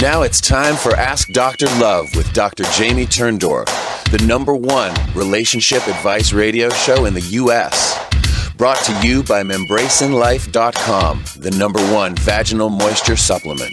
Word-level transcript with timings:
Now 0.00 0.20
it's 0.22 0.42
time 0.42 0.76
for 0.76 0.94
Ask 0.94 1.28
Dr. 1.28 1.64
Love 1.80 2.14
with 2.14 2.30
Dr. 2.34 2.64
Jamie 2.74 3.06
Turndorf, 3.06 3.64
the 4.10 4.22
number 4.26 4.54
one 4.54 4.94
relationship 5.14 5.88
advice 5.88 6.34
radio 6.34 6.68
show 6.68 7.06
in 7.06 7.14
the 7.14 7.22
U.S. 7.22 7.98
Brought 8.58 8.76
to 8.84 8.92
you 9.02 9.22
by 9.22 9.42
MembrasinLife.com, 9.42 11.24
the 11.38 11.50
number 11.52 11.80
one 11.94 12.14
vaginal 12.16 12.68
moisture 12.68 13.16
supplement. 13.16 13.72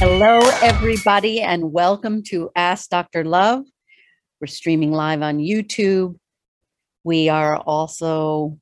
Hello, 0.00 0.40
everybody, 0.60 1.40
and 1.40 1.70
welcome 1.70 2.24
to 2.24 2.50
Ask 2.56 2.90
Dr. 2.90 3.22
Love. 3.22 3.62
We're 4.40 4.48
streaming 4.48 4.90
live 4.90 5.22
on 5.22 5.38
YouTube. 5.38 6.18
We 7.04 7.28
are 7.28 7.58
also 7.58 8.58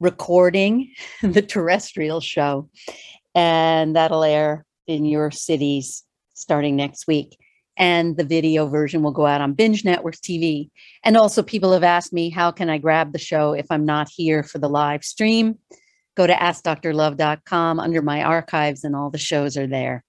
recording 0.00 0.94
the 1.22 1.42
terrestrial 1.42 2.20
show, 2.20 2.68
and 3.36 3.94
that'll 3.94 4.24
air 4.24 4.66
in 4.90 5.04
your 5.04 5.30
cities 5.30 6.02
starting 6.34 6.76
next 6.76 7.06
week. 7.06 7.38
And 7.76 8.16
the 8.16 8.24
video 8.24 8.66
version 8.66 9.02
will 9.02 9.12
go 9.12 9.24
out 9.24 9.40
on 9.40 9.54
Binge 9.54 9.84
Networks 9.84 10.18
TV. 10.18 10.70
And 11.02 11.16
also, 11.16 11.42
people 11.42 11.72
have 11.72 11.84
asked 11.84 12.12
me, 12.12 12.28
how 12.28 12.50
can 12.50 12.68
I 12.68 12.76
grab 12.76 13.12
the 13.12 13.18
show 13.18 13.54
if 13.54 13.66
I'm 13.70 13.86
not 13.86 14.08
here 14.14 14.42
for 14.42 14.58
the 14.58 14.68
live 14.68 15.04
stream? 15.04 15.58
Go 16.16 16.26
to 16.26 16.34
AskDrLove.com 16.34 17.80
under 17.80 18.02
my 18.02 18.22
archives, 18.22 18.84
and 18.84 18.94
all 18.94 19.08
the 19.08 19.16
shows 19.16 19.56
are 19.56 19.66
there. 19.66 20.04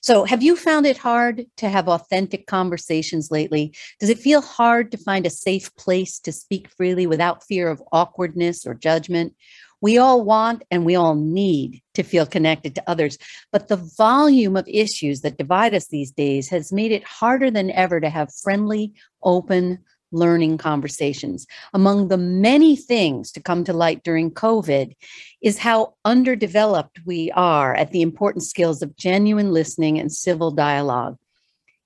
So, 0.00 0.24
have 0.24 0.42
you 0.42 0.54
found 0.54 0.86
it 0.86 0.96
hard 0.96 1.46
to 1.56 1.68
have 1.68 1.88
authentic 1.88 2.46
conversations 2.46 3.30
lately? 3.30 3.74
Does 3.98 4.10
it 4.10 4.18
feel 4.18 4.40
hard 4.40 4.92
to 4.92 4.98
find 4.98 5.26
a 5.26 5.30
safe 5.30 5.74
place 5.76 6.20
to 6.20 6.30
speak 6.30 6.68
freely 6.68 7.06
without 7.06 7.44
fear 7.44 7.68
of 7.68 7.82
awkwardness 7.90 8.64
or 8.64 8.74
judgment? 8.74 9.34
We 9.80 9.98
all 9.98 10.24
want 10.24 10.62
and 10.70 10.84
we 10.84 10.96
all 10.96 11.14
need 11.14 11.82
to 11.94 12.02
feel 12.02 12.26
connected 12.26 12.74
to 12.74 12.90
others, 12.90 13.18
but 13.52 13.68
the 13.68 13.76
volume 13.76 14.56
of 14.56 14.66
issues 14.68 15.20
that 15.20 15.38
divide 15.38 15.74
us 15.74 15.86
these 15.86 16.10
days 16.10 16.48
has 16.48 16.72
made 16.72 16.92
it 16.92 17.04
harder 17.04 17.50
than 17.50 17.70
ever 17.70 18.00
to 18.00 18.08
have 18.08 18.34
friendly, 18.42 18.92
open, 19.22 19.78
learning 20.10 20.58
conversations. 20.58 21.46
Among 21.74 22.08
the 22.08 22.16
many 22.16 22.76
things 22.76 23.30
to 23.32 23.42
come 23.42 23.64
to 23.64 23.72
light 23.72 24.02
during 24.02 24.30
COVID 24.30 24.94
is 25.42 25.58
how 25.58 25.94
underdeveloped 26.04 27.00
we 27.04 27.30
are 27.32 27.74
at 27.74 27.92
the 27.92 28.02
important 28.02 28.44
skills 28.44 28.82
of 28.82 28.96
genuine 28.96 29.52
listening 29.52 29.98
and 29.98 30.10
civil 30.10 30.50
dialogue. 30.50 31.16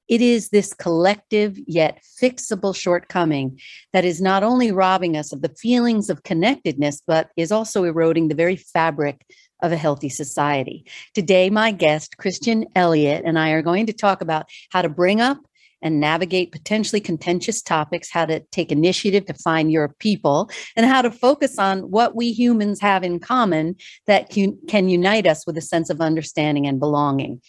It 0.09 0.21
is 0.21 0.49
this 0.49 0.75
collective 0.75 1.59
yet 1.67 2.03
fixable 2.21 2.75
shortcoming 2.75 3.61
that 3.93 4.05
is 4.05 4.21
not 4.21 4.43
only 4.43 4.73
robbing 4.73 5.17
us 5.17 5.33
of 5.33 5.43
the 5.43 5.55
feelings 5.59 6.11
of 6.11 6.23
connectedness, 6.23 7.03
but 7.07 7.31
is 7.37 7.53
also 7.53 7.85
eroding 7.85 8.29
the 8.29 8.35
very 8.35 8.57
fabric 8.57 9.25
of 9.63 9.73
a 9.73 9.77
healthy 9.77 10.09
society. 10.09 10.85
Today, 11.15 11.49
my 11.49 11.71
guest, 11.71 12.17
Christian 12.19 12.67
Elliot, 12.75 13.23
and 13.25 13.39
I 13.39 13.51
are 13.51 13.63
going 13.63 13.87
to 13.87 13.93
talk 13.93 14.21
about 14.21 14.47
how 14.71 14.83
to 14.83 14.89
bring 14.89 15.21
up 15.21 15.39
and 15.83 16.01
navigate 16.01 16.53
potentially 16.53 17.01
contentious 17.01 17.61
topics, 17.61 18.11
how 18.11 18.25
to 18.25 18.41
take 18.53 18.71
initiative 18.71 19.27
to 19.27 19.35
find 19.35 19.71
your 19.71 19.89
people, 19.99 20.49
and 20.77 20.87
how 20.87 21.03
to 21.03 21.11
focus 21.11 21.59
on 21.59 21.91
what 21.91 22.15
we 22.15 22.33
humans 22.33 22.81
have 22.81 23.03
in 23.03 23.19
common 23.19 23.77
that 24.07 24.31
can, 24.31 24.89
unite 24.89 25.27
us 25.27 25.47
with 25.47 25.57
a 25.57 25.63
sense 25.63 25.91
of 25.91 26.01
understanding 26.01 26.67
and 26.67 26.79
belonging. 26.79 27.41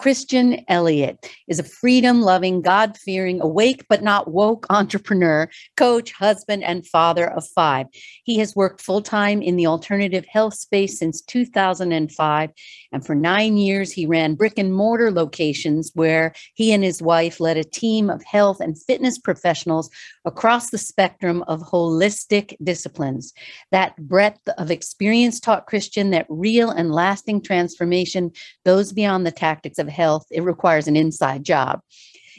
Christian 0.00 0.64
Elliot 0.66 1.30
is 1.46 1.58
a 1.58 1.62
freedom 1.62 2.22
loving, 2.22 2.62
God 2.62 2.96
fearing, 2.96 3.42
awake 3.42 3.84
but 3.86 4.02
not 4.02 4.30
woke 4.30 4.66
entrepreneur, 4.70 5.46
coach, 5.76 6.10
husband, 6.12 6.64
and 6.64 6.86
father 6.86 7.30
of 7.30 7.46
five. 7.46 7.86
He 8.24 8.38
has 8.38 8.56
worked 8.56 8.80
full 8.80 9.02
time 9.02 9.42
in 9.42 9.56
the 9.56 9.66
alternative 9.66 10.24
health 10.24 10.54
space 10.54 10.98
since 10.98 11.20
2005. 11.20 12.50
And 12.92 13.04
for 13.04 13.14
nine 13.14 13.58
years, 13.58 13.92
he 13.92 14.06
ran 14.06 14.36
brick 14.36 14.54
and 14.56 14.72
mortar 14.72 15.10
locations 15.10 15.90
where 15.92 16.32
he 16.54 16.72
and 16.72 16.82
his 16.82 17.02
wife 17.02 17.38
led 17.38 17.58
a 17.58 17.64
team 17.64 18.08
of 18.08 18.24
health 18.24 18.58
and 18.58 18.82
fitness 18.82 19.18
professionals 19.18 19.90
across 20.24 20.70
the 20.70 20.78
spectrum 20.78 21.44
of 21.46 21.60
holistic 21.60 22.56
disciplines. 22.62 23.34
That 23.70 23.96
breadth 23.98 24.48
of 24.56 24.70
experience 24.70 25.40
taught 25.40 25.66
Christian 25.66 26.08
that 26.10 26.24
real 26.30 26.70
and 26.70 26.90
lasting 26.90 27.42
transformation 27.42 28.32
goes 28.64 28.94
beyond 28.94 29.26
the 29.26 29.30
tactics 29.30 29.78
of 29.78 29.89
health. 29.90 30.26
It 30.30 30.42
requires 30.42 30.88
an 30.88 30.96
inside 30.96 31.44
job. 31.44 31.80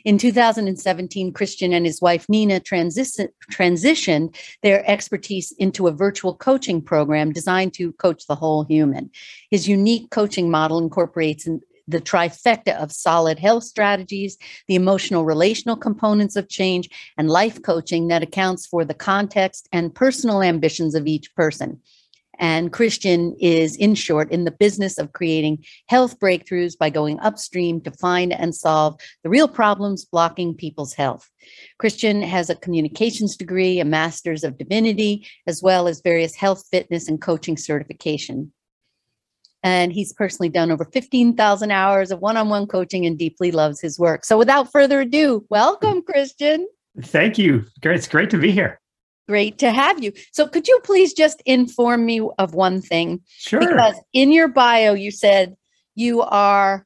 In 0.03 0.17
2017, 0.17 1.31
Christian 1.31 1.73
and 1.73 1.85
his 1.85 2.01
wife 2.01 2.27
Nina 2.27 2.59
transi- 2.59 3.29
transitioned 3.51 4.35
their 4.63 4.83
expertise 4.89 5.53
into 5.59 5.87
a 5.87 5.91
virtual 5.91 6.35
coaching 6.35 6.81
program 6.81 7.31
designed 7.31 7.73
to 7.75 7.93
coach 7.93 8.25
the 8.25 8.35
whole 8.35 8.63
human. 8.63 9.11
His 9.51 9.67
unique 9.67 10.09
coaching 10.09 10.49
model 10.49 10.79
incorporates 10.79 11.47
the 11.87 12.01
trifecta 12.01 12.75
of 12.77 12.91
solid 12.91 13.37
health 13.37 13.63
strategies, 13.63 14.37
the 14.67 14.75
emotional 14.75 15.25
relational 15.25 15.75
components 15.75 16.35
of 16.35 16.49
change, 16.49 16.89
and 17.17 17.29
life 17.29 17.61
coaching 17.61 18.07
that 18.07 18.23
accounts 18.23 18.65
for 18.65 18.85
the 18.85 18.93
context 18.93 19.67
and 19.71 19.93
personal 19.93 20.41
ambitions 20.41 20.95
of 20.95 21.05
each 21.05 21.33
person. 21.35 21.79
And 22.41 22.73
Christian 22.73 23.35
is, 23.39 23.77
in 23.77 23.95
short, 23.95 24.31
in 24.31 24.43
the 24.43 24.51
business 24.51 24.97
of 24.97 25.13
creating 25.13 25.63
health 25.87 26.19
breakthroughs 26.19 26.77
by 26.77 26.89
going 26.89 27.19
upstream 27.19 27.79
to 27.81 27.91
find 27.91 28.33
and 28.33 28.53
solve 28.53 28.99
the 29.23 29.29
real 29.29 29.47
problems 29.47 30.03
blocking 30.03 30.53
people's 30.53 30.93
health. 30.93 31.29
Christian 31.79 32.21
has 32.21 32.49
a 32.49 32.55
communications 32.55 33.37
degree, 33.37 33.79
a 33.79 33.85
master's 33.85 34.43
of 34.43 34.57
divinity, 34.57 35.25
as 35.47 35.61
well 35.63 35.87
as 35.87 36.01
various 36.01 36.35
health, 36.35 36.65
fitness, 36.69 37.07
and 37.07 37.21
coaching 37.21 37.55
certification 37.55 38.51
and 39.63 39.93
he's 39.93 40.13
personally 40.13 40.49
done 40.49 40.71
over 40.71 40.85
15,000 40.85 41.71
hours 41.71 42.11
of 42.11 42.19
one-on-one 42.19 42.67
coaching 42.67 43.05
and 43.05 43.17
deeply 43.17 43.51
loves 43.51 43.79
his 43.79 43.99
work. 43.99 44.25
So 44.25 44.37
without 44.37 44.71
further 44.71 45.01
ado, 45.01 45.45
welcome 45.49 46.01
Christian. 46.01 46.67
Thank 46.99 47.37
you. 47.37 47.65
It's 47.83 48.07
great 48.07 48.29
to 48.31 48.37
be 48.37 48.51
here. 48.51 48.80
Great 49.27 49.57
to 49.59 49.71
have 49.71 50.03
you. 50.03 50.11
So 50.31 50.47
could 50.47 50.67
you 50.67 50.79
please 50.83 51.13
just 51.13 51.41
inform 51.45 52.05
me 52.05 52.21
of 52.37 52.53
one 52.53 52.81
thing? 52.81 53.21
Sure. 53.27 53.59
Because 53.59 53.95
in 54.13 54.31
your 54.31 54.47
bio 54.47 54.93
you 54.93 55.11
said 55.11 55.55
you 55.95 56.21
are 56.21 56.85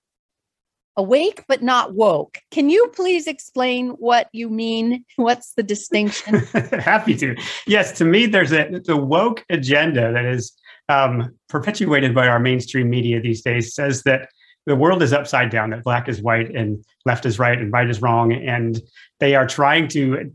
awake 0.97 1.43
but 1.47 1.61
not 1.61 1.93
woke. 1.93 2.39
Can 2.51 2.69
you 2.69 2.87
please 2.95 3.27
explain 3.27 3.89
what 3.91 4.29
you 4.31 4.49
mean? 4.49 5.05
What's 5.15 5.53
the 5.53 5.63
distinction? 5.63 6.35
Happy 6.79 7.15
to. 7.17 7.35
Yes, 7.67 7.91
to 7.97 8.05
me 8.05 8.25
there's 8.25 8.51
a 8.51 8.79
the 8.83 8.97
woke 8.97 9.43
agenda 9.49 10.11
that 10.13 10.25
is 10.25 10.53
um, 10.89 11.35
perpetuated 11.49 12.13
by 12.13 12.27
our 12.27 12.39
mainstream 12.39 12.89
media 12.89 13.19
these 13.19 13.41
days 13.41 13.73
says 13.73 14.03
that 14.03 14.29
the 14.65 14.75
world 14.75 15.03
is 15.03 15.13
upside 15.13 15.51
down, 15.51 15.69
that 15.69 15.83
black 15.83 16.09
is 16.09 16.21
white 16.21 16.53
and 16.55 16.83
left 17.05 17.25
is 17.25 17.37
right 17.37 17.59
and 17.59 17.71
right 17.71 17.89
is 17.89 18.01
wrong. 18.01 18.33
And 18.33 18.81
they 19.19 19.35
are 19.35 19.45
trying 19.45 19.87
to 19.89 20.31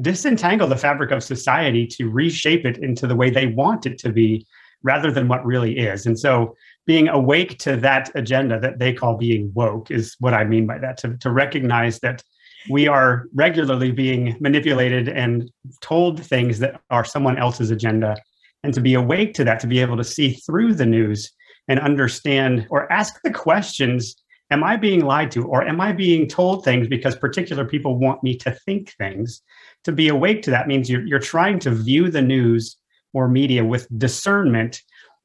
disentangle 0.00 0.68
the 0.68 0.76
fabric 0.76 1.10
of 1.10 1.22
society 1.22 1.86
to 1.86 2.08
reshape 2.08 2.64
it 2.64 2.78
into 2.78 3.06
the 3.06 3.16
way 3.16 3.30
they 3.30 3.46
want 3.46 3.86
it 3.86 3.98
to 3.98 4.10
be 4.10 4.46
rather 4.82 5.10
than 5.10 5.28
what 5.28 5.44
really 5.44 5.78
is. 5.78 6.06
And 6.06 6.18
so 6.18 6.56
being 6.86 7.08
awake 7.08 7.58
to 7.60 7.76
that 7.76 8.10
agenda 8.14 8.60
that 8.60 8.78
they 8.78 8.92
call 8.92 9.16
being 9.16 9.50
woke 9.54 9.90
is 9.90 10.14
what 10.20 10.34
I 10.34 10.44
mean 10.44 10.66
by 10.66 10.78
that, 10.78 10.98
to, 10.98 11.16
to 11.18 11.30
recognize 11.30 12.00
that 12.00 12.22
we 12.70 12.86
are 12.88 13.26
regularly 13.34 13.92
being 13.92 14.36
manipulated 14.40 15.08
and 15.08 15.50
told 15.80 16.22
things 16.22 16.58
that 16.58 16.80
are 16.90 17.04
someone 17.04 17.38
else's 17.38 17.70
agenda 17.70 18.16
and 18.62 18.72
to 18.74 18.80
be 18.80 18.94
awake 18.94 19.34
to 19.34 19.44
that, 19.44 19.60
to 19.60 19.66
be 19.66 19.80
able 19.80 19.96
to 19.96 20.04
see 20.04 20.32
through 20.32 20.74
the 20.74 20.86
news 20.86 21.30
and 21.68 21.78
understand 21.80 22.66
or 22.70 22.90
ask 22.92 23.20
the 23.22 23.30
questions 23.30 24.16
Am 24.50 24.62
I 24.62 24.76
being 24.76 25.00
lied 25.00 25.30
to? 25.32 25.46
Or 25.46 25.66
am 25.66 25.80
I 25.80 25.92
being 25.92 26.28
told 26.28 26.64
things 26.64 26.86
because 26.86 27.16
particular 27.16 27.64
people 27.64 27.98
want 27.98 28.22
me 28.22 28.36
to 28.36 28.50
think 28.50 28.92
things? 28.98 29.42
To 29.84 29.92
be 29.92 30.08
awake 30.08 30.42
to 30.42 30.50
that 30.50 30.66
means 30.66 30.88
you're, 30.88 31.06
you're 31.06 31.18
trying 31.18 31.58
to 31.60 31.70
view 31.70 32.10
the 32.10 32.22
news 32.22 32.76
or 33.12 33.28
media 33.28 33.64
with 33.64 33.86
discernment 33.98 34.82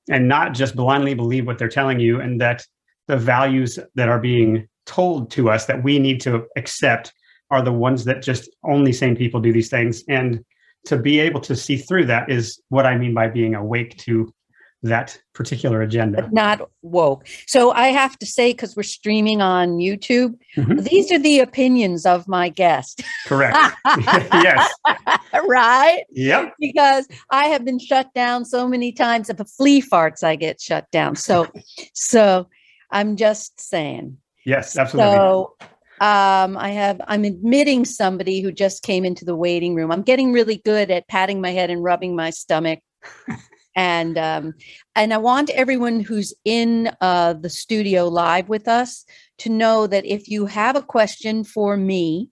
and 0.09 0.28
not 0.28 0.53
just 0.53 0.75
blindly 0.75 1.14
believe 1.14 1.47
what 1.47 1.58
they're 1.58 1.70
telling 1.70 2.00
you, 2.00 2.20
and 2.20 2.42
that 2.42 2.66
the 3.08 3.18
values 3.18 3.79
that 3.96 4.09
are 4.09 4.20
being 4.20 4.67
told 4.85 5.32
to 5.32 5.50
us 5.50 5.66
that 5.66 5.84
we 5.84 6.00
need 6.00 6.20
to 6.22 6.46
accept 6.58 7.14
are 7.52 7.61
the 7.61 7.72
ones 7.72 8.06
that 8.06 8.22
just 8.22 8.50
only 8.64 8.91
sane 8.91 9.16
people 9.16 9.40
do 9.40 9.53
these 9.53 9.70
things. 9.70 10.03
And 10.08 10.44
to 10.85 10.97
be 10.97 11.20
able 11.20 11.41
to 11.41 11.56
see 11.56 11.78
through 11.78 12.06
that 12.06 12.29
is 12.29 12.61
what 12.70 12.85
I 12.85 12.97
mean 12.97 13.14
by 13.14 13.28
being 13.28 13.56
awake 13.56 13.97
to 14.00 14.34
that 14.84 15.20
particular 15.34 15.81
agenda. 15.81 16.22
But 16.22 16.34
not 16.34 16.70
woke. 16.81 17.28
So 17.47 17.72
I 17.72 17.90
have 17.90 18.17
to 18.20 18.26
say, 18.26 18.53
because 18.53 18.76
we're 18.76 18.84
streaming 18.84 19.41
on 19.41 19.78
YouTube, 19.78 20.35
mm-hmm. 20.55 20.79
these 20.79 21.11
are 21.11 21.20
the 21.20 21.40
opinions 21.40 22.05
of 22.05 22.28
my 22.28 22.49
guest. 22.49 23.02
Correct. 23.26 23.58
yes. 23.85 24.73
right? 25.47 26.03
Yep. 26.11 26.53
Because 26.59 27.08
I 27.31 27.46
have 27.47 27.66
been 27.66 27.79
shut 27.79 28.14
down 28.14 28.46
so 28.46 28.67
many 28.67 28.91
times. 28.91 29.29
If 29.29 29.40
a 29.40 29.46
flea 29.46 29.81
farts, 29.81 30.23
I 30.23 30.35
get 30.35 30.61
shut 30.61 30.90
down. 30.91 31.16
So, 31.16 31.47
so 31.93 32.47
I'm 32.91 33.16
just 33.17 33.59
saying. 33.59 34.17
Yes, 34.46 34.78
absolutely. 34.78 35.16
So 35.16 35.55
um, 36.02 36.58
I 36.58 36.70
have, 36.70 37.02
I'm 37.08 37.25
admitting 37.25 37.84
somebody 37.84 38.40
who 38.41 38.53
just 38.53 38.84
came 38.84 39.03
into 39.03 39.25
the 39.25 39.35
waiting 39.35 39.75
room. 39.75 39.91
I'm 39.91 40.03
getting 40.03 40.32
really 40.32 40.61
good 40.64 40.90
at 40.90 41.08
patting 41.09 41.41
my 41.41 41.52
head 41.52 41.70
and 41.70 41.84
rubbing 41.84 42.16
my 42.16 42.29
stomach. 42.29 42.79
and 43.79 44.17
um, 44.17 44.55
and 44.93 45.14
I 45.14 45.17
want 45.20 45.49
everyone 45.52 46.02
who's 46.02 46.34
in 46.43 46.91
uh, 46.99 47.31
the 47.31 47.49
studio 47.49 48.09
live 48.09 48.49
with 48.49 48.67
us 48.67 49.05
to 49.37 49.49
know 49.49 49.87
that 49.87 50.05
if 50.05 50.28
you 50.28 50.47
have 50.47 50.76
a 50.76 50.81
question 50.81 51.46
for 51.46 51.78
me 51.78 52.28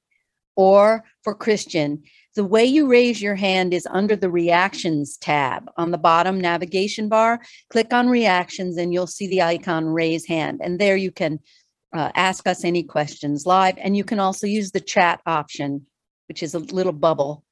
or 0.58 1.06
for 1.24 1.34
Christian, 1.34 2.04
the 2.36 2.44
way 2.44 2.66
you 2.66 2.88
raise 2.88 3.22
your 3.22 3.36
hand 3.36 3.74
is 3.74 3.88
under 3.90 4.18
the 4.18 4.30
reactions 4.30 5.16
tab 5.16 5.72
on 5.78 5.92
the 5.92 5.98
bottom 5.98 6.42
navigation 6.42 7.08
bar. 7.08 7.40
Click 7.70 7.94
on 7.94 8.10
reactions 8.10 8.76
and 8.76 8.94
you'll 8.94 9.08
see 9.08 9.30
the 9.30 9.42
icon 9.42 9.86
raise 9.86 10.26
hand. 10.26 10.60
And 10.62 10.78
there 10.78 10.98
you 10.98 11.12
can 11.12 11.40
uh, 11.96 12.12
ask 12.14 12.46
us 12.46 12.66
any 12.66 12.84
questions 12.84 13.46
live. 13.46 13.78
And 13.78 13.96
you 13.96 14.04
can 14.04 14.20
also 14.20 14.48
use 14.48 14.72
the 14.72 14.82
chat 14.82 15.22
option, 15.26 15.86
which 16.28 16.44
is 16.44 16.54
a 16.54 16.60
little 16.60 16.92
bubble, 16.92 17.46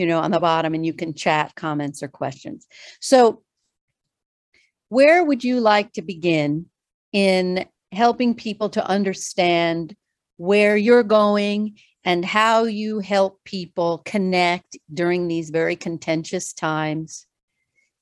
you 0.00 0.06
know, 0.06 0.18
on 0.18 0.30
the 0.30 0.40
bottom, 0.40 0.72
and 0.72 0.86
you 0.86 0.94
can 0.94 1.12
chat 1.12 1.54
comments 1.56 2.02
or 2.02 2.08
questions. 2.08 2.66
So, 3.00 3.42
where 4.88 5.22
would 5.22 5.44
you 5.44 5.60
like 5.60 5.92
to 5.92 6.02
begin 6.02 6.66
in 7.12 7.66
helping 7.92 8.34
people 8.34 8.70
to 8.70 8.86
understand 8.86 9.94
where 10.38 10.74
you're 10.74 11.02
going 11.02 11.78
and 12.02 12.24
how 12.24 12.64
you 12.64 13.00
help 13.00 13.44
people 13.44 14.00
connect 14.06 14.78
during 14.92 15.28
these 15.28 15.50
very 15.50 15.76
contentious 15.76 16.54
times, 16.54 17.26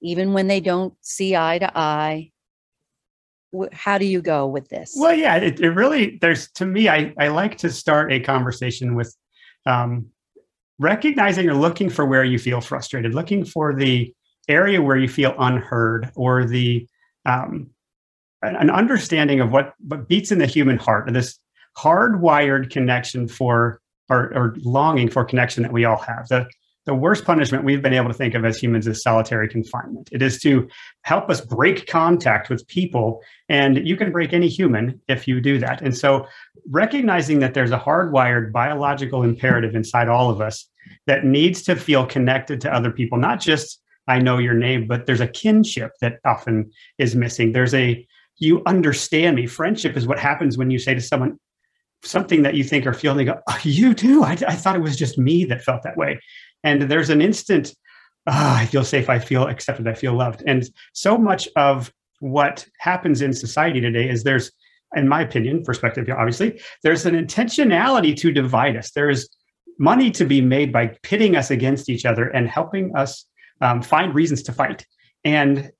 even 0.00 0.34
when 0.34 0.46
they 0.46 0.60
don't 0.60 0.94
see 1.00 1.34
eye 1.34 1.58
to 1.58 1.76
eye. 1.76 2.30
How 3.72 3.98
do 3.98 4.04
you 4.04 4.22
go 4.22 4.46
with 4.46 4.68
this? 4.68 4.92
Well, 4.96 5.14
yeah, 5.14 5.34
it, 5.36 5.58
it 5.58 5.70
really, 5.70 6.16
there's 6.20 6.48
to 6.52 6.64
me, 6.64 6.88
I, 6.88 7.12
I 7.18 7.26
like 7.28 7.58
to 7.58 7.70
start 7.70 8.12
a 8.12 8.20
conversation 8.20 8.94
with 8.94 9.16
um, 9.66 10.10
recognizing 10.78 11.48
or 11.48 11.54
looking 11.54 11.90
for 11.90 12.06
where 12.06 12.24
you 12.24 12.38
feel 12.38 12.60
frustrated, 12.60 13.14
looking 13.14 13.44
for 13.44 13.74
the 13.74 14.12
area 14.48 14.80
where 14.80 14.96
you 14.96 15.08
feel 15.08 15.34
unheard 15.38 16.10
or 16.14 16.46
the 16.46 16.86
um, 17.26 17.70
an 18.42 18.70
understanding 18.70 19.40
of 19.40 19.50
what, 19.50 19.74
what 19.80 20.08
beats 20.08 20.30
in 20.30 20.38
the 20.38 20.46
human 20.46 20.78
heart, 20.78 21.12
this 21.12 21.38
hardwired 21.76 22.70
connection 22.70 23.26
for 23.26 23.80
or, 24.08 24.32
or 24.34 24.56
longing 24.60 25.08
for 25.08 25.24
connection 25.24 25.62
that 25.62 25.72
we 25.72 25.84
all 25.84 25.98
have. 25.98 26.28
The, 26.28 26.46
the 26.88 26.94
worst 26.94 27.26
punishment 27.26 27.64
we've 27.64 27.82
been 27.82 27.92
able 27.92 28.08
to 28.08 28.14
think 28.14 28.34
of 28.34 28.46
as 28.46 28.56
humans 28.56 28.86
is 28.86 29.02
solitary 29.02 29.46
confinement. 29.46 30.08
It 30.10 30.22
is 30.22 30.40
to 30.40 30.66
help 31.02 31.28
us 31.28 31.42
break 31.42 31.86
contact 31.86 32.48
with 32.48 32.66
people, 32.66 33.20
and 33.50 33.86
you 33.86 33.94
can 33.94 34.10
break 34.10 34.32
any 34.32 34.48
human 34.48 34.98
if 35.06 35.28
you 35.28 35.38
do 35.42 35.58
that. 35.58 35.82
And 35.82 35.94
so, 35.94 36.26
recognizing 36.70 37.40
that 37.40 37.52
there's 37.52 37.72
a 37.72 37.78
hardwired 37.78 38.52
biological 38.52 39.22
imperative 39.22 39.74
inside 39.74 40.08
all 40.08 40.30
of 40.30 40.40
us 40.40 40.66
that 41.06 41.26
needs 41.26 41.60
to 41.64 41.76
feel 41.76 42.06
connected 42.06 42.58
to 42.62 42.72
other 42.74 42.90
people, 42.90 43.18
not 43.18 43.38
just 43.38 43.82
I 44.06 44.18
know 44.18 44.38
your 44.38 44.54
name, 44.54 44.88
but 44.88 45.04
there's 45.04 45.20
a 45.20 45.28
kinship 45.28 45.92
that 46.00 46.20
often 46.24 46.70
is 46.96 47.14
missing. 47.14 47.52
There's 47.52 47.74
a 47.74 48.06
you 48.38 48.62
understand 48.64 49.36
me. 49.36 49.46
Friendship 49.46 49.94
is 49.94 50.06
what 50.06 50.18
happens 50.18 50.56
when 50.56 50.70
you 50.70 50.78
say 50.78 50.94
to 50.94 51.02
someone, 51.02 51.38
something 52.02 52.44
that 52.44 52.54
you 52.54 52.64
think 52.64 52.86
or 52.86 52.94
feel, 52.94 53.10
and 53.10 53.20
they 53.20 53.26
go, 53.26 53.40
oh, 53.46 53.58
"You 53.62 53.92
too." 53.92 54.22
I, 54.24 54.38
I, 54.48 54.54
thought 54.54 54.76
it 54.76 54.82
was 54.82 54.96
just 54.96 55.18
me 55.18 55.44
that 55.46 55.62
felt 55.62 55.82
that 55.82 55.98
way, 55.98 56.18
and 56.64 56.82
there's 56.82 57.10
an 57.10 57.20
instant, 57.20 57.74
oh, 58.26 58.32
"I 58.34 58.66
feel 58.66 58.84
safe. 58.84 59.08
I 59.08 59.18
feel 59.18 59.46
accepted. 59.46 59.88
I 59.88 59.94
feel 59.94 60.14
loved." 60.14 60.42
And 60.46 60.68
so 60.92 61.16
much 61.18 61.48
of 61.56 61.92
what 62.20 62.66
happens 62.78 63.22
in 63.22 63.32
society 63.32 63.80
today 63.80 64.08
is 64.08 64.24
there's, 64.24 64.50
in 64.96 65.08
my 65.08 65.22
opinion, 65.22 65.62
perspective, 65.62 66.08
obviously, 66.10 66.60
there's 66.82 67.06
an 67.06 67.14
intentionality 67.14 68.16
to 68.16 68.32
divide 68.32 68.76
us. 68.76 68.90
There 68.90 69.10
is 69.10 69.28
money 69.78 70.10
to 70.10 70.24
be 70.24 70.40
made 70.40 70.72
by 70.72 70.88
pitting 71.02 71.36
us 71.36 71.50
against 71.50 71.88
each 71.88 72.04
other 72.04 72.28
and 72.28 72.48
helping 72.48 72.94
us 72.96 73.24
um, 73.60 73.80
find 73.82 74.14
reasons 74.14 74.42
to 74.44 74.52
fight. 74.52 74.84
And 75.24 75.70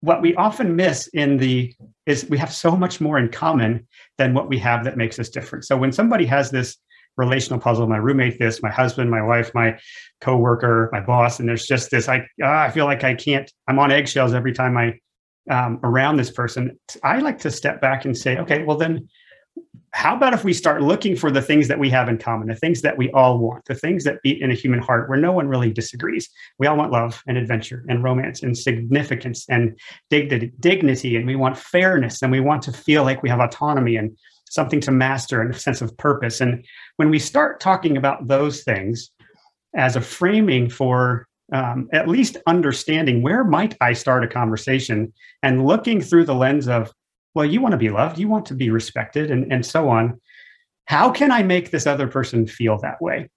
what 0.00 0.22
we 0.22 0.34
often 0.36 0.76
miss 0.76 1.08
in 1.08 1.38
the 1.38 1.74
is 2.06 2.28
we 2.30 2.38
have 2.38 2.52
so 2.52 2.76
much 2.76 3.00
more 3.00 3.18
in 3.18 3.28
common 3.28 3.86
than 4.16 4.32
what 4.32 4.48
we 4.48 4.58
have 4.58 4.84
that 4.84 4.96
makes 4.96 5.18
us 5.18 5.28
different. 5.28 5.64
So 5.64 5.76
when 5.76 5.92
somebody 5.92 6.24
has 6.26 6.50
this 6.50 6.76
relational 7.18 7.60
puzzle, 7.60 7.86
my 7.86 7.98
roommate, 7.98 8.38
this, 8.38 8.62
my 8.62 8.70
husband, 8.70 9.10
my 9.10 9.20
wife, 9.20 9.50
my 9.54 9.78
coworker, 10.20 10.88
my 10.92 11.00
boss, 11.00 11.40
and 11.40 11.48
there's 11.48 11.66
just 11.66 11.90
this, 11.90 12.08
I, 12.08 12.26
ah, 12.42 12.62
I 12.62 12.70
feel 12.70 12.86
like 12.86 13.04
I 13.04 13.14
can't, 13.14 13.50
I'm 13.66 13.78
on 13.78 13.90
eggshells 13.90 14.32
every 14.32 14.52
time 14.52 14.78
I, 14.78 14.98
um, 15.50 15.80
around 15.82 16.16
this 16.16 16.30
person. 16.30 16.78
I 17.02 17.18
like 17.18 17.38
to 17.40 17.50
step 17.50 17.80
back 17.80 18.04
and 18.04 18.16
say, 18.16 18.38
okay, 18.38 18.62
well 18.64 18.76
then 18.76 19.08
how 19.92 20.14
about 20.14 20.34
if 20.34 20.44
we 20.44 20.52
start 20.52 20.82
looking 20.82 21.16
for 21.16 21.30
the 21.30 21.40
things 21.40 21.66
that 21.68 21.78
we 21.78 21.88
have 21.90 22.08
in 22.08 22.18
common, 22.18 22.48
the 22.48 22.54
things 22.54 22.82
that 22.82 22.96
we 22.96 23.10
all 23.12 23.38
want, 23.38 23.64
the 23.64 23.74
things 23.74 24.04
that 24.04 24.22
beat 24.22 24.42
in 24.42 24.50
a 24.50 24.54
human 24.54 24.80
heart 24.80 25.08
where 25.08 25.18
no 25.18 25.32
one 25.32 25.48
really 25.48 25.72
disagrees? 25.72 26.28
We 26.58 26.66
all 26.66 26.76
want 26.76 26.92
love 26.92 27.22
and 27.26 27.38
adventure 27.38 27.84
and 27.88 28.04
romance 28.04 28.42
and 28.42 28.56
significance 28.56 29.46
and 29.48 29.78
dignity, 30.10 31.16
and 31.16 31.26
we 31.26 31.36
want 31.36 31.56
fairness, 31.56 32.22
and 32.22 32.30
we 32.30 32.40
want 32.40 32.62
to 32.62 32.72
feel 32.72 33.02
like 33.02 33.22
we 33.22 33.30
have 33.30 33.40
autonomy 33.40 33.96
and 33.96 34.16
something 34.50 34.80
to 34.80 34.90
master 34.90 35.40
and 35.40 35.54
a 35.54 35.58
sense 35.58 35.80
of 35.80 35.96
purpose. 35.96 36.40
And 36.40 36.64
when 36.96 37.10
we 37.10 37.18
start 37.18 37.60
talking 37.60 37.96
about 37.96 38.26
those 38.26 38.62
things 38.62 39.10
as 39.74 39.96
a 39.96 40.00
framing 40.00 40.70
for 40.70 41.26
um, 41.52 41.88
at 41.92 42.08
least 42.08 42.36
understanding 42.46 43.22
where 43.22 43.44
might 43.44 43.76
I 43.80 43.94
start 43.94 44.24
a 44.24 44.28
conversation 44.28 45.12
and 45.42 45.66
looking 45.66 46.00
through 46.00 46.26
the 46.26 46.34
lens 46.34 46.68
of 46.68 46.92
well, 47.34 47.46
you 47.46 47.60
want 47.60 47.72
to 47.72 47.78
be 47.78 47.90
loved, 47.90 48.18
you 48.18 48.26
want 48.28 48.46
to 48.46 48.54
be 48.54 48.70
respected, 48.70 49.30
and, 49.30 49.52
and 49.52 49.64
so 49.64 49.88
on. 49.88 50.20
How 50.86 51.10
can 51.10 51.30
I 51.30 51.42
make 51.42 51.70
this 51.70 51.86
other 51.86 52.08
person 52.08 52.46
feel 52.46 52.78
that 52.78 53.00
way? 53.00 53.28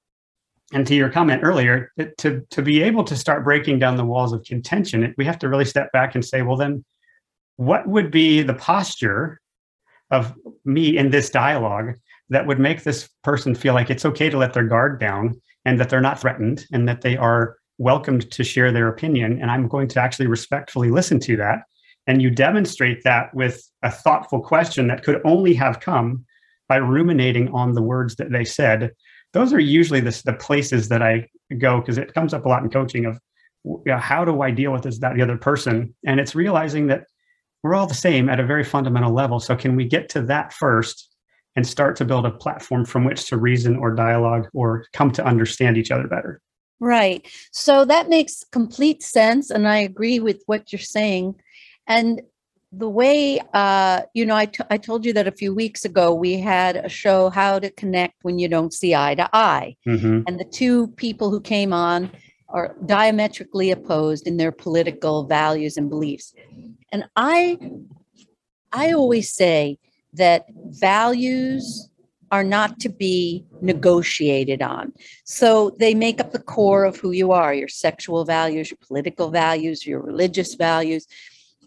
And 0.73 0.87
to 0.87 0.95
your 0.95 1.09
comment 1.09 1.41
earlier, 1.43 1.91
to, 2.19 2.41
to 2.49 2.61
be 2.61 2.81
able 2.81 3.03
to 3.03 3.15
start 3.15 3.43
breaking 3.43 3.79
down 3.79 3.97
the 3.97 4.05
walls 4.05 4.31
of 4.31 4.43
contention, 4.45 5.13
we 5.17 5.25
have 5.25 5.37
to 5.39 5.49
really 5.49 5.65
step 5.65 5.91
back 5.91 6.15
and 6.15 6.23
say, 6.23 6.41
well, 6.41 6.55
then 6.55 6.85
what 7.57 7.87
would 7.87 8.09
be 8.09 8.41
the 8.41 8.53
posture 8.53 9.40
of 10.11 10.33
me 10.65 10.97
in 10.97 11.09
this 11.09 11.29
dialogue 11.29 11.95
that 12.29 12.45
would 12.45 12.59
make 12.59 12.83
this 12.83 13.09
person 13.23 13.55
feel 13.55 13.73
like 13.73 13.89
it's 13.89 14.05
okay 14.05 14.29
to 14.29 14.37
let 14.37 14.53
their 14.53 14.63
guard 14.63 14.99
down 14.99 15.39
and 15.65 15.79
that 15.79 15.89
they're 15.89 16.01
not 16.01 16.19
threatened 16.19 16.65
and 16.71 16.87
that 16.87 17.01
they 17.01 17.17
are 17.17 17.57
welcomed 17.77 18.29
to 18.31 18.43
share 18.43 18.71
their 18.71 18.87
opinion 18.87 19.41
and 19.41 19.49
i'm 19.49 19.67
going 19.67 19.87
to 19.87 19.99
actually 19.99 20.27
respectfully 20.27 20.91
listen 20.91 21.19
to 21.19 21.35
that 21.35 21.63
and 22.07 22.21
you 22.21 22.29
demonstrate 22.29 23.03
that 23.03 23.33
with 23.33 23.63
a 23.83 23.91
thoughtful 23.91 24.41
question 24.41 24.87
that 24.87 25.03
could 25.03 25.21
only 25.23 25.53
have 25.53 25.79
come 25.79 26.25
by 26.67 26.77
ruminating 26.77 27.49
on 27.49 27.73
the 27.73 27.81
words 27.81 28.15
that 28.15 28.31
they 28.31 28.45
said. 28.45 28.91
Those 29.33 29.53
are 29.53 29.59
usually 29.59 29.99
the, 29.99 30.21
the 30.25 30.33
places 30.33 30.89
that 30.89 31.01
I 31.01 31.27
go 31.57 31.79
because 31.79 31.97
it 31.97 32.13
comes 32.13 32.33
up 32.33 32.45
a 32.45 32.49
lot 32.49 32.63
in 32.63 32.69
coaching 32.69 33.05
of 33.05 33.19
you 33.63 33.81
know, 33.85 33.97
how 33.97 34.25
do 34.25 34.41
I 34.41 34.51
deal 34.51 34.71
with 34.71 34.83
this, 34.83 34.97
that, 34.99 35.15
the 35.15 35.21
other 35.21 35.37
person? 35.37 35.93
And 36.05 36.19
it's 36.19 36.33
realizing 36.33 36.87
that 36.87 37.05
we're 37.63 37.75
all 37.75 37.87
the 37.87 37.93
same 37.93 38.29
at 38.29 38.39
a 38.39 38.45
very 38.45 38.63
fundamental 38.63 39.13
level. 39.13 39.39
So, 39.39 39.55
can 39.55 39.75
we 39.75 39.85
get 39.85 40.09
to 40.09 40.21
that 40.23 40.53
first 40.53 41.09
and 41.55 41.67
start 41.67 41.95
to 41.97 42.05
build 42.05 42.25
a 42.25 42.31
platform 42.31 42.85
from 42.85 43.03
which 43.03 43.27
to 43.27 43.37
reason 43.37 43.75
or 43.75 43.93
dialogue 43.93 44.47
or 44.53 44.85
come 44.93 45.11
to 45.11 45.25
understand 45.25 45.77
each 45.77 45.91
other 45.91 46.07
better? 46.07 46.41
Right. 46.81 47.27
So 47.51 47.85
that 47.85 48.09
makes 48.09 48.43
complete 48.51 49.03
sense. 49.03 49.51
And 49.51 49.67
I 49.67 49.77
agree 49.77 50.19
with 50.19 50.41
what 50.47 50.73
you're 50.73 50.79
saying. 50.79 51.35
And 51.85 52.23
the 52.71 52.89
way, 52.89 53.39
uh, 53.53 54.01
you 54.15 54.25
know, 54.25 54.35
I, 54.35 54.47
t- 54.47 54.63
I 54.69 54.77
told 54.77 55.05
you 55.05 55.13
that 55.13 55.27
a 55.27 55.31
few 55.31 55.53
weeks 55.53 55.85
ago 55.85 56.11
we 56.13 56.39
had 56.39 56.77
a 56.77 56.89
show, 56.89 57.29
How 57.29 57.59
to 57.59 57.69
Connect 57.69 58.15
When 58.23 58.39
You 58.39 58.47
Don't 58.47 58.73
See 58.73 58.95
Eye 58.95 59.13
to 59.15 59.29
Eye. 59.31 59.75
Mm-hmm. 59.87 60.21
And 60.25 60.39
the 60.39 60.45
two 60.45 60.87
people 60.87 61.29
who 61.29 61.39
came 61.39 61.71
on 61.71 62.09
are 62.51 62.75
diametrically 62.85 63.71
opposed 63.71 64.27
in 64.27 64.37
their 64.37 64.51
political 64.51 65.25
values 65.25 65.77
and 65.77 65.89
beliefs. 65.89 66.33
And 66.91 67.05
I, 67.15 67.57
I 68.71 68.91
always 68.93 69.33
say 69.33 69.77
that 70.13 70.45
values 70.69 71.89
are 72.31 72.43
not 72.43 72.79
to 72.79 72.89
be 72.89 73.45
negotiated 73.61 74.61
on. 74.61 74.93
So 75.25 75.75
they 75.79 75.93
make 75.93 76.21
up 76.21 76.31
the 76.31 76.39
core 76.39 76.85
of 76.85 76.95
who 76.97 77.11
you 77.11 77.31
are 77.33 77.53
your 77.53 77.67
sexual 77.67 78.23
values, 78.23 78.71
your 78.71 78.77
political 78.85 79.29
values, 79.29 79.85
your 79.85 79.99
religious 80.01 80.55
values. 80.55 81.07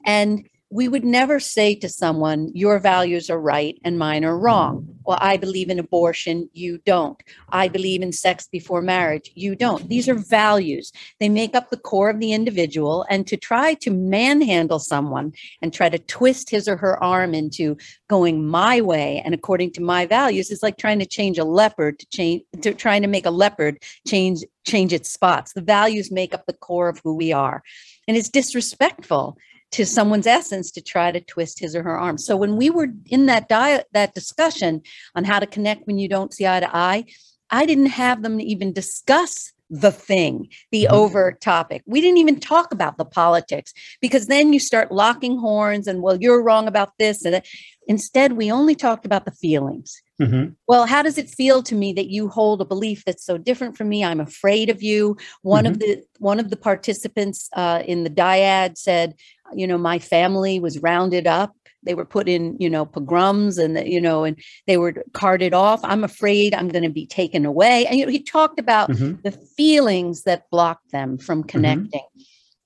And 0.06 0.48
we 0.74 0.88
would 0.88 1.04
never 1.04 1.38
say 1.38 1.72
to 1.76 1.88
someone, 1.88 2.50
Your 2.52 2.80
values 2.80 3.30
are 3.30 3.38
right 3.38 3.80
and 3.84 3.96
mine 3.96 4.24
are 4.24 4.36
wrong. 4.36 4.88
Well, 5.06 5.18
I 5.20 5.36
believe 5.36 5.70
in 5.70 5.78
abortion, 5.78 6.50
you 6.52 6.78
don't. 6.78 7.16
I 7.50 7.68
believe 7.68 8.02
in 8.02 8.10
sex 8.10 8.48
before 8.50 8.82
marriage, 8.82 9.30
you 9.36 9.54
don't. 9.54 9.88
These 9.88 10.08
are 10.08 10.16
values. 10.16 10.90
They 11.20 11.28
make 11.28 11.54
up 11.54 11.70
the 11.70 11.76
core 11.76 12.10
of 12.10 12.18
the 12.18 12.32
individual. 12.32 13.06
And 13.08 13.24
to 13.28 13.36
try 13.36 13.74
to 13.74 13.92
manhandle 13.92 14.80
someone 14.80 15.34
and 15.62 15.72
try 15.72 15.88
to 15.88 15.98
twist 15.98 16.50
his 16.50 16.66
or 16.66 16.76
her 16.76 17.00
arm 17.00 17.34
into 17.34 17.76
going 18.08 18.44
my 18.44 18.80
way 18.80 19.22
and 19.24 19.32
according 19.32 19.70
to 19.74 19.80
my 19.80 20.06
values 20.06 20.50
is 20.50 20.64
like 20.64 20.76
trying 20.76 20.98
to 20.98 21.06
change 21.06 21.38
a 21.38 21.44
leopard 21.44 22.00
to 22.00 22.06
change, 22.08 22.42
to 22.62 22.74
trying 22.74 23.02
to 23.02 23.08
make 23.08 23.26
a 23.26 23.30
leopard 23.30 23.80
change 24.08 24.42
change 24.66 24.92
its 24.92 25.12
spots. 25.12 25.52
The 25.52 25.60
values 25.60 26.10
make 26.10 26.34
up 26.34 26.46
the 26.46 26.52
core 26.52 26.88
of 26.88 27.00
who 27.04 27.14
we 27.14 27.32
are. 27.32 27.62
And 28.08 28.16
it's 28.16 28.28
disrespectful 28.28 29.38
to 29.74 29.84
someone's 29.84 30.26
essence 30.26 30.70
to 30.70 30.80
try 30.80 31.10
to 31.10 31.20
twist 31.20 31.58
his 31.58 31.74
or 31.74 31.82
her 31.82 31.98
arm. 31.98 32.16
So 32.16 32.36
when 32.36 32.56
we 32.56 32.70
were 32.70 32.88
in 33.06 33.26
that 33.26 33.48
diet, 33.48 33.86
that 33.92 34.14
discussion 34.14 34.82
on 35.16 35.24
how 35.24 35.40
to 35.40 35.46
connect 35.46 35.86
when 35.88 35.98
you 35.98 36.08
don't 36.08 36.32
see 36.32 36.46
eye 36.46 36.60
to 36.60 36.76
eye, 36.76 37.06
I 37.50 37.66
didn't 37.66 37.86
have 37.86 38.22
them 38.22 38.40
even 38.40 38.72
discuss 38.72 39.52
the 39.70 39.90
thing, 39.90 40.48
the 40.70 40.86
Mhm. 40.88 40.94
overt 40.94 41.40
topic. 41.40 41.82
We 41.86 42.00
didn't 42.00 42.18
even 42.18 42.38
talk 42.38 42.72
about 42.72 42.98
the 42.98 43.04
politics 43.04 43.72
because 44.00 44.26
then 44.26 44.52
you 44.52 44.60
start 44.60 44.92
locking 44.92 45.38
horns 45.38 45.88
and, 45.88 46.02
well, 46.02 46.18
you're 46.20 46.42
wrong 46.42 46.68
about 46.68 46.90
this. 46.98 47.24
And 47.24 47.34
that. 47.34 47.46
instead, 47.86 48.32
we 48.32 48.50
only 48.50 48.74
talked 48.74 49.04
about 49.04 49.24
the 49.26 49.30
feelings. 49.30 50.00
Mhm. 50.20 50.54
Well, 50.68 50.86
how 50.86 51.02
does 51.02 51.18
it 51.18 51.28
feel 51.28 51.62
to 51.64 51.74
me 51.74 51.92
that 51.92 52.08
you 52.08 52.28
hold 52.28 52.62
a 52.62 52.64
belief 52.64 53.02
that's 53.04 53.26
so 53.26 53.36
different 53.36 53.76
from 53.76 53.88
me? 53.90 54.02
I'm 54.04 54.20
afraid 54.20 54.70
of 54.70 54.82
you. 54.82 55.16
One 55.42 55.66
of 55.66 55.80
the 55.80 56.02
one 56.18 56.40
of 56.40 56.48
the 56.48 56.56
participants 56.56 57.48
uh, 57.52 57.82
in 57.84 58.04
the 58.04 58.10
dyad 58.10 58.78
said, 58.78 59.14
you 59.56 59.66
know, 59.66 59.78
my 59.78 59.99
family 59.99 60.61
was 60.61 60.78
rounded 60.80 61.26
up. 61.26 61.54
They 61.82 61.94
were 61.94 62.06
put 62.06 62.28
in, 62.28 62.56
you 62.58 62.70
know, 62.70 62.87
pogroms 62.87 63.58
and 63.58 63.87
you 63.87 64.00
know, 64.00 64.25
and 64.25 64.38
they 64.66 64.76
were 64.78 65.04
carted 65.12 65.52
off. 65.52 65.80
I'm 65.84 66.02
afraid 66.02 66.54
I'm 66.54 66.68
going 66.68 66.84
to 66.84 66.90
be 66.90 67.06
taken 67.06 67.44
away. 67.44 67.87
And 67.87 67.99
you 67.99 68.06
know, 68.06 68.12
he 68.12 68.23
talked 68.23 68.58
about 68.58 68.90
Mhm. 68.90 69.23
the 69.23 69.32
feelings 69.32 70.23
that 70.23 70.49
blocked 70.50 70.92
them 70.92 71.18
from 71.18 71.42
connecting, 71.44 72.06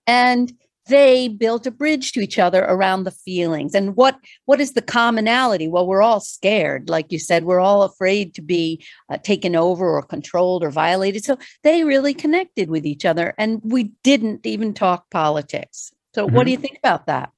and 0.07 0.53
they 0.89 1.29
built 1.29 1.67
a 1.67 1.71
bridge 1.71 2.13
to 2.13 2.21
each 2.21 2.39
other 2.39 2.65
around 2.65 3.05
the 3.05 3.11
feelings 3.11 3.75
and 3.75 3.95
what 3.95 4.17
what 4.47 4.61
is 4.61 4.73
the 4.73 4.83
commonality 4.83 5.69
well 5.69 5.87
we're 5.87 6.03
all 6.03 6.21
scared 6.21 6.89
like 6.89 7.13
you 7.13 7.19
said 7.19 7.45
we're 7.45 7.61
all 7.61 7.83
afraid 7.83 8.35
to 8.35 8.43
be 8.43 8.83
uh, 9.11 9.19
taken 9.19 9.55
over 9.55 9.87
or 9.87 10.03
controlled 10.03 10.65
or 10.65 10.71
violated 10.71 11.23
so 11.25 11.37
they 11.63 11.85
really 11.85 12.15
connected 12.15 12.71
with 12.71 12.87
each 12.87 13.05
other 13.05 13.35
and 13.39 13.61
we 13.63 13.85
didn't 14.03 14.45
even 14.47 14.73
talk 14.73 15.11
politics 15.11 15.93
so 16.19 16.27
what 16.27 16.33
do 16.33 16.39
mm-hmm. 16.39 16.49
you 16.49 16.57
think 16.59 16.79
about 16.79 17.07
that 17.07 17.31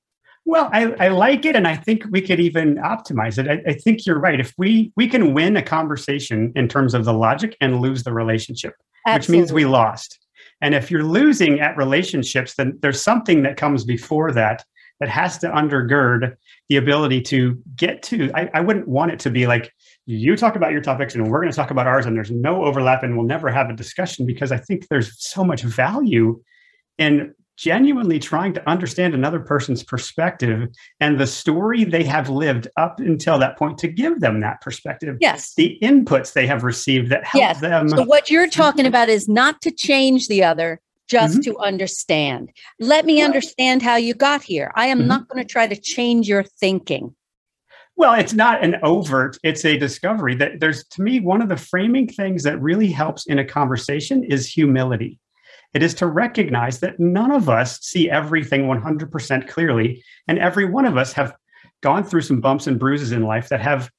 Well, 0.46 0.70
I, 0.72 0.92
I 0.98 1.08
like 1.08 1.44
it, 1.44 1.54
and 1.54 1.68
I 1.68 1.76
think 1.76 2.04
we 2.10 2.22
could 2.22 2.40
even 2.40 2.76
optimize 2.76 3.36
it. 3.38 3.46
I, 3.46 3.70
I 3.70 3.74
think 3.74 4.06
you're 4.06 4.18
right. 4.18 4.40
If 4.40 4.54
we 4.56 4.90
we 4.96 5.06
can 5.06 5.34
win 5.34 5.56
a 5.56 5.62
conversation 5.62 6.52
in 6.56 6.66
terms 6.66 6.94
of 6.94 7.04
the 7.04 7.12
logic 7.12 7.56
and 7.60 7.80
lose 7.80 8.02
the 8.04 8.12
relationship, 8.12 8.74
which 9.06 9.28
means 9.28 9.52
we 9.52 9.66
lost. 9.66 10.18
And 10.62 10.74
if 10.74 10.90
you're 10.90 11.04
losing 11.04 11.60
at 11.60 11.76
relationships, 11.76 12.54
then 12.54 12.78
there's 12.82 13.02
something 13.02 13.42
that 13.42 13.56
comes 13.56 13.84
before 13.84 14.32
that 14.32 14.64
that 14.98 15.08
has 15.08 15.38
to 15.38 15.48
undergird 15.48 16.34
the 16.68 16.76
ability 16.76 17.20
to 17.22 17.62
get 17.76 18.02
to. 18.04 18.30
I, 18.34 18.50
I 18.54 18.60
wouldn't 18.60 18.88
want 18.88 19.12
it 19.12 19.18
to 19.20 19.30
be 19.30 19.46
like 19.46 19.72
you 20.06 20.36
talk 20.36 20.56
about 20.56 20.72
your 20.72 20.82
topics 20.82 21.14
and 21.14 21.30
we're 21.30 21.40
going 21.40 21.52
to 21.52 21.56
talk 21.56 21.70
about 21.70 21.86
ours, 21.86 22.06
and 22.06 22.16
there's 22.16 22.30
no 22.30 22.64
overlap, 22.64 23.02
and 23.02 23.16
we'll 23.16 23.26
never 23.26 23.50
have 23.50 23.68
a 23.70 23.76
discussion 23.76 24.26
because 24.26 24.52
I 24.52 24.56
think 24.56 24.88
there's 24.88 25.12
so 25.22 25.44
much 25.44 25.62
value 25.62 26.40
in 26.98 27.34
genuinely 27.60 28.18
trying 28.18 28.54
to 28.54 28.68
understand 28.68 29.12
another 29.12 29.38
person's 29.38 29.84
perspective 29.84 30.66
and 31.00 31.20
the 31.20 31.26
story 31.26 31.84
they 31.84 32.02
have 32.02 32.30
lived 32.30 32.66
up 32.78 32.98
until 33.00 33.38
that 33.38 33.58
point 33.58 33.76
to 33.76 33.86
give 33.86 34.20
them 34.20 34.40
that 34.40 34.60
perspective 34.62 35.16
yes 35.20 35.52
the 35.54 35.78
inputs 35.82 36.32
they 36.32 36.46
have 36.46 36.64
received 36.64 37.10
that 37.10 37.22
help 37.22 37.42
Yes. 37.42 37.60
them 37.60 37.88
So 37.90 38.02
what 38.02 38.30
you're 38.30 38.48
talking 38.48 38.86
about 38.86 39.10
is 39.10 39.28
not 39.28 39.60
to 39.60 39.70
change 39.70 40.28
the 40.28 40.42
other, 40.42 40.80
just 41.06 41.42
to 41.42 41.58
understand. 41.58 42.50
Let 42.78 43.04
me 43.04 43.20
understand 43.20 43.82
how 43.82 43.96
you 43.96 44.14
got 44.14 44.42
here. 44.42 44.72
I 44.74 44.86
am 44.86 45.00
Mhm. 45.00 45.06
not 45.06 45.28
going 45.28 45.42
to 45.44 45.52
try 45.52 45.66
to 45.66 45.76
change 45.76 46.28
your 46.28 46.44
thinking. 46.44 47.14
Well, 47.96 48.14
it's 48.14 48.32
not 48.32 48.64
an 48.64 48.76
overt, 48.82 49.36
it's 49.42 49.64
a 49.64 49.76
discovery 49.76 50.34
that 50.36 50.60
there's 50.60 50.84
to 50.88 51.02
me 51.02 51.20
one 51.20 51.42
of 51.42 51.50
the 51.50 51.56
framing 51.56 52.06
things 52.08 52.42
that 52.44 52.60
really 52.62 52.90
helps 52.90 53.26
in 53.26 53.38
a 53.38 53.44
conversation 53.44 54.24
is 54.24 54.46
humility. 54.46 55.18
It 55.74 55.82
is 55.82 55.94
to 55.94 56.06
recognize 56.06 56.80
that 56.80 56.98
none 56.98 57.30
of 57.30 57.48
us 57.48 57.80
see 57.80 58.10
everything 58.10 58.62
100% 58.62 59.48
clearly 59.48 60.02
and 60.26 60.38
every 60.38 60.64
one 60.64 60.84
of 60.84 60.96
us 60.96 61.12
have 61.12 61.34
gone 61.80 62.04
through 62.04 62.22
some 62.22 62.40
bumps 62.40 62.66
and 62.66 62.78
bruises 62.78 63.12
in 63.12 63.22
life 63.22 63.48
that 63.48 63.60
have 63.60 63.90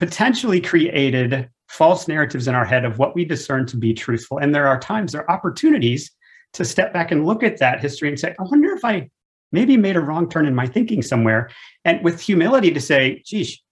potentially 0.00 0.60
created 0.60 1.48
false 1.68 2.06
narratives 2.06 2.46
in 2.46 2.54
our 2.54 2.64
head 2.64 2.84
of 2.84 2.98
what 2.98 3.14
we 3.14 3.24
discern 3.24 3.66
to 3.66 3.76
be 3.76 3.94
truthful. 3.94 4.38
And 4.38 4.54
there 4.54 4.66
are 4.66 4.78
times 4.78 5.12
there 5.12 5.22
are 5.22 5.30
opportunities 5.30 6.10
to 6.52 6.64
step 6.64 6.92
back 6.92 7.10
and 7.10 7.26
look 7.26 7.42
at 7.42 7.58
that 7.58 7.80
history 7.80 8.08
and 8.08 8.18
say 8.18 8.34
I 8.38 8.42
wonder 8.42 8.72
if 8.72 8.84
I 8.84 9.10
maybe 9.50 9.76
made 9.76 9.96
a 9.96 10.00
wrong 10.00 10.28
turn 10.28 10.46
in 10.46 10.54
my 10.54 10.66
thinking 10.66 11.00
somewhere 11.00 11.50
and 11.84 12.02
with 12.04 12.20
humility 12.20 12.70
to 12.72 12.80
say, 12.80 13.22
geez, 13.24 13.62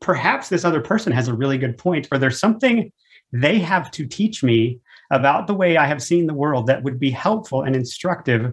perhaps 0.00 0.48
this 0.48 0.64
other 0.64 0.80
person 0.80 1.12
has 1.12 1.28
a 1.28 1.34
really 1.34 1.58
good 1.58 1.76
point, 1.76 2.08
or 2.10 2.18
there's 2.18 2.40
something 2.40 2.90
they 3.32 3.58
have 3.58 3.90
to 3.92 4.06
teach 4.06 4.42
me 4.42 4.80
about 5.10 5.46
the 5.46 5.54
way 5.54 5.76
I 5.76 5.86
have 5.86 6.02
seen 6.02 6.26
the 6.26 6.34
world 6.34 6.66
that 6.66 6.82
would 6.82 6.98
be 6.98 7.10
helpful 7.10 7.62
and 7.62 7.74
instructive. 7.74 8.52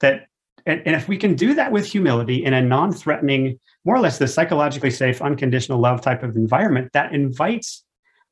That 0.00 0.26
and, 0.66 0.82
and 0.86 0.96
if 0.96 1.08
we 1.08 1.16
can 1.16 1.34
do 1.34 1.54
that 1.54 1.72
with 1.72 1.86
humility 1.86 2.44
in 2.44 2.54
a 2.54 2.62
non-threatening, 2.62 3.58
more 3.84 3.96
or 3.96 4.00
less 4.00 4.18
the 4.18 4.28
psychologically 4.28 4.90
safe, 4.90 5.20
unconditional 5.20 5.78
love 5.78 6.00
type 6.00 6.22
of 6.22 6.36
environment, 6.36 6.90
that 6.94 7.14
invites 7.14 7.84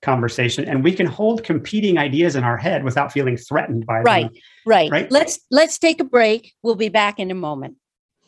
conversation 0.02 0.64
and 0.68 0.82
we 0.82 0.92
can 0.92 1.06
hold 1.06 1.44
competing 1.44 1.96
ideas 1.96 2.34
in 2.34 2.42
our 2.42 2.56
head 2.56 2.82
without 2.82 3.12
feeling 3.12 3.36
threatened 3.36 3.86
by 3.86 4.00
Right. 4.00 4.24
them. 4.24 4.32
Right. 4.66 4.90
Right. 4.90 5.10
Let's 5.10 5.38
let's 5.50 5.78
take 5.78 6.00
a 6.00 6.04
break. 6.04 6.52
We'll 6.62 6.74
be 6.74 6.88
back 6.88 7.20
in 7.20 7.30
a 7.30 7.34
moment. 7.34 7.76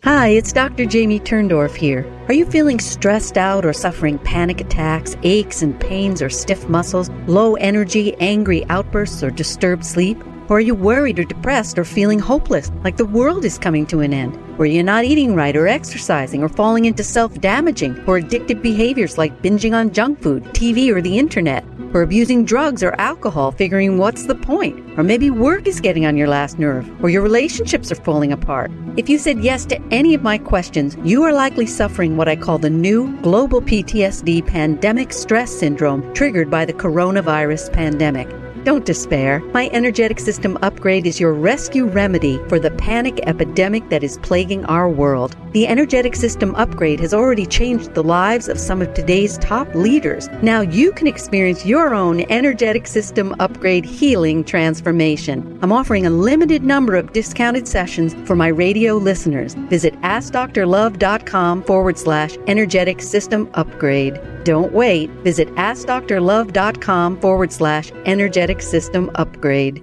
Hi, 0.05 0.29
it's 0.29 0.53
Dr. 0.53 0.85
Jamie 0.85 1.19
Turndorf 1.19 1.75
here. 1.75 2.05
Are 2.29 2.35
you 2.35 2.45
feeling 2.45 2.79
stressed 2.79 3.39
out 3.39 3.65
or 3.65 3.73
suffering 3.73 4.19
panic 4.19 4.61
attacks, 4.61 5.17
aches 5.23 5.63
and 5.63 5.81
pains 5.81 6.21
or 6.21 6.29
stiff 6.29 6.69
muscles, 6.69 7.09
low 7.27 7.55
energy, 7.55 8.15
angry 8.17 8.67
outbursts, 8.67 9.23
or 9.23 9.31
disturbed 9.31 9.83
sleep? 9.83 10.23
Or 10.49 10.59
are 10.59 10.61
you 10.61 10.75
worried 10.75 11.19
or 11.19 11.25
depressed 11.25 11.79
or 11.79 11.85
feeling 11.85 12.19
hopeless, 12.19 12.71
like 12.83 12.99
the 12.99 13.07
world 13.07 13.45
is 13.45 13.59
coming 13.59 13.87
to 13.87 14.01
an 14.01 14.13
end? 14.13 14.39
Or 14.59 14.67
you're 14.67 14.85
not 14.85 15.05
eating 15.05 15.35
right 15.35 15.57
or 15.57 15.67
exercising 15.67 16.43
or 16.43 16.49
falling 16.49 16.85
into 16.85 17.03
self 17.03 17.41
damaging 17.41 17.97
or 18.07 18.21
addictive 18.21 18.61
behaviors 18.61 19.17
like 19.17 19.43
binging 19.43 19.75
on 19.75 19.93
junk 19.93 20.21
food, 20.21 20.45
TV, 20.53 20.91
or 20.91 21.01
the 21.01 21.19
internet? 21.19 21.65
Or 21.95 22.03
abusing 22.03 22.45
drugs 22.45 22.83
or 22.83 22.99
alcohol, 23.01 23.53
figuring 23.53 23.99
what's 23.99 24.27
the 24.27 24.35
point? 24.35 24.79
Or 24.99 25.03
maybe 25.03 25.31
work 25.31 25.67
is 25.67 25.81
getting 25.81 26.07
on 26.07 26.17
your 26.17 26.29
last 26.29 26.59
nerve, 26.59 26.89
or 27.03 27.09
your 27.09 27.23
relationships 27.23 27.91
are 27.91 27.97
falling 27.97 28.33
apart. 28.33 28.71
If 28.97 29.09
you 29.09 29.17
said 29.17 29.41
yes 29.41 29.65
to 29.67 29.81
any 29.91 30.13
of 30.13 30.23
my 30.23 30.37
questions, 30.37 30.97
you 31.05 31.23
are 31.23 31.33
likely 31.33 31.67
suffering 31.67 32.17
what 32.17 32.29
I 32.29 32.37
call 32.37 32.59
the 32.59 32.71
new 32.71 33.17
global 33.23 33.63
PTSD 33.63 34.47
pandemic 34.47 35.13
stress 35.13 35.53
syndrome 35.53 36.13
triggered 36.15 36.51
by 36.51 36.65
the 36.65 36.75
coronavirus 36.75 37.73
pandemic. 37.73 38.29
Don't 38.65 38.87
despair. 38.87 39.41
My 39.53 39.69
energetic 39.73 40.19
system 40.19 40.59
upgrade 40.63 41.07
is 41.07 41.21
your 41.21 41.35
rescue 41.35 41.85
remedy 41.85 42.39
for 42.49 42.59
the 42.59 42.71
panic 42.71 43.21
epidemic 43.27 43.91
that 43.91 44.03
is 44.03 44.17
plaguing 44.23 44.65
our 44.65 44.89
world. 44.89 45.37
The 45.53 45.67
energetic 45.67 46.17
system 46.17 46.55
upgrade 46.55 46.99
has 47.01 47.13
already 47.13 47.45
changed 47.45 47.93
the 47.93 48.03
lives 48.03 48.49
of 48.49 48.59
some 48.59 48.81
of 48.81 48.95
today's 48.95 49.37
top 49.39 49.73
leaders. 49.75 50.29
Now 50.43 50.63
you 50.63 50.93
can 50.93 51.07
experience 51.07 51.67
your 51.67 51.95
own 51.95 52.23
energetic 52.31 52.87
system 52.87 53.37
upgrade 53.39 53.85
healing 53.85 54.45
transformation. 54.45 55.59
I'm 55.63 55.71
offering 55.71 56.07
a 56.07 56.11
limited 56.11 56.65
number 56.65 56.97
of 56.97 57.13
discounted 57.13 57.69
sessions 57.69 58.15
for 58.27 58.35
my 58.35 58.49
radio 58.49 58.97
listeners. 58.97 59.55
Visit 59.69 59.95
AskDoctorLove.com 60.01 61.65
forward 61.65 61.99
slash 61.99 62.37
energetic 62.47 63.03
system 63.03 63.51
upgrade. 63.55 64.19
Don't 64.45 64.73
wait. 64.73 65.11
Visit 65.23 65.49
AskDrLove.com 65.55 67.21
forward 67.21 67.53
slash 67.53 67.93
energetic 68.05 68.54
system 68.63 69.11
upgrade. 69.15 69.83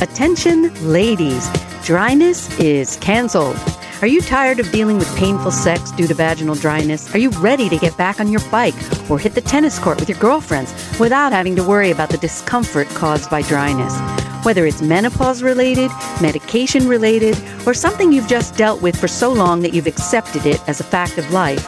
Attention, 0.00 0.72
ladies. 0.92 1.48
Dryness 1.84 2.58
is 2.58 2.96
canceled. 2.96 3.56
Are 4.02 4.06
you 4.06 4.20
tired 4.20 4.60
of 4.60 4.70
dealing 4.70 4.98
with 4.98 5.16
painful 5.16 5.50
sex 5.50 5.90
due 5.92 6.06
to 6.06 6.14
vaginal 6.14 6.54
dryness? 6.54 7.14
Are 7.14 7.18
you 7.18 7.30
ready 7.30 7.68
to 7.68 7.78
get 7.78 7.96
back 7.96 8.20
on 8.20 8.30
your 8.30 8.42
bike 8.50 8.74
or 9.10 9.18
hit 9.18 9.34
the 9.34 9.40
tennis 9.40 9.78
court 9.78 9.98
with 9.98 10.08
your 10.08 10.18
girlfriends 10.18 10.72
without 10.98 11.32
having 11.32 11.56
to 11.56 11.62
worry 11.62 11.90
about 11.90 12.10
the 12.10 12.18
discomfort 12.18 12.86
caused 12.88 13.30
by 13.30 13.40
dryness? 13.42 13.96
Whether 14.44 14.66
it's 14.66 14.82
menopause 14.82 15.42
related, 15.42 15.90
medication 16.20 16.86
related, 16.86 17.34
or 17.66 17.72
something 17.72 18.12
you've 18.12 18.28
just 18.28 18.56
dealt 18.56 18.82
with 18.82 18.94
for 19.00 19.08
so 19.08 19.32
long 19.32 19.62
that 19.62 19.72
you've 19.72 19.86
accepted 19.86 20.44
it 20.44 20.60
as 20.68 20.80
a 20.80 20.84
fact 20.84 21.16
of 21.16 21.30
life, 21.30 21.64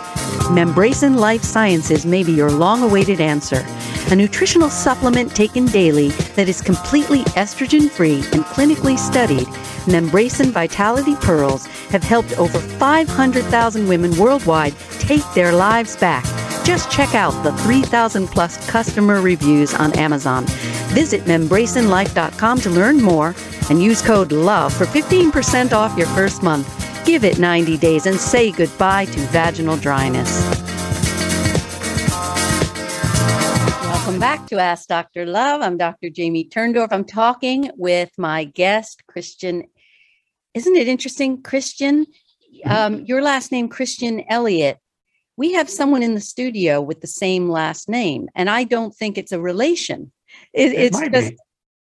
Membrasin 0.51 1.17
Life 1.17 1.43
Sciences 1.43 2.07
may 2.07 2.23
be 2.23 2.33
your 2.33 2.51
long 2.51 2.83
awaited 2.83 3.21
answer. 3.21 3.65
A 4.11 4.17
nutritional 4.17 4.71
supplement 4.71 5.35
taken 5.35 5.67
daily 5.67 6.09
that 6.37 6.49
is 6.49 6.61
completely 6.61 7.23
estrogen 7.35 7.91
free 7.91 8.19
and 8.33 8.45
clinically 8.45 8.97
studied, 8.97 9.47
Membrasin 9.87 10.51
Vitality 10.51 11.17
Pearls 11.17 11.67
have 11.91 12.03
helped 12.03 12.39
over 12.39 12.59
500,000 12.59 13.89
women 13.89 14.17
worldwide 14.17 14.75
take 14.99 15.25
their 15.35 15.53
lives 15.53 15.97
back. 15.97 16.25
Just 16.65 16.91
check 16.91 17.15
out 17.15 17.33
the 17.45 17.53
3,000 17.65 18.27
plus 18.29 18.69
customer 18.69 19.21
reviews 19.21 19.75
on 19.75 19.97
Amazon. 19.99 20.45
Visit 20.95 21.23
membrasinlife.com 21.23 22.61
to 22.61 22.71
learn 22.71 23.01
more 23.01 23.35
and 23.71 23.83
use 23.83 24.03
code 24.03 24.33
LOVE 24.33 24.73
for 24.73 24.87
15% 24.87 25.73
off 25.73 25.97
your 25.97 26.09
first 26.09 26.43
month. 26.43 26.76
Give 27.07 27.23
it 27.23 27.39
90 27.39 27.79
days 27.79 28.07
and 28.07 28.19
say 28.19 28.51
goodbye 28.51 29.05
to 29.05 29.21
vaginal 29.29 29.77
dryness. 29.77 30.29
Welcome 33.85 34.19
back 34.19 34.49
to 34.49 34.59
Ask 34.59 34.89
Dr. 34.89 35.25
Love. 35.25 35.63
I'm 35.63 35.77
Dr. 35.77 36.11
Jamie 36.11 36.49
Turndorf. 36.49 36.89
I'm 36.91 37.05
talking 37.05 37.71
with 37.77 38.11
my 38.19 38.43
guest, 38.43 39.07
Christian. 39.07 39.63
Isn't 40.53 40.75
it 40.75 40.89
interesting, 40.89 41.45
Christian? 41.45 42.07
Um, 42.65 43.05
your 43.05 43.23
last 43.23 43.53
name, 43.53 43.69
Christian 43.69 44.25
Elliot. 44.29 44.79
We 45.37 45.53
have 45.53 45.71
someone 45.71 46.03
in 46.03 46.15
the 46.15 46.21
studio 46.21 46.81
with 46.81 47.03
the 47.03 47.07
same 47.07 47.49
last 47.49 47.89
name, 47.89 48.29
and 48.35 48.51
I 48.51 48.65
don't 48.65 48.93
think 48.93 49.17
it's 49.17 49.31
a 49.31 49.41
relation. 49.41 50.11
It, 50.53 50.73
It 50.73 50.81
it's 50.81 50.99
might 50.99 51.13
just 51.13 51.31
be. 51.31 51.37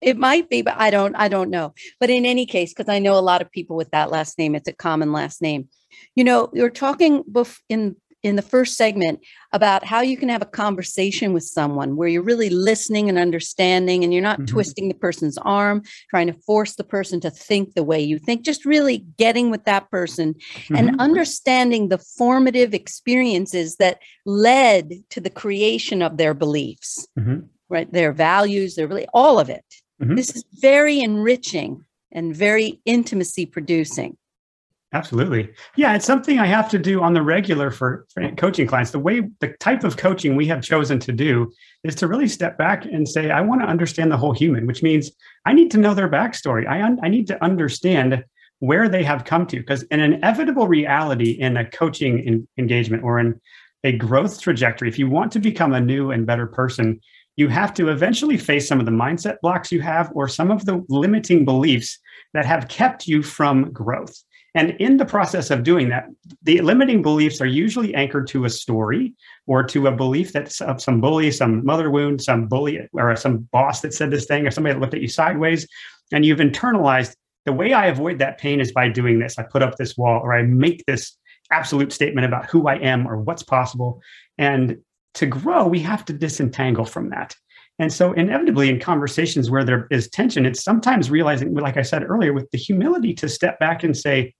It 0.05 0.17
might 0.19 0.49
be, 0.51 0.63
but 0.63 0.75
I 0.77 0.91
don't 0.91 1.15
I 1.17 1.29
don't 1.29 1.51
know. 1.51 1.75
But 2.01 2.11
in 2.11 2.25
any 2.27 2.47
case, 2.47 2.73
because 2.75 2.89
I 2.93 2.99
know 2.99 3.19
a 3.19 3.29
lot 3.31 3.43
of 3.43 3.51
people 3.51 3.77
with 3.77 3.91
that 3.91 4.11
last 4.11 4.39
name, 4.39 4.55
it's 4.55 4.69
a 4.69 4.73
common 4.73 5.13
last 5.13 5.41
name. 5.43 5.69
You 6.15 6.25
know, 6.25 6.51
you're 6.53 6.71
talking 6.71 7.23
bef- 7.25 7.61
in 7.69 7.97
in 8.23 8.37
the 8.37 8.43
first 8.57 8.79
segment 8.79 9.21
about 9.53 9.85
how 9.85 10.01
you 10.01 10.17
can 10.17 10.31
have 10.31 10.41
a 10.41 10.47
conversation 10.47 11.35
with 11.35 11.43
someone 11.45 11.95
where 11.95 12.09
you're 12.09 12.23
really 12.23 12.49
listening 12.49 13.11
and 13.11 13.19
understanding 13.19 14.03
and 14.03 14.15
you're 14.15 14.23
not 14.23 14.41
Mhm. 14.41 14.47
twisting 14.47 14.89
the 14.89 14.95
person's 14.95 15.37
arm, 15.39 15.83
trying 16.09 16.29
to 16.29 16.33
force 16.47 16.75
the 16.75 16.85
person 16.85 17.21
to 17.21 17.31
think 17.31 17.75
the 17.75 17.85
way 17.85 18.01
you 18.01 18.19
think, 18.19 18.41
just 18.41 18.65
really 18.65 19.05
getting 19.19 19.51
with 19.51 19.65
that 19.65 19.91
person 19.91 20.37
Mhm. 20.69 20.79
and 20.79 21.01
understanding 21.01 21.89
the 21.89 21.99
formative 21.99 22.73
experiences 22.73 23.77
that 23.77 23.99
led 24.25 24.85
to 25.11 25.21
the 25.21 25.29
creation 25.43 26.01
of 26.01 26.17
their 26.17 26.33
beliefs, 26.33 27.07
Mhm. 27.19 27.49
right? 27.69 27.93
Their 27.93 28.13
values, 28.13 28.75
their 28.75 28.87
really 28.89 29.07
all 29.13 29.39
of 29.39 29.51
it. 29.51 29.65
Mhm. 30.03 30.17
This 30.17 30.35
is 30.35 30.45
very 30.61 31.01
enriching 31.01 31.85
and 32.13 32.35
very 32.35 32.81
intimacy 32.85 33.47
producing. 33.47 34.17
Absolutely. 34.93 35.53
Yeah, 35.75 35.97
it's 35.97 36.05
something 36.05 36.39
I 36.39 36.47
have 36.47 36.71
to 36.71 36.79
do 36.79 37.03
on 37.03 37.15
the 37.15 37.23
regular 37.23 37.73
for, 37.73 38.07
for 38.15 38.31
coaching 38.37 38.69
clients. 38.69 38.93
The 38.93 39.01
way, 39.01 39.23
the 39.41 39.49
type 39.59 39.83
of 39.83 39.97
coaching 39.97 40.37
we 40.37 40.47
have 40.47 40.63
chosen 40.63 41.01
to 41.01 41.13
do 41.13 41.51
is 41.83 41.97
to 41.97 42.07
really 42.07 42.29
step 42.29 42.57
back 42.57 42.85
and 42.85 43.09
say, 43.09 43.33
I 43.33 43.41
want 43.41 43.61
to 43.63 43.67
understand 43.67 44.13
the 44.13 44.17
whole 44.17 44.33
human, 44.33 44.69
which 44.69 44.85
means 44.85 45.11
I 45.47 45.53
need 45.53 45.73
to 45.73 45.79
know 45.79 45.95
their 45.95 46.09
backstory. 46.09 46.69
I, 46.69 46.81
un- 46.81 47.01
I 47.03 47.09
need 47.09 47.27
to 47.27 47.43
understand 47.43 48.25
where 48.61 48.89
they 48.89 49.03
have 49.03 49.25
come 49.25 49.49
to, 49.49 49.57
because 49.59 49.85
an 49.91 49.99
inevitable 49.99 50.69
reality 50.69 51.33
in 51.33 51.57
a 51.57 51.69
coaching 51.69 52.21
in, 52.21 52.47
engagement 52.57 53.03
or 53.03 53.19
in 53.19 53.41
a 53.83 53.91
growth 53.91 54.41
trajectory, 54.41 54.89
if 54.89 54.99
you 54.99 55.11
want 55.11 55.33
to 55.33 55.41
become 55.41 55.75
a 55.75 55.81
new 55.81 56.13
and 56.13 56.25
better 56.25 56.47
person, 56.47 57.01
you 57.37 57.49
have 57.49 57.75
to 57.75 57.88
eventually 57.88 58.37
face 58.37 58.69
some 58.69 58.81
of 58.81 58.87
the 58.87 58.93
mindset 58.93 59.41
blocks 59.43 59.73
you 59.73 59.81
have 59.81 60.11
or 60.14 60.29
some 60.29 60.50
of 60.50 60.64
the 60.64 60.85
limiting 60.88 61.45
beliefs 61.45 61.99
that 62.33 62.47
have 62.47 62.69
kept 62.69 63.07
you 63.07 63.23
from 63.23 63.73
growth. 63.73 64.17
And 64.57 64.71
in 64.79 64.99
the 64.99 65.05
process 65.05 65.50
of 65.50 65.64
doing 65.64 65.88
that, 65.88 66.07
the 66.45 66.61
limiting 66.61 67.03
beliefs 67.03 67.41
are 67.41 67.47
usually 67.47 67.93
anchored 67.95 68.29
to 68.29 68.45
a 68.45 68.50
story 68.50 69.14
or 69.49 69.64
to 69.64 69.88
a 69.88 69.93
belief 69.93 70.33
that 70.33 70.53
some 70.53 71.00
bully, 71.00 71.33
some 71.33 71.67
mother 71.67 71.91
wound, 71.91 72.23
some 72.23 72.47
bully, 72.47 72.88
or 72.93 73.17
some 73.17 73.49
boss 73.50 73.81
that 73.81 73.95
said 73.95 74.12
this 74.12 74.26
thing, 74.26 74.47
or 74.47 74.53
somebody 74.53 74.75
that 74.75 74.81
looked 74.81 74.95
at 74.95 75.03
you 75.03 75.09
sideways. 75.09 75.67
And 76.12 76.25
you've 76.25 76.38
internalized 76.38 77.17
the 77.47 77.53
way 77.53 77.73
I 77.73 77.87
avoid 77.87 78.21
that 78.21 78.38
pain 78.38 78.61
is 78.61 78.71
by 78.71 78.88
doing 78.88 79.19
this. 79.19 79.38
I 79.38 79.43
put 79.43 79.62
up 79.62 79.76
this 79.76 79.97
wall 79.97 80.21
or 80.23 80.33
I 80.33 80.43
make 80.43 80.85
this 80.87 81.17
absolute 81.50 81.93
statement 81.93 82.25
about 82.25 82.47
who 82.47 82.69
I 82.69 82.76
am 82.76 83.09
or 83.09 83.21
what's 83.21 83.43
possible. 83.43 84.00
And 84.38 84.79
to 85.14 85.26
grow, 85.26 85.66
we 85.66 85.80
have 85.80 86.04
to 86.06 86.12
disentangle 86.12 86.85
from 86.85 87.11
that. 87.11 87.35
And 87.78 87.92
so, 87.92 88.12
inevitably, 88.12 88.68
in 88.68 88.78
conversations 88.78 89.50
where 89.50 89.64
there 89.64 89.88
is 89.90 90.09
tension, 90.09 90.47
it's 90.47 90.62
sometimes 90.62 91.11
realizing, 91.11 91.54
like 91.54 91.76
I 91.76 91.83
said 91.83 92.04
earlier, 92.09 92.33
with 92.33 92.49
the 92.52 92.59
humility 92.59 93.14
to 93.14 93.28
step 93.28 93.59
back 93.59 93.83
and 93.83 93.97
say, 93.97 94.33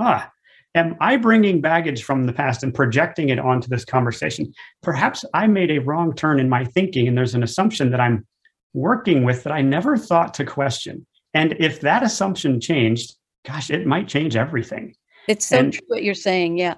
ah, 0.00 0.28
am 0.74 0.96
I 1.00 1.16
bringing 1.16 1.60
baggage 1.60 2.02
from 2.02 2.24
the 2.26 2.32
past 2.32 2.64
and 2.64 2.74
projecting 2.74 3.28
it 3.28 3.38
onto 3.38 3.68
this 3.68 3.84
conversation? 3.84 4.52
Perhaps 4.82 5.24
I 5.34 5.46
made 5.46 5.70
a 5.70 5.78
wrong 5.78 6.14
turn 6.14 6.40
in 6.40 6.48
my 6.48 6.64
thinking, 6.64 7.06
and 7.06 7.16
there's 7.16 7.34
an 7.34 7.44
assumption 7.44 7.90
that 7.92 8.00
I'm 8.00 8.26
working 8.74 9.24
with 9.24 9.44
that 9.44 9.52
I 9.52 9.62
never 9.62 9.96
thought 9.96 10.34
to 10.34 10.44
question. 10.44 11.06
And 11.32 11.54
if 11.60 11.80
that 11.82 12.02
assumption 12.02 12.60
changed, 12.60 13.14
gosh, 13.46 13.70
it 13.70 13.86
might 13.86 14.08
change 14.08 14.34
everything. 14.34 14.94
It's 15.28 15.46
so 15.46 15.58
And- 15.58 15.72
true 15.72 15.82
what 15.86 16.02
you're 16.02 16.14
saying. 16.14 16.58
Yeah. 16.58 16.74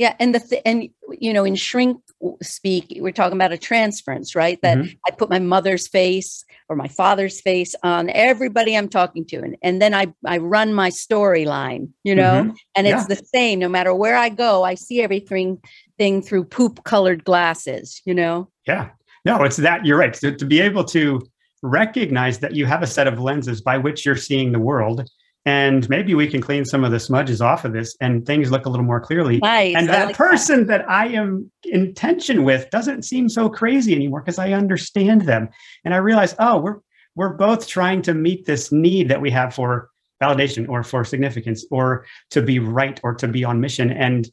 Yeah. 0.00 0.14
And 0.18 0.34
the, 0.34 0.40
th- 0.40 0.62
and, 0.64 0.88
you 1.18 1.30
know, 1.30 1.44
in 1.44 1.56
shrink 1.56 2.00
speak, 2.40 2.96
we're 3.00 3.12
talking 3.12 3.36
about 3.36 3.52
a 3.52 3.58
transference, 3.58 4.34
right? 4.34 4.58
That 4.62 4.78
Mhm. 4.78 4.96
I 5.06 5.10
put 5.10 5.28
my 5.28 5.38
mother's 5.38 5.86
face 5.86 6.42
or 6.70 6.74
my 6.76 6.88
father's 6.88 7.38
face 7.42 7.74
on 7.82 8.08
everybody 8.08 8.74
I'm 8.74 8.88
talking 8.88 9.26
to. 9.26 9.36
And, 9.42 9.58
and 9.62 9.82
then 9.82 9.92
I, 9.92 10.06
I 10.24 10.38
run 10.38 10.72
my 10.72 10.88
storyline, 10.88 11.90
you 12.02 12.14
know, 12.14 12.44
Mhm. 12.44 12.54
and 12.74 12.86
it's 12.86 13.06
Yeah. 13.10 13.14
the 13.14 13.22
same 13.26 13.58
no 13.58 13.68
matter 13.68 13.94
where 13.94 14.16
I 14.16 14.30
go, 14.30 14.62
I 14.62 14.74
see 14.74 15.02
everything 15.02 15.58
thing 15.98 16.22
through 16.22 16.44
poop 16.44 16.82
colored 16.84 17.22
glasses, 17.24 18.00
you 18.06 18.14
know? 18.14 18.48
Yeah. 18.66 18.88
No, 19.26 19.44
it's 19.44 19.56
that 19.58 19.84
you're 19.84 19.98
right. 19.98 20.14
To, 20.14 20.34
to 20.34 20.46
be 20.46 20.62
able 20.62 20.84
to 20.84 21.20
recognize 21.62 22.38
that 22.38 22.54
you 22.54 22.64
have 22.64 22.82
a 22.82 22.86
set 22.86 23.06
of 23.06 23.20
lenses 23.20 23.60
by 23.60 23.76
which 23.76 24.06
you're 24.06 24.16
seeing 24.16 24.52
the 24.52 24.58
world. 24.58 25.06
And 25.46 25.88
maybe 25.88 26.14
we 26.14 26.26
can 26.26 26.42
clean 26.42 26.66
some 26.66 26.84
of 26.84 26.90
the 26.90 27.00
smudges 27.00 27.40
off 27.40 27.64
of 27.64 27.72
this 27.72 27.96
and 28.00 28.26
things 28.26 28.50
look 28.50 28.66
a 28.66 28.68
little 28.68 28.84
more 28.84 29.00
clearly. 29.00 29.38
Nice. 29.38 29.74
and 29.74 29.88
that 29.88 30.08
like 30.08 30.16
person 30.16 30.66
that. 30.66 30.88
I 30.88 31.08
am 31.08 31.50
in 31.64 31.94
tension 31.94 32.44
with 32.44 32.68
doesn't 32.70 33.04
seem 33.04 33.28
so 33.28 33.48
crazy 33.48 33.94
anymore 33.94 34.20
because 34.20 34.38
I 34.38 34.52
understand 34.52 35.22
them. 35.22 35.48
And 35.84 35.94
I 35.94 35.98
realize, 35.98 36.34
oh, 36.38 36.58
we're 36.58 36.80
we're 37.16 37.34
both 37.34 37.66
trying 37.66 38.02
to 38.02 38.14
meet 38.14 38.46
this 38.46 38.70
need 38.70 39.08
that 39.08 39.20
we 39.20 39.30
have 39.30 39.54
for 39.54 39.90
validation 40.22 40.68
or 40.68 40.82
for 40.82 41.04
significance 41.04 41.64
or 41.70 42.06
to 42.30 42.42
be 42.42 42.58
right 42.58 43.00
or 43.02 43.14
to 43.14 43.26
be 43.26 43.42
on 43.42 43.60
mission. 43.60 43.90
And 43.90 44.28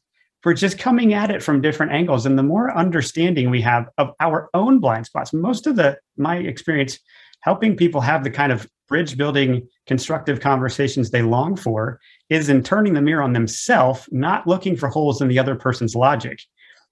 we're 0.45 0.53
just 0.53 0.77
coming 0.77 1.13
at 1.13 1.31
it 1.31 1.41
from 1.43 1.61
different 1.61 1.91
angles. 1.91 2.25
And 2.25 2.37
the 2.37 2.43
more 2.43 2.75
understanding 2.75 3.49
we 3.49 3.61
have 3.61 3.89
of 3.97 4.11
our 4.19 4.49
own 4.53 4.79
blind 4.79 5.05
spots, 5.05 5.33
most 5.33 5.67
of 5.67 5.75
the 5.75 5.97
my 6.17 6.37
experience 6.37 6.99
helping 7.47 7.77
people 7.77 8.01
have 8.01 8.25
the 8.25 8.29
kind 8.29 8.51
of 8.51 8.67
bridge 8.89 9.15
building 9.15 9.65
constructive 9.85 10.41
conversations 10.41 11.09
they 11.09 11.21
long 11.21 11.55
for 11.55 11.97
is 12.29 12.49
in 12.49 12.61
turning 12.61 12.93
the 12.93 13.01
mirror 13.01 13.23
on 13.23 13.31
themselves, 13.31 14.05
not 14.11 14.45
looking 14.45 14.75
for 14.75 14.89
holes 14.89 15.21
in 15.21 15.29
the 15.29 15.39
other 15.39 15.55
person's 15.55 15.95
logic. 15.95 16.41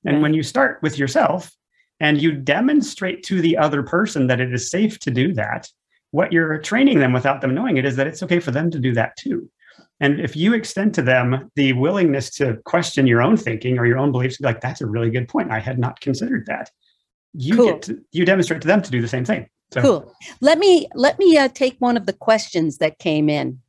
And 0.05 0.21
when 0.21 0.33
you 0.33 0.43
start 0.43 0.79
with 0.81 0.97
yourself 0.97 1.51
and 1.99 2.21
you 2.21 2.31
demonstrate 2.31 3.21
to 3.23 3.41
the 3.41 3.57
other 3.57 3.83
person 3.83 4.27
that 4.27 4.39
it 4.39 4.53
is 4.53 4.69
safe 4.69 4.97
to 4.99 5.11
do 5.11 5.33
that, 5.33 5.67
what 6.11 6.31
you're 6.31 6.57
training 6.59 6.99
them 6.99 7.11
without 7.11 7.41
them 7.41 7.53
knowing 7.53 7.75
it 7.75 7.83
is 7.83 7.97
that 7.97 8.07
it's 8.07 8.23
okay 8.23 8.39
for 8.39 8.51
them 8.51 8.71
to 8.71 8.79
do 8.79 8.93
that 8.93 9.17
too. 9.17 9.49
And 9.99 10.21
if 10.21 10.37
you 10.37 10.53
extend 10.53 10.93
to 10.93 11.01
them 11.01 11.51
the 11.55 11.73
willingness 11.73 12.29
to 12.35 12.59
question 12.63 13.07
your 13.07 13.21
own 13.21 13.35
thinking 13.35 13.77
or 13.77 13.85
your 13.85 13.97
own 13.97 14.13
beliefs, 14.13 14.39
like, 14.39 14.61
that's 14.61 14.79
a 14.79 14.87
really 14.87 15.09
good 15.09 15.27
point. 15.27 15.51
I 15.51 15.59
had 15.59 15.79
not 15.79 15.99
considered 15.99 16.45
that. 16.45 16.71
You 17.33 17.57
Cool. 17.57 17.65
get 17.65 17.81
to, 17.83 17.99
you 18.13 18.23
demonstrate 18.23 18.61
to 18.61 18.67
them 18.67 18.81
to 18.81 18.91
do 18.91 19.01
the 19.01 19.09
same 19.09 19.25
thing. 19.25 19.49
So 19.73 19.81
Cool. 19.81 20.13
Let 20.41 20.59
me 20.59 20.87
let 20.93 21.19
me 21.19 21.37
uh, 21.37 21.49
take 21.49 21.75
one 21.79 21.97
of 21.97 22.05
the 22.05 22.13
questions 22.13 22.77
that 22.77 22.99
came 22.99 23.29
in, 23.29 23.59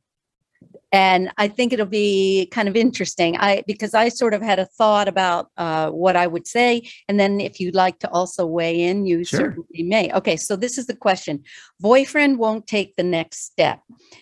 and 0.91 1.31
I 1.37 1.47
think 1.49 1.73
it'll 1.73 1.85
be 1.85 2.47
kind 2.51 2.69
of 2.69 2.75
interesting. 2.75 3.35
I 3.37 3.63
because 3.67 3.93
I 3.93 4.09
sort 4.09 4.33
of 4.33 4.41
had 4.41 4.59
a 4.59 4.65
thought 4.65 5.07
about 5.07 5.49
uh, 5.57 5.89
what 5.89 6.15
I 6.15 6.27
would 6.27 6.47
say, 6.47 6.87
and 7.09 7.19
then 7.19 7.41
if 7.41 7.59
you'd 7.59 7.75
like 7.75 7.99
to 7.99 8.09
also 8.11 8.45
weigh 8.45 8.81
in, 8.81 9.05
you 9.05 9.25
Sure. 9.25 9.39
certainly 9.39 9.83
may. 9.83 10.11
Okay, 10.13 10.37
so 10.37 10.55
this 10.55 10.77
is 10.77 10.85
the 10.85 10.95
question: 10.95 11.43
Boyfriend 11.79 12.37
won't 12.37 12.67
take 12.67 12.95
the 12.95 13.03
next 13.03 13.43
step. 13.43 13.81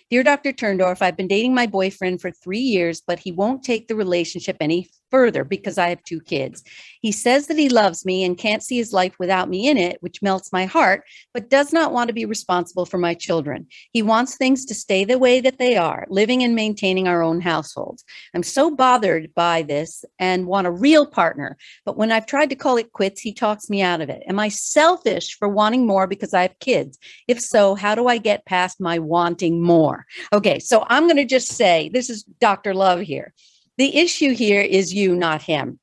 Dear 0.10 0.24
Dr. 0.24 0.54
Turndorf, 0.54 1.02
I've 1.02 1.18
been 1.18 1.28
dating 1.28 1.54
my 1.54 1.68
boyfriend 1.68 2.22
for 2.22 2.32
three 2.32 2.60
years, 2.60 3.02
but 3.06 3.20
he 3.20 3.32
won't 3.32 3.64
take 3.64 3.88
the 3.88 3.96
relationship 3.96 4.58
any 4.60 4.90
further 5.16 5.46
because 5.46 5.78
I 5.78 5.88
have 5.88 6.04
two 6.04 6.20
kids. 6.20 6.62
He 7.00 7.14
says 7.14 7.48
that 7.48 7.58
he 7.58 7.70
loves 7.70 8.04
me 8.04 8.26
and 8.26 8.38
can't 8.38 8.62
see 8.62 8.76
his 8.76 8.92
life 8.92 9.16
without 9.18 9.48
me 9.48 9.70
in 9.70 9.78
it, 9.78 9.96
which 10.02 10.22
melts 10.22 10.52
my 10.52 10.66
heart 10.66 11.06
but 11.34 11.50
does 11.50 11.72
not 11.72 11.94
want 11.94 12.10
to 12.10 12.14
be 12.14 12.26
responsible 12.26 12.86
for 12.86 12.98
my 12.98 13.14
children. 13.14 13.66
He 13.92 14.02
wants 14.02 14.36
things 14.36 14.66
to 14.66 14.76
stay 14.76 15.06
the 15.06 15.18
way 15.18 15.40
that 15.40 15.58
they 15.58 15.78
are, 15.78 16.06
living 16.10 16.44
and 16.44 16.54
maintaining 16.54 17.08
our 17.08 17.24
own 17.24 17.40
households. 17.40 18.04
I'm 18.34 18.44
so 18.44 18.70
bothered 18.70 19.34
by 19.34 19.62
this 19.62 20.04
and 20.20 20.48
want 20.48 20.68
a 20.68 20.72
real 20.72 21.06
partner. 21.06 21.56
But 21.86 21.96
when 21.96 22.12
I've 22.12 22.26
tried 22.26 22.50
to 22.50 22.58
call 22.58 22.76
it 22.76 22.92
quits, 22.92 23.22
he 23.22 23.32
talks 23.32 23.70
me 23.70 23.82
out 23.82 24.02
of 24.02 24.10
it. 24.10 24.22
Am 24.28 24.38
I 24.38 24.50
selfish 24.50 25.38
for 25.38 25.48
wanting 25.48 25.88
more 25.88 26.08
because 26.08 26.34
I 26.34 26.42
have 26.42 26.60
kids? 26.60 27.00
If 27.30 27.40
so, 27.40 27.76
how 27.76 27.96
do 27.96 28.08
I 28.08 28.18
get 28.18 28.46
past 28.46 28.82
my 28.82 29.00
wanting 29.00 29.62
more? 29.62 30.06
Okay, 30.34 30.60
so 30.60 30.86
I'm 30.90 31.04
going 31.04 31.16
to 31.16 31.26
just 31.38 31.54
say 31.54 31.88
this 31.88 32.10
is 32.10 32.24
Dr. 32.42 32.74
Love 32.74 33.00
here. 33.00 33.34
The 33.78 33.98
issue 33.98 34.34
here 34.34 34.62
is 34.62 34.94
you, 34.94 35.16
not 35.16 35.42
him. 35.42 35.80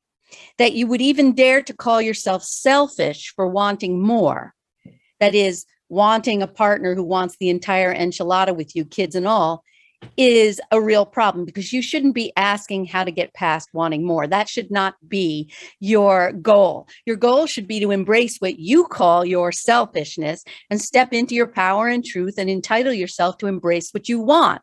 That 0.57 0.73
you 0.73 0.87
would 0.87 1.01
even 1.01 1.33
dare 1.33 1.61
to 1.61 1.73
call 1.75 2.01
yourself 2.01 2.43
selfish 2.43 3.33
for 3.35 3.47
wanting 3.47 4.01
more 4.01 4.53
that 5.23 5.35
is 5.35 5.65
wanting 5.87 6.41
a 6.41 6.47
partner 6.47 6.95
who 6.95 7.03
wants 7.03 7.37
the 7.37 7.49
entire 7.49 7.95
enchilada 7.95 8.53
with 8.53 8.75
you, 8.75 8.83
kids 8.83 9.15
and 9.15 9.25
all, 9.25 9.63
is 10.17 10.59
a 10.71 10.81
real 10.81 11.05
problem 11.05 11.45
because 11.45 11.71
you 11.71 11.81
shouldn't 11.81 12.13
be 12.13 12.33
asking 12.35 12.85
how 12.85 13.05
to 13.05 13.11
get 13.11 13.33
past 13.33 13.69
wanting 13.73 14.05
more. 14.05 14.27
That 14.27 14.49
should 14.49 14.69
not 14.69 14.95
be 15.07 15.49
your 15.79 16.33
goal. 16.33 16.87
Your 17.05 17.15
goal 17.15 17.45
should 17.45 17.67
be 17.67 17.79
to 17.79 17.91
embrace 17.91 18.37
what 18.39 18.59
you 18.59 18.85
call 18.85 19.23
your 19.23 19.53
selfishness 19.53 20.43
and 20.69 20.81
step 20.81 21.13
into 21.13 21.35
your 21.35 21.47
power 21.47 21.87
and 21.87 22.03
truth 22.03 22.35
and 22.37 22.49
entitle 22.49 22.91
yourself 22.91 23.37
to 23.37 23.47
embrace 23.47 23.91
what 23.91 24.09
you 24.09 24.19
want. 24.19 24.61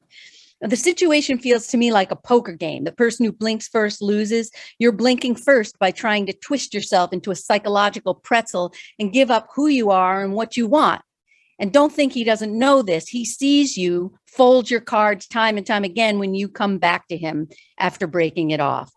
The 0.63 0.77
situation 0.77 1.39
feels 1.39 1.67
to 1.69 1.79
me 1.79 1.91
like 1.91 2.11
a 2.11 2.17
poker 2.17 2.53
game. 2.53 2.85
The 2.85 2.93
person 2.93 3.25
who 3.25 3.33
blinks 3.33 3.69
first 3.69 4.03
loses. 4.03 4.51
You're 4.79 4.93
blinking 4.93 5.37
first 5.37 5.79
by 5.79 5.91
trying 5.91 6.27
to 6.27 6.35
twist 6.35 6.75
yourself 6.75 7.13
into 7.13 7.31
a 7.31 7.37
psychological 7.37 8.15
pretzel 8.15 8.75
and 8.99 9.13
give 9.13 9.31
up 9.31 9.49
who 9.55 9.69
you 9.69 9.91
are 9.91 10.23
and 10.23 10.35
what 10.35 10.57
you 10.57 10.67
want. 10.67 11.01
And 11.59 11.73
don't 11.73 11.93
think 11.93 12.13
he 12.13 12.25
doesn't 12.25 12.59
know 12.59 12.83
this. 12.83 13.09
He 13.09 13.25
sees 13.25 13.77
you 13.77 14.15
fold 14.27 14.71
your 14.71 14.81
cards 14.81 15.27
time 15.27 15.57
and 15.57 15.67
time 15.67 15.85
again 15.85 16.19
when 16.19 16.35
you 16.35 16.49
come 16.49 16.79
back 16.79 17.09
to 17.09 17.17
him 17.17 17.49
after 17.79 18.07
breaking 18.07 18.51
it 18.51 18.61
off. 18.61 18.91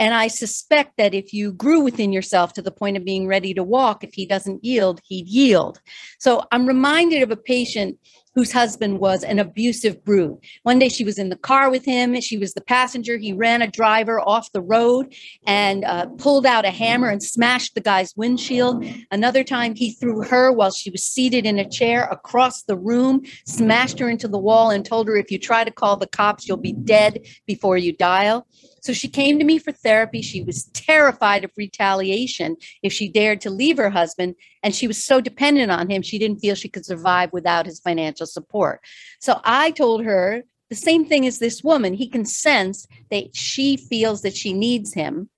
And 0.00 0.14
I 0.14 0.28
suspect 0.28 0.96
that 0.96 1.12
if 1.12 1.34
you 1.34 1.52
grew 1.52 1.80
within 1.80 2.10
yourself 2.10 2.54
to 2.54 2.62
the 2.62 2.70
point 2.70 2.96
of 2.96 3.04
being 3.04 3.26
ready 3.26 3.52
to 3.52 3.62
walk, 3.62 4.02
if 4.02 4.14
he 4.14 4.24
doesn't 4.24 4.64
yield, 4.64 5.00
he'd 5.04 5.28
yield. 5.28 5.80
So 6.18 6.44
I'm 6.50 6.66
reminded 6.66 7.22
of 7.22 7.30
a 7.30 7.36
patient 7.36 7.98
whose 8.34 8.52
husband 8.52 8.98
was 9.00 9.24
an 9.24 9.38
abusive 9.38 10.04
brute. 10.04 10.38
One 10.62 10.78
day 10.78 10.88
she 10.88 11.04
was 11.04 11.18
in 11.18 11.30
the 11.30 11.36
car 11.36 11.70
with 11.70 11.84
him. 11.84 12.20
She 12.20 12.38
was 12.38 12.54
the 12.54 12.60
passenger. 12.60 13.16
He 13.16 13.32
ran 13.32 13.62
a 13.62 13.66
driver 13.66 14.20
off 14.20 14.52
the 14.52 14.62
road 14.62 15.14
and 15.46 15.84
uh, 15.84 16.06
pulled 16.06 16.46
out 16.46 16.64
a 16.64 16.70
hammer 16.70 17.08
and 17.08 17.22
smashed 17.22 17.74
the 17.74 17.80
guy's 17.80 18.14
windshield. 18.16 18.84
Another 19.10 19.42
time 19.42 19.74
he 19.74 19.92
threw 19.92 20.22
her 20.22 20.52
while 20.52 20.70
she 20.70 20.90
was 20.90 21.04
seated 21.04 21.44
in 21.44 21.58
a 21.58 21.68
chair 21.68 22.04
across 22.04 22.62
the 22.62 22.76
room, 22.76 23.22
smashed 23.46 23.98
her 23.98 24.08
into 24.08 24.28
the 24.28 24.38
wall, 24.38 24.70
and 24.70 24.84
told 24.84 25.08
her, 25.08 25.16
if 25.16 25.30
you 25.30 25.38
try 25.38 25.64
to 25.64 25.70
call 25.70 25.96
the 25.96 26.06
cops, 26.06 26.46
you'll 26.46 26.56
be 26.56 26.72
dead 26.72 27.26
before 27.46 27.76
you 27.76 27.92
dial. 27.92 28.46
So 28.82 28.92
she 28.92 29.08
came 29.08 29.38
to 29.38 29.44
me 29.44 29.58
for 29.58 29.72
therapy. 29.72 30.22
She 30.22 30.42
was 30.42 30.64
terrified 30.72 31.44
of 31.44 31.50
retaliation 31.56 32.56
if 32.82 32.92
she 32.92 33.08
dared 33.08 33.40
to 33.42 33.50
leave 33.50 33.76
her 33.76 33.90
husband. 33.90 34.36
And 34.62 34.74
she 34.74 34.86
was 34.86 35.02
so 35.02 35.20
dependent 35.20 35.70
on 35.70 35.90
him, 35.90 36.02
she 36.02 36.18
didn't 36.18 36.40
feel 36.40 36.54
she 36.54 36.68
could 36.68 36.86
survive 36.86 37.32
without 37.32 37.66
his 37.66 37.80
financial 37.80 38.19
support. 38.26 38.80
So 39.20 39.40
I 39.44 39.70
told 39.70 40.04
her 40.04 40.42
the 40.68 40.76
same 40.76 41.04
thing 41.04 41.26
as 41.26 41.38
this 41.38 41.62
woman. 41.64 41.94
He 41.94 42.08
can 42.08 42.24
sense 42.24 42.86
that 43.10 43.34
she 43.34 43.76
feels 43.76 44.22
that 44.22 44.36
she 44.36 44.52
needs 44.52 44.94
him 44.94 45.28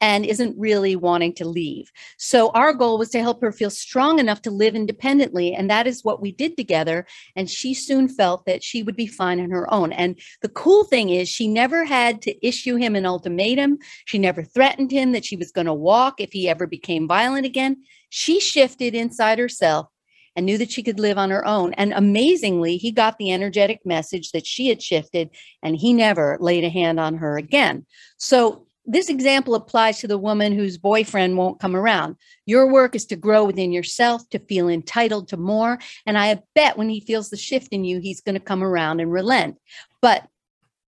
and 0.00 0.26
isn't 0.26 0.58
really 0.58 0.94
wanting 0.94 1.32
to 1.32 1.46
leave. 1.46 1.90
So 2.18 2.50
our 2.50 2.74
goal 2.74 2.98
was 2.98 3.08
to 3.10 3.20
help 3.20 3.40
her 3.40 3.52
feel 3.52 3.70
strong 3.70 4.18
enough 4.18 4.42
to 4.42 4.50
live 4.50 4.74
independently. 4.74 5.54
And 5.54 5.70
that 5.70 5.86
is 5.86 6.04
what 6.04 6.20
we 6.20 6.32
did 6.32 6.56
together. 6.56 7.06
And 7.34 7.48
she 7.48 7.72
soon 7.72 8.08
felt 8.08 8.44
that 8.44 8.62
she 8.62 8.82
would 8.82 8.96
be 8.96 9.06
fine 9.06 9.40
on 9.40 9.50
her 9.50 9.72
own. 9.72 9.92
And 9.92 10.18
the 10.42 10.50
cool 10.50 10.84
thing 10.84 11.10
is, 11.10 11.28
she 11.28 11.48
never 11.48 11.84
had 11.84 12.20
to 12.22 12.46
issue 12.46 12.76
him 12.76 12.94
an 12.94 13.06
ultimatum. 13.06 13.78
She 14.04 14.18
never 14.18 14.42
threatened 14.42 14.90
him 14.90 15.12
that 15.12 15.24
she 15.24 15.36
was 15.36 15.52
going 15.52 15.66
to 15.66 15.74
walk 15.74 16.20
if 16.20 16.32
he 16.32 16.48
ever 16.48 16.66
became 16.66 17.08
violent 17.08 17.46
again. 17.46 17.82
She 18.10 18.38
shifted 18.38 18.94
inside 18.94 19.38
herself 19.38 19.88
and 20.36 20.46
knew 20.46 20.58
that 20.58 20.70
she 20.70 20.82
could 20.82 21.00
live 21.00 21.18
on 21.18 21.30
her 21.30 21.44
own. 21.46 21.72
And 21.74 21.92
amazingly, 21.94 22.76
he 22.76 22.92
got 22.92 23.18
the 23.18 23.32
energetic 23.32 23.84
message 23.84 24.30
that 24.32 24.46
she 24.46 24.68
had 24.68 24.82
shifted 24.82 25.30
and 25.62 25.74
he 25.76 25.92
never 25.92 26.36
laid 26.38 26.62
a 26.62 26.68
hand 26.68 27.00
on 27.00 27.16
her 27.16 27.38
again. 27.38 27.86
So 28.18 28.66
this 28.84 29.08
example 29.08 29.56
applies 29.56 29.98
to 29.98 30.06
the 30.06 30.18
woman 30.18 30.52
whose 30.52 30.78
boyfriend 30.78 31.36
won't 31.36 31.58
come 31.58 31.74
around. 31.74 32.16
Your 32.44 32.70
work 32.70 32.94
is 32.94 33.06
to 33.06 33.16
grow 33.16 33.44
within 33.44 33.72
yourself, 33.72 34.28
to 34.30 34.38
feel 34.38 34.68
entitled 34.68 35.28
to 35.28 35.36
more. 35.36 35.78
And 36.06 36.16
I 36.16 36.40
bet 36.54 36.78
when 36.78 36.88
he 36.88 37.00
feels 37.00 37.30
the 37.30 37.36
shift 37.36 37.68
in 37.72 37.84
you, 37.84 37.98
he's 37.98 38.20
going 38.20 38.36
to 38.36 38.40
come 38.40 38.62
around 38.62 39.00
and 39.00 39.10
relent. 39.10 39.56
But 40.00 40.28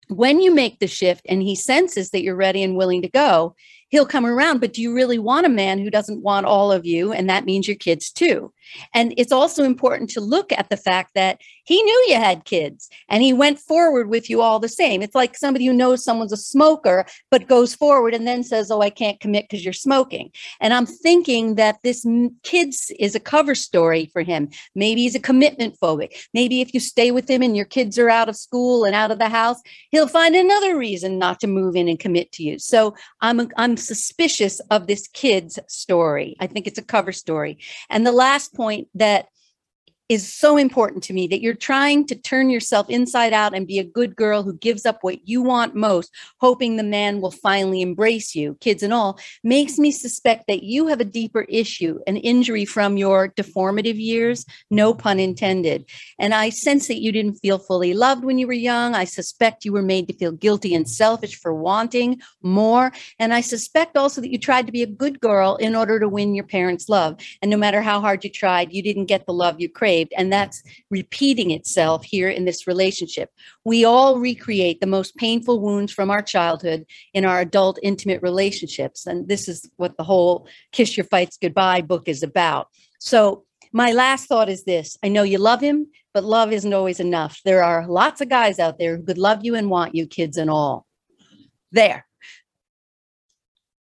when 0.09 0.41
you 0.41 0.55
make 0.55 0.79
the 0.79 0.87
shift 0.87 1.27
and 1.29 1.43
he 1.43 1.55
senses 1.55 2.11
that 2.11 2.23
you're 2.23 2.37
ready 2.37 2.63
and 2.63 2.77
willing 2.77 3.03
to 3.03 3.09
go, 3.09 3.57
he'll 3.89 4.07
come 4.07 4.27
around. 4.27 4.61
But 4.61 4.73
do 4.73 4.83
you 4.83 4.95
really 4.95 5.19
want 5.19 5.47
a 5.47 5.51
man 5.51 5.79
who 5.79 5.91
doesn't 5.91 6.23
want 6.23 6.47
all 6.47 6.71
of 6.73 6.87
you? 6.87 7.13
And 7.13 7.29
that 7.29 7.45
means 7.45 7.67
your 7.67 7.77
kids 7.77 8.11
too. 8.11 8.53
And 8.95 9.15
it's 9.17 9.33
also 9.33 9.65
important 9.65 10.11
to 10.11 10.21
look 10.21 10.53
at 10.53 10.69
the 10.69 10.77
fact 10.77 11.13
that 11.15 11.41
he 11.65 11.83
knew 11.83 12.07
you 12.09 12.17
had 12.17 12.45
kids 12.45 12.89
and 13.09 13.23
he 13.23 13.33
went 13.33 13.59
forward 13.59 14.09
with 14.09 14.31
you 14.31 14.41
all 14.41 14.59
the 14.59 14.69
same. 14.69 15.03
It's 15.03 15.15
like 15.15 15.37
somebody 15.37 15.67
who 15.67 15.73
knows 15.73 16.05
someone's 16.05 16.33
a 16.33 16.37
smoker, 16.37 17.07
but 17.31 17.47
goes 17.47 17.75
forward 17.75 18.15
and 18.15 18.27
then 18.27 18.43
says, 18.43 18.71
Oh, 18.71 18.81
I 18.81 18.91
can't 18.91 19.21
commit 19.21 19.45
because 19.45 19.65
you're 19.65 19.73
smoking. 19.73 20.31
And 20.61 20.73
I'm 20.73 20.87
thinking 20.87 21.57
that 21.57 21.77
this 21.83 22.07
kids 22.43 22.91
is 22.99 23.15
a 23.15 23.21
cover 23.21 23.55
story 23.55 24.11
for 24.13 24.23
him. 24.23 24.49
Maybe 24.75 25.03
he's 25.03 25.15
a 25.15 25.21
commitment 25.21 25.77
phobic. 25.83 26.27
Maybe 26.33 26.61
if 26.61 26.73
you 26.73 26.81
stay 26.81 27.11
with 27.11 27.29
him 27.29 27.43
and 27.43 27.57
your 27.57 27.67
kids 27.67 27.99
are 27.99 28.11
out 28.11 28.29
of 28.29 28.37
school 28.37 28.85
and 28.85 28.95
out 28.95 29.11
of 29.11 29.19
the 29.19 29.29
house, 29.29 29.61
he'll 29.91 30.09
find 30.09 30.35
another 30.35 30.77
reason 30.77 31.19
not 31.19 31.41
to 31.41 31.47
move 31.47 31.77
in 31.77 31.89
and 31.89 31.99
commit 31.99 32.33
to 32.33 32.43
you. 32.43 32.59
So 32.59 32.95
I'm, 33.21 33.51
I'm 33.57 33.77
suspicious 33.79 34.61
of 34.71 34.87
this 34.87 35.09
kid's 35.09 35.59
story. 35.69 36.37
I 36.41 36.47
think 36.47 36.67
it's 36.67 36.79
a 36.79 36.85
cover 36.85 37.13
story. 37.13 37.59
And 37.89 38.07
the 38.07 38.13
last 38.13 38.55
point 38.55 38.89
that 38.95 39.29
is 40.09 40.33
so 40.33 40.57
important 40.57 41.03
to 41.05 41.13
me 41.13 41.27
that 41.27 41.43
you're 41.43 41.55
trying 41.55 42.07
to 42.07 42.15
turn 42.15 42.49
yourself 42.49 42.89
inside 42.89 43.35
out 43.35 43.55
and 43.55 43.67
be 43.67 43.79
a 43.79 43.85
good 43.85 44.17
girl 44.17 44.43
who 44.43 44.55
gives 44.55 44.87
up 44.87 44.99
what 45.03 45.29
you 45.29 45.43
want 45.43 45.75
most, 45.75 46.11
hoping 46.41 46.77
the 46.77 46.83
man 46.83 47.21
will 47.21 47.31
finally 47.31 47.83
embrace 47.83 48.35
you, 48.35 48.57
kids 48.61 48.83
and 48.83 48.93
all, 48.93 49.19
makes 49.45 49.79
me 49.79 49.91
suspect 49.91 50.47
that 50.47 50.63
you 50.63 50.87
have 50.87 51.01
a 51.01 51.05
deeper 51.05 51.43
issue, 51.43 51.99
an 52.07 52.17
injury 52.17 52.65
from 52.65 52.97
your 52.97 53.29
deformative 53.29 54.01
years, 54.01 54.47
no 54.71 54.95
pun 54.95 55.21
intended. 55.21 55.85
And 56.19 56.33
I 56.33 56.49
sense 56.49 56.89
that 56.89 57.03
you 57.03 57.13
didn't 57.13 57.35
feel 57.35 57.59
fully 57.59 57.93
loved 57.93 58.25
when 58.25 58.39
you 58.39 58.47
were 58.47 58.55
young. 58.55 58.95
I 58.95 59.05
suspect 59.05 59.67
you 59.67 59.73
were 59.73 59.83
made 59.83 60.09
to 60.09 60.15
feel 60.15 60.33
guilty 60.33 60.75
and 60.75 60.89
selfish 60.89 61.39
for 61.39 61.53
wanting 61.53 62.21
more. 62.41 62.93
And 63.19 63.35
I 63.35 63.43
suspect 63.43 63.99
also 63.99 64.23
that 64.23 64.31
you 64.31 64.39
tried 64.39 64.65
to 64.67 64.73
be 64.73 64.83
a 64.83 64.87
good 64.87 65.21
girl 65.21 65.57
in 65.57 65.77
order 65.77 66.01
to 66.01 66.09
win 66.09 66.35
your 66.35 66.45
parents' 66.45 66.89
love. 66.89 67.21
And 67.43 67.51
no 67.51 67.59
matter 67.59 67.83
how 67.83 68.01
hard 68.01 68.25
you 68.25 68.31
tried, 68.31 68.73
you 68.73 68.83
didn't 68.83 69.05
get 69.05 69.27
the 69.27 69.35
love 69.35 69.61
you 69.61 69.69
craved 69.69 69.98
And 70.17 70.33
that's 70.33 70.63
repeating 70.91 71.51
itself 71.51 72.05
here 72.05 72.29
in 72.29 72.45
this 72.45 72.67
relationship. 72.67 73.31
We 73.65 73.85
all 73.85 74.19
recreate 74.19 74.81
the 74.81 74.87
most 74.87 75.17
painful 75.17 75.61
wounds 75.61 75.93
from 75.93 76.11
our 76.11 76.23
childhood 76.23 76.87
in 77.15 77.25
our 77.25 77.41
adult 77.41 77.79
intimate 77.83 78.23
relationships. 78.23 79.07
And 79.07 79.29
this 79.29 79.49
is 79.49 79.69
what 79.77 79.97
the 79.97 80.05
whole 80.05 80.47
Kiss 80.73 80.97
Your 80.97 81.05
Fights 81.05 81.39
Goodbye 81.41 81.83
book 81.83 82.09
is 82.09 82.23
about. 82.23 82.69
So, 82.99 83.45
my 83.71 83.93
last 83.93 84.29
thought 84.29 84.49
is 84.49 84.65
this 84.65 84.97
I 85.03 85.09
know 85.09 85.25
you 85.25 85.37
love 85.39 85.61
him, 85.61 85.89
but 86.15 86.25
love 86.25 86.53
isn't 86.53 86.73
always 86.73 87.01
enough. 87.01 87.41
There 87.45 87.63
are 87.63 87.87
lots 87.87 88.23
of 88.23 88.31
guys 88.31 88.59
out 88.59 88.79
there 88.79 88.97
who 88.97 89.03
could 89.03 89.19
love 89.19 89.41
you 89.45 89.55
and 89.55 89.69
want 89.69 89.95
you, 89.95 90.07
kids 90.07 90.39
and 90.39 90.49
all. 90.49 90.87
There 91.71 92.08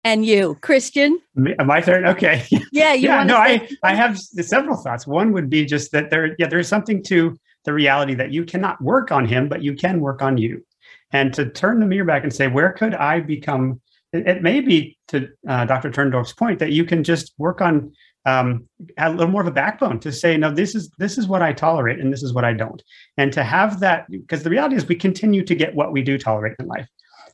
and 0.05 0.25
you, 0.25 0.57
Christian. 0.63 1.21
My 1.35 1.81
turn. 1.81 2.07
Okay. 2.07 2.45
Yeah. 2.73 2.95
yeah. 2.95 3.25
No, 3.25 3.37
I 3.37 3.69
I 3.83 3.95
have 3.95 4.19
several 4.19 4.77
thoughts. 4.77 5.07
One 5.07 5.33
would 5.33 5.51
be 5.51 5.65
just 5.65 5.93
that 5.93 6.11
there, 6.11 6.37
yeah, 6.39 6.47
there's 6.47 6.69
something 6.69 7.03
to 7.05 7.37
the 7.65 7.73
reality 7.73 8.15
that 8.15 8.33
you 8.33 8.45
cannot 8.45 8.81
work 8.81 9.11
on 9.11 9.27
him, 9.27 9.49
but 9.49 9.63
you 9.63 9.75
can 9.75 10.01
work 10.01 10.23
on 10.23 10.39
you, 10.39 10.65
and 11.13 11.35
to 11.35 11.51
turn 11.51 11.81
the 11.81 11.87
mirror 11.87 12.05
back 12.05 12.23
and 12.23 12.33
say, 12.33 12.47
where 12.47 12.73
could 12.73 12.95
I 12.95 13.21
become? 13.21 13.81
It, 14.13 14.27
it 14.27 14.43
may 14.43 14.61
be 14.61 14.99
to 15.09 15.29
uh, 15.49 15.65
Dr. 15.65 15.91
Turndorf's 15.91 16.33
point 16.33 16.59
that 16.61 16.73
you 16.73 16.85
can 16.85 17.03
just 17.03 17.35
work 17.39 17.61
on 17.61 17.93
um, 18.25 18.67
a 18.99 19.11
little 19.11 19.29
more 19.29 19.43
of 19.43 19.49
a 19.49 19.53
backbone 19.53 19.99
to 20.01 20.13
say, 20.13 20.37
no, 20.37 20.51
this 20.51 20.75
is 20.75 20.91
this 20.99 21.19
is 21.19 21.27
what 21.27 21.43
I 21.43 21.53
tolerate 21.53 21.99
and 21.99 22.13
this 22.13 22.23
is 22.23 22.33
what 22.33 22.45
I 22.45 22.53
don't, 22.53 22.83
and 23.17 23.33
to 23.33 23.43
have 23.43 23.81
that 23.81 24.07
because 24.11 24.43
the 24.45 24.51
reality 24.51 24.77
is 24.77 24.87
we 24.87 24.97
continue 24.97 25.45
to 25.45 25.55
get 25.55 25.75
what 25.75 25.93
we 25.93 26.03
do 26.03 26.19
tolerate 26.19 26.57
in 26.59 26.67
life. 26.67 26.87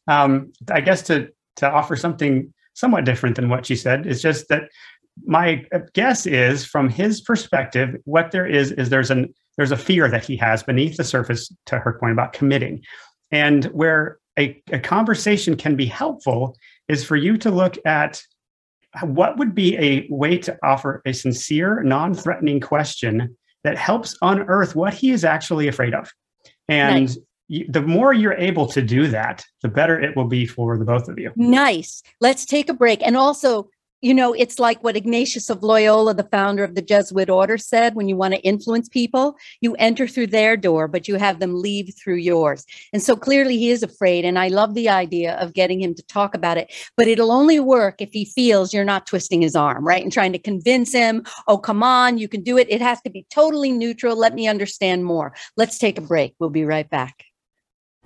Um, 0.08 0.52
I 0.70 0.80
guess 0.80 1.02
to 1.02 1.28
to 1.56 1.70
offer 1.70 1.96
something 1.96 2.52
somewhat 2.76 3.04
different 3.04 3.34
than 3.34 3.48
what 3.48 3.66
she 3.66 3.74
said. 3.74 4.06
It's 4.06 4.22
just 4.22 4.48
that 4.48 4.70
my 5.24 5.64
guess 5.94 6.26
is 6.26 6.64
from 6.64 6.88
his 6.88 7.20
perspective, 7.20 7.96
what 8.04 8.30
there 8.30 8.46
is 8.46 8.70
is 8.72 8.90
there's 8.90 9.10
an 9.10 9.34
there's 9.56 9.72
a 9.72 9.76
fear 9.76 10.08
that 10.10 10.24
he 10.24 10.36
has 10.36 10.62
beneath 10.62 10.98
the 10.98 11.04
surface 11.04 11.50
to 11.64 11.78
her 11.78 11.94
point 11.98 12.12
about 12.12 12.34
committing. 12.34 12.84
And 13.32 13.64
where 13.66 14.18
a, 14.38 14.62
a 14.70 14.78
conversation 14.78 15.56
can 15.56 15.76
be 15.76 15.86
helpful 15.86 16.58
is 16.88 17.04
for 17.04 17.16
you 17.16 17.38
to 17.38 17.50
look 17.50 17.78
at 17.86 18.22
what 19.00 19.38
would 19.38 19.54
be 19.54 19.76
a 19.78 20.06
way 20.10 20.36
to 20.38 20.58
offer 20.62 21.00
a 21.06 21.12
sincere, 21.14 21.82
non-threatening 21.82 22.60
question 22.60 23.34
that 23.64 23.78
helps 23.78 24.14
unearth 24.20 24.76
what 24.76 24.92
he 24.92 25.10
is 25.10 25.24
actually 25.24 25.68
afraid 25.68 25.94
of. 25.94 26.12
And 26.68 27.06
nice 27.06 27.18
the 27.48 27.82
more 27.82 28.12
you're 28.12 28.34
able 28.34 28.66
to 28.66 28.82
do 28.82 29.06
that, 29.08 29.44
the 29.62 29.68
better 29.68 30.00
it 30.00 30.16
will 30.16 30.26
be 30.26 30.46
for 30.46 30.76
the 30.76 30.84
both 30.84 31.08
of 31.08 31.18
you. 31.18 31.32
Nice. 31.36 32.02
Let's 32.20 32.44
take 32.44 32.68
a 32.68 32.74
break. 32.74 33.02
And 33.02 33.16
also, 33.16 33.70
you 34.02 34.12
know, 34.12 34.34
it's 34.34 34.58
like 34.58 34.84
what 34.84 34.96
Ignatius 34.96 35.48
of 35.48 35.62
Loyola, 35.62 36.12
the 36.12 36.28
founder 36.30 36.62
of 36.62 36.74
the 36.74 36.82
Jesuit 36.82 37.30
order, 37.30 37.56
said 37.56 37.94
when 37.94 38.08
you 38.08 38.16
want 38.16 38.34
to 38.34 38.40
influence 38.40 38.88
people, 38.88 39.36
you 39.60 39.74
enter 39.76 40.06
through 40.06 40.26
their 40.28 40.56
door, 40.56 40.86
but 40.86 41.08
you 41.08 41.16
have 41.16 41.40
them 41.40 41.60
leave 41.60 41.94
through 41.98 42.16
yours. 42.16 42.66
And 42.92 43.02
so 43.02 43.16
clearly 43.16 43.56
he 43.56 43.70
is 43.70 43.82
afraid. 43.82 44.24
And 44.24 44.38
I 44.38 44.48
love 44.48 44.74
the 44.74 44.90
idea 44.90 45.34
of 45.36 45.54
getting 45.54 45.80
him 45.80 45.94
to 45.94 46.02
talk 46.02 46.34
about 46.34 46.58
it, 46.58 46.72
but 46.96 47.08
it'll 47.08 47.32
only 47.32 47.58
work 47.58 48.02
if 48.02 48.12
he 48.12 48.26
feels 48.26 48.74
you're 48.74 48.84
not 48.84 49.06
twisting 49.06 49.40
his 49.40 49.56
arm, 49.56 49.86
right? 49.86 50.02
And 50.02 50.12
trying 50.12 50.32
to 50.32 50.38
convince 50.38 50.92
him, 50.92 51.24
oh, 51.48 51.58
come 51.58 51.82
on, 51.82 52.18
you 52.18 52.28
can 52.28 52.42
do 52.42 52.58
it. 52.58 52.66
It 52.70 52.82
has 52.82 53.00
to 53.02 53.10
be 53.10 53.26
totally 53.30 53.72
neutral. 53.72 54.16
Let 54.16 54.34
me 54.34 54.46
understand 54.46 55.04
more. 55.04 55.34
Let's 55.56 55.78
take 55.78 55.96
a 55.96 56.02
break. 56.02 56.34
We'll 56.38 56.50
be 56.50 56.64
right 56.64 56.88
back. 56.88 57.24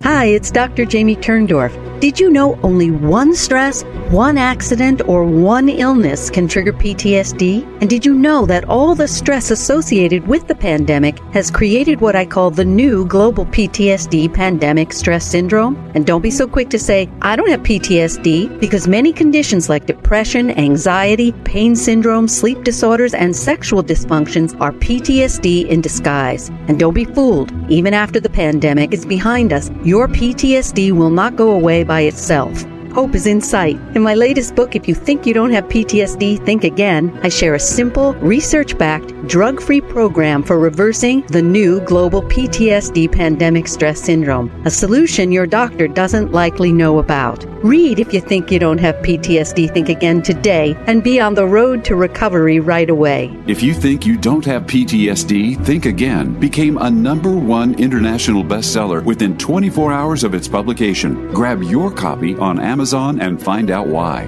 Hi, 0.03 0.25
it's 0.25 0.49
Dr. 0.49 0.83
Jamie 0.83 1.15
Turndorf. 1.15 1.77
Did 2.01 2.19
you 2.19 2.31
know 2.31 2.59
only 2.63 2.89
one 2.89 3.35
stress, 3.35 3.83
one 4.09 4.35
accident, 4.35 5.07
or 5.07 5.23
one 5.23 5.69
illness 5.69 6.31
can 6.31 6.47
trigger 6.47 6.73
PTSD? 6.73 7.63
And 7.79 7.87
did 7.87 8.03
you 8.03 8.15
know 8.15 8.47
that 8.47 8.67
all 8.67 8.95
the 8.95 9.07
stress 9.07 9.51
associated 9.51 10.27
with 10.27 10.47
the 10.47 10.55
pandemic 10.55 11.19
has 11.31 11.51
created 11.51 12.01
what 12.01 12.15
I 12.15 12.25
call 12.25 12.49
the 12.49 12.65
new 12.65 13.05
global 13.05 13.45
PTSD 13.45 14.33
pandemic 14.33 14.93
stress 14.93 15.23
syndrome? 15.23 15.75
And 15.93 16.07
don't 16.07 16.23
be 16.23 16.31
so 16.31 16.47
quick 16.47 16.71
to 16.71 16.79
say, 16.79 17.07
I 17.21 17.35
don't 17.35 17.51
have 17.51 17.61
PTSD, 17.61 18.59
because 18.59 18.87
many 18.87 19.13
conditions 19.13 19.69
like 19.69 19.85
depression, 19.85 20.49
anxiety, 20.57 21.33
pain 21.43 21.75
syndrome, 21.75 22.27
sleep 22.27 22.63
disorders, 22.63 23.13
and 23.13 23.35
sexual 23.35 23.83
dysfunctions 23.83 24.59
are 24.59 24.71
PTSD 24.71 25.67
in 25.67 25.81
disguise. 25.81 26.49
And 26.67 26.79
don't 26.79 26.95
be 26.95 27.05
fooled. 27.05 27.51
Even 27.69 27.93
after 27.93 28.19
the 28.19 28.29
pandemic 28.29 28.91
is 28.91 29.05
behind 29.05 29.53
us, 29.53 29.69
your 29.91 30.07
PTSD 30.07 30.93
will 30.93 31.09
not 31.09 31.35
go 31.35 31.51
away 31.51 31.83
by 31.83 31.99
itself. 31.99 32.63
Hope 32.93 33.15
is 33.15 33.25
in 33.25 33.39
sight. 33.39 33.79
In 33.95 34.01
my 34.01 34.15
latest 34.15 34.53
book, 34.53 34.75
If 34.75 34.85
You 34.85 34.93
Think 34.93 35.25
You 35.25 35.33
Don't 35.33 35.51
Have 35.51 35.63
PTSD, 35.69 36.45
Think 36.45 36.65
Again, 36.65 37.17
I 37.23 37.29
share 37.29 37.55
a 37.55 37.59
simple, 37.59 38.15
research 38.15 38.77
backed, 38.77 39.13
drug 39.27 39.61
free 39.61 39.79
program 39.79 40.43
for 40.43 40.59
reversing 40.59 41.21
the 41.27 41.41
new 41.41 41.79
global 41.81 42.21
PTSD 42.21 43.09
pandemic 43.09 43.69
stress 43.69 44.01
syndrome, 44.01 44.51
a 44.65 44.69
solution 44.69 45.31
your 45.31 45.47
doctor 45.47 45.87
doesn't 45.87 46.33
likely 46.33 46.73
know 46.73 46.99
about. 46.99 47.45
Read 47.63 47.99
If 47.99 48.13
You 48.13 48.19
Think 48.19 48.51
You 48.51 48.59
Don't 48.59 48.79
Have 48.79 48.95
PTSD, 48.95 49.73
Think 49.73 49.87
Again 49.87 50.21
today 50.21 50.75
and 50.87 51.01
be 51.01 51.21
on 51.21 51.33
the 51.33 51.45
road 51.45 51.85
to 51.85 51.95
recovery 51.95 52.59
right 52.59 52.89
away. 52.89 53.33
If 53.47 53.63
You 53.63 53.73
Think 53.73 54.05
You 54.05 54.17
Don't 54.17 54.43
Have 54.43 54.63
PTSD, 54.63 55.63
Think 55.63 55.85
Again 55.85 56.37
became 56.39 56.77
a 56.77 56.91
number 56.91 57.31
one 57.31 57.73
international 57.75 58.43
bestseller 58.43 59.01
within 59.05 59.37
24 59.37 59.93
hours 59.93 60.25
of 60.25 60.33
its 60.33 60.49
publication. 60.49 61.31
Grab 61.31 61.63
your 61.63 61.89
copy 61.89 62.35
on 62.35 62.59
Amazon 62.59 62.80
Amazon 62.81 63.21
and 63.21 63.39
find 63.39 63.69
out 63.69 63.85
why. 63.85 64.23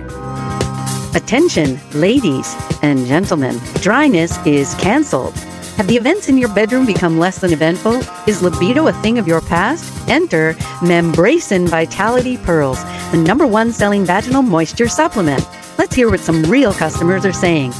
Attention, 1.15 1.79
ladies 1.95 2.55
and 2.83 3.07
gentlemen, 3.07 3.59
dryness 3.81 4.37
is 4.45 4.75
canceled. 4.75 5.33
Have 5.77 5.87
the 5.87 5.97
events 5.97 6.29
in 6.29 6.37
your 6.37 6.53
bedroom 6.53 6.85
become 6.85 7.17
less 7.17 7.39
than 7.39 7.51
eventful? 7.51 8.03
Is 8.27 8.43
libido 8.43 8.85
a 8.85 8.93
thing 9.01 9.17
of 9.17 9.27
your 9.27 9.41
past? 9.41 10.07
Enter 10.07 10.53
Membrasin 10.81 11.67
Vitality 11.67 12.37
Pearls, 12.37 12.83
the 13.11 13.17
number 13.17 13.47
one 13.47 13.71
selling 13.71 14.05
vaginal 14.05 14.43
moisture 14.43 14.87
supplement. 14.87 15.43
Let's 15.79 15.95
hear 15.95 16.11
what 16.11 16.19
some 16.19 16.43
real 16.43 16.75
customers 16.75 17.25
are 17.25 17.33
saying. 17.33 17.71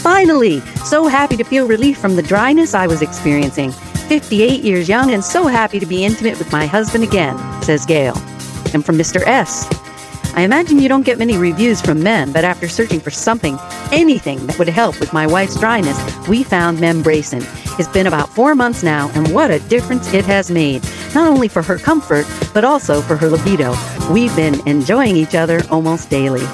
Finally, 0.00 0.60
so 0.84 1.06
happy 1.08 1.38
to 1.38 1.44
feel 1.44 1.66
relief 1.66 1.96
from 1.96 2.16
the 2.16 2.22
dryness 2.22 2.74
I 2.74 2.86
was 2.86 3.00
experiencing. 3.00 3.72
58 3.72 4.62
years 4.62 4.90
young 4.90 5.10
and 5.10 5.24
so 5.24 5.46
happy 5.46 5.80
to 5.80 5.86
be 5.86 6.04
intimate 6.04 6.38
with 6.38 6.52
my 6.52 6.66
husband 6.66 7.02
again, 7.02 7.38
says 7.62 7.86
Gail. 7.86 8.14
And 8.74 8.84
from 8.84 8.98
Mr. 8.98 9.22
S. 9.26 9.66
I 10.38 10.42
imagine 10.42 10.78
you 10.78 10.88
don't 10.88 11.04
get 11.04 11.18
many 11.18 11.36
reviews 11.36 11.80
from 11.80 12.00
men, 12.00 12.30
but 12.30 12.44
after 12.44 12.68
searching 12.68 13.00
for 13.00 13.10
something, 13.10 13.58
anything 13.90 14.46
that 14.46 14.56
would 14.56 14.68
help 14.68 15.00
with 15.00 15.12
my 15.12 15.26
wife's 15.26 15.58
dryness, 15.58 15.98
we 16.28 16.44
found 16.44 16.78
Membrasin. 16.78 17.42
It's 17.76 17.88
been 17.88 18.06
about 18.06 18.28
four 18.28 18.54
months 18.54 18.84
now, 18.84 19.10
and 19.14 19.34
what 19.34 19.50
a 19.50 19.58
difference 19.58 20.14
it 20.14 20.24
has 20.26 20.48
made, 20.48 20.84
not 21.12 21.26
only 21.26 21.48
for 21.48 21.60
her 21.62 21.76
comfort, 21.76 22.24
but 22.54 22.64
also 22.64 23.00
for 23.00 23.16
her 23.16 23.28
libido. 23.28 23.74
We've 24.12 24.34
been 24.36 24.64
enjoying 24.68 25.16
each 25.16 25.34
other 25.34 25.60
almost 25.72 26.08
daily. 26.08 26.46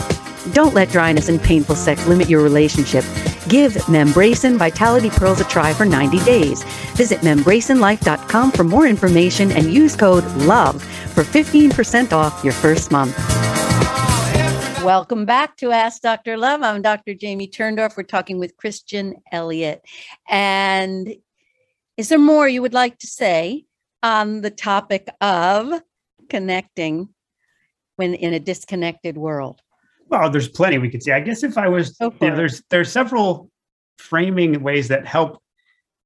Don't 0.55 0.73
let 0.73 0.89
dryness 0.89 1.29
and 1.29 1.39
painful 1.43 1.77
sex 1.77 2.07
limit 2.07 2.31
your 2.31 2.43
relationship. 2.43 3.05
Give 3.51 3.75
Membrasin 3.91 4.57
Vitality 4.57 5.11
Pearls 5.11 5.43
a 5.43 5.45
try 5.45 5.75
for 5.75 5.85
90 5.85 6.21
days. 6.21 6.63
Visit 6.95 7.19
membrasinlife.com 7.21 8.53
for 8.53 8.65
more 8.65 8.87
information 8.87 9.53
and 9.53 9.71
use 9.71 9.95
code 9.95 10.25
LOVE 10.37 10.83
for 11.13 11.23
15% 11.23 12.15
off 12.15 12.43
your 12.43 12.55
first 12.55 12.91
month. 12.91 13.54
Welcome 14.85 15.25
back 15.25 15.57
to 15.57 15.71
Ask 15.71 16.03
Dr. 16.03 16.37
Love. 16.37 16.61
I'm 16.61 16.83
Dr. 16.83 17.15
Jamie 17.15 17.49
Turndorf. 17.49 17.97
We're 17.97 18.03
talking 18.03 18.39
with 18.39 18.59
Christian 18.59 19.15
Elliot. 19.33 19.81
And 20.29 21.17
is 21.97 22.11
there 22.11 22.19
more 22.19 22.47
you 22.47 22.61
would 22.61 22.75
like 22.75 22.99
to 22.99 23.07
say 23.07 23.65
on 24.03 24.43
the 24.43 24.51
topic 24.51 25.09
of 25.23 25.81
connecting 26.29 27.09
when 27.97 28.13
in 28.13 28.35
a 28.35 28.39
disconnected 28.39 29.17
world? 29.17 29.63
Well, 30.11 30.29
there's 30.29 30.49
plenty 30.49 30.77
we 30.77 30.91
could 30.91 31.03
say. 31.03 31.13
I 31.13 31.21
guess 31.21 31.43
if 31.43 31.57
I 31.57 31.67
was, 31.67 31.97
you 32.03 32.13
know, 32.21 32.37
there's 32.37 32.63
there's 32.69 32.93
several 32.93 33.51
framing 33.97 34.63
ways 34.63 34.89
that 34.89 35.07
help. 35.07 35.41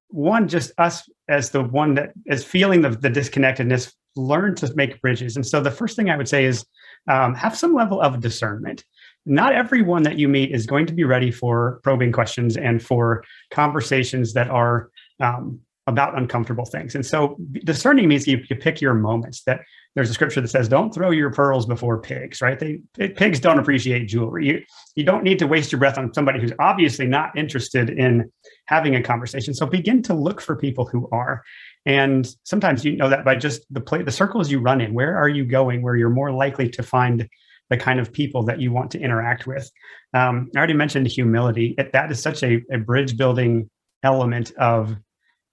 One, 0.07 0.47
just 0.47 0.71
us 0.77 1.03
as 1.27 1.49
the 1.49 1.63
one 1.63 1.95
that 1.95 2.11
is 2.27 2.45
feeling 2.45 2.81
the, 2.81 2.91
the 2.91 3.09
disconnectedness, 3.09 3.91
learn 4.15 4.55
to 4.55 4.73
make 4.73 5.01
bridges. 5.01 5.35
And 5.35 5.45
so 5.45 5.59
the 5.59 5.69
first 5.69 5.97
thing 5.97 6.09
I 6.09 6.15
would 6.15 6.29
say 6.29 6.45
is 6.45 6.65
um, 7.07 7.35
have 7.35 7.57
some 7.57 7.73
level 7.73 8.01
of 8.01 8.19
discernment. 8.19 8.83
Not 9.25 9.53
everyone 9.53 10.03
that 10.03 10.17
you 10.17 10.27
meet 10.27 10.51
is 10.51 10.65
going 10.65 10.87
to 10.87 10.93
be 10.93 11.03
ready 11.03 11.31
for 11.31 11.79
probing 11.83 12.11
questions 12.11 12.57
and 12.57 12.81
for 12.81 13.23
conversations 13.51 14.33
that 14.33 14.49
are 14.49 14.89
um, 15.19 15.59
about 15.87 16.17
uncomfortable 16.17 16.65
things. 16.65 16.95
And 16.95 17.05
so 17.05 17.37
discerning 17.65 18.07
means 18.07 18.27
you, 18.27 18.43
you 18.49 18.55
pick 18.55 18.79
your 18.79 18.93
moments 18.93 19.43
that 19.43 19.61
there's 19.95 20.09
a 20.09 20.13
scripture 20.13 20.39
that 20.39 20.47
says, 20.47 20.69
don't 20.69 20.93
throw 20.93 21.09
your 21.09 21.31
pearls 21.31 21.65
before 21.65 21.99
pigs, 21.99 22.41
right? 22.41 22.59
They, 22.59 23.09
pigs 23.09 23.39
don't 23.39 23.59
appreciate 23.59 24.07
jewelry. 24.07 24.47
You, 24.47 24.63
you 24.95 25.03
don't 25.03 25.23
need 25.23 25.39
to 25.39 25.47
waste 25.47 25.71
your 25.71 25.79
breath 25.79 25.97
on 25.97 26.13
somebody 26.13 26.39
who's 26.39 26.53
obviously 26.59 27.07
not 27.07 27.35
interested 27.37 27.89
in 27.89 28.31
having 28.65 28.95
a 28.95 29.03
conversation. 29.03 29.53
So 29.53 29.65
begin 29.65 30.03
to 30.03 30.13
look 30.13 30.41
for 30.41 30.55
people 30.55 30.85
who 30.85 31.09
are. 31.11 31.43
And 31.89 32.31
sometimes 32.43 32.85
you 32.85 32.95
know 32.95 33.09
that 33.09 33.25
by 33.25 33.35
just 33.35 33.65
the 33.73 33.81
play, 33.81 34.03
the 34.03 34.11
circles 34.11 34.51
you 34.51 34.59
run 34.59 34.79
in, 34.79 34.93
where 34.93 35.17
are 35.17 35.27
you 35.27 35.43
going 35.43 35.81
where 35.81 35.95
you're 35.95 36.11
more 36.11 36.31
likely 36.31 36.69
to 36.69 36.83
find 36.83 37.27
the 37.71 37.77
kind 37.77 37.99
of 37.99 38.13
people 38.13 38.43
that 38.43 38.61
you 38.61 38.71
want 38.71 38.91
to 38.91 38.99
interact 38.99 39.47
with. 39.47 39.71
Um, 40.13 40.51
I 40.55 40.59
already 40.59 40.73
mentioned 40.73 41.07
humility. 41.07 41.73
It, 41.79 41.91
that 41.93 42.11
is 42.11 42.21
such 42.21 42.43
a, 42.43 42.61
a 42.71 42.77
bridge 42.77 43.17
building 43.17 43.71
element 44.03 44.51
of 44.59 44.95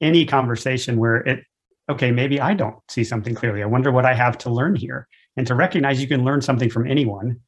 any 0.02 0.26
conversation 0.26 0.98
where 0.98 1.16
it, 1.16 1.42
okay, 1.90 2.10
maybe 2.10 2.38
I 2.38 2.52
don't 2.52 2.76
see 2.90 3.02
something 3.02 3.34
clearly. 3.34 3.62
I 3.62 3.66
wonder 3.66 3.90
what 3.90 4.04
I 4.04 4.12
have 4.12 4.36
to 4.38 4.50
learn 4.50 4.76
here. 4.76 5.08
And 5.38 5.46
to 5.46 5.54
recognize 5.54 6.02
you 6.02 6.08
can 6.08 6.22
learn 6.22 6.42
something 6.42 6.68
from 6.68 6.86
anyone 6.86 7.40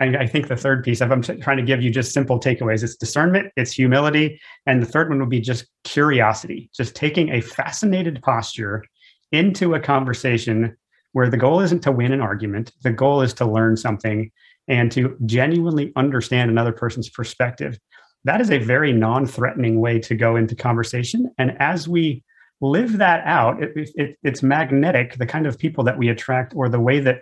I, 0.00 0.06
I 0.16 0.26
think 0.26 0.48
the 0.48 0.56
third 0.56 0.82
piece, 0.82 1.00
if 1.00 1.10
I'm 1.10 1.22
trying 1.22 1.58
to 1.58 1.62
give 1.62 1.82
you 1.82 1.90
just 1.90 2.12
simple 2.12 2.40
takeaways, 2.40 2.82
it's 2.82 2.96
discernment, 2.96 3.52
it's 3.56 3.72
humility, 3.72 4.40
and 4.66 4.82
the 4.82 4.86
third 4.86 5.08
one 5.08 5.20
would 5.20 5.28
be 5.28 5.40
just 5.40 5.66
curiosity, 5.84 6.70
just 6.74 6.96
taking 6.96 7.30
a 7.30 7.40
fascinated 7.40 8.20
posture 8.22 8.84
into 9.32 9.74
a 9.74 9.80
conversation 9.80 10.76
where 11.12 11.28
the 11.28 11.36
goal 11.36 11.60
isn't 11.60 11.80
to 11.80 11.92
win 11.92 12.12
an 12.12 12.20
argument, 12.20 12.72
the 12.82 12.92
goal 12.92 13.20
is 13.20 13.34
to 13.34 13.44
learn 13.44 13.76
something 13.76 14.30
and 14.68 14.92
to 14.92 15.16
genuinely 15.26 15.92
understand 15.96 16.50
another 16.50 16.72
person's 16.72 17.08
perspective. 17.08 17.78
That 18.24 18.40
is 18.40 18.50
a 18.50 18.58
very 18.58 18.92
non 18.92 19.26
threatening 19.26 19.80
way 19.80 19.98
to 20.00 20.14
go 20.14 20.36
into 20.36 20.54
conversation. 20.54 21.30
And 21.38 21.56
as 21.58 21.88
we 21.88 22.22
live 22.60 22.98
that 22.98 23.24
out, 23.24 23.62
it, 23.62 23.90
it, 23.94 24.18
it's 24.22 24.42
magnetic, 24.42 25.16
the 25.16 25.26
kind 25.26 25.46
of 25.46 25.58
people 25.58 25.84
that 25.84 25.98
we 25.98 26.08
attract 26.08 26.52
or 26.54 26.68
the 26.68 26.80
way 26.80 27.00
that 27.00 27.20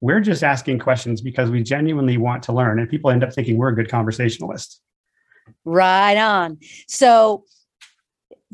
we're 0.00 0.20
just 0.20 0.42
asking 0.42 0.78
questions 0.78 1.20
because 1.20 1.50
we 1.50 1.62
genuinely 1.62 2.16
want 2.16 2.42
to 2.44 2.52
learn, 2.52 2.78
and 2.78 2.88
people 2.88 3.10
end 3.10 3.22
up 3.22 3.32
thinking 3.32 3.58
we're 3.58 3.68
a 3.68 3.74
good 3.74 3.90
conversationalist. 3.90 4.80
Right 5.64 6.16
on. 6.16 6.58
So, 6.88 7.44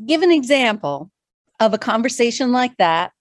give 0.05 0.21
an 0.21 0.31
example 0.31 1.11
of 1.59 1.73
a 1.73 1.77
conversation 1.77 2.51
like 2.51 2.75
that 2.77 3.11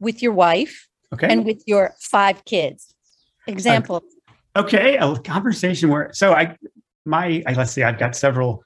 with 0.00 0.22
your 0.22 0.32
wife 0.32 0.88
okay. 1.12 1.28
and 1.28 1.44
with 1.44 1.62
your 1.66 1.94
five 2.00 2.44
kids. 2.44 2.94
Example. 3.46 4.02
Uh, 4.56 4.60
okay, 4.60 4.96
a 4.96 5.16
conversation 5.18 5.88
where 5.88 6.10
so 6.12 6.32
I 6.32 6.56
my 7.04 7.42
I, 7.46 7.52
let's 7.54 7.72
see, 7.72 7.82
I've 7.82 7.98
got 7.98 8.16
several. 8.16 8.64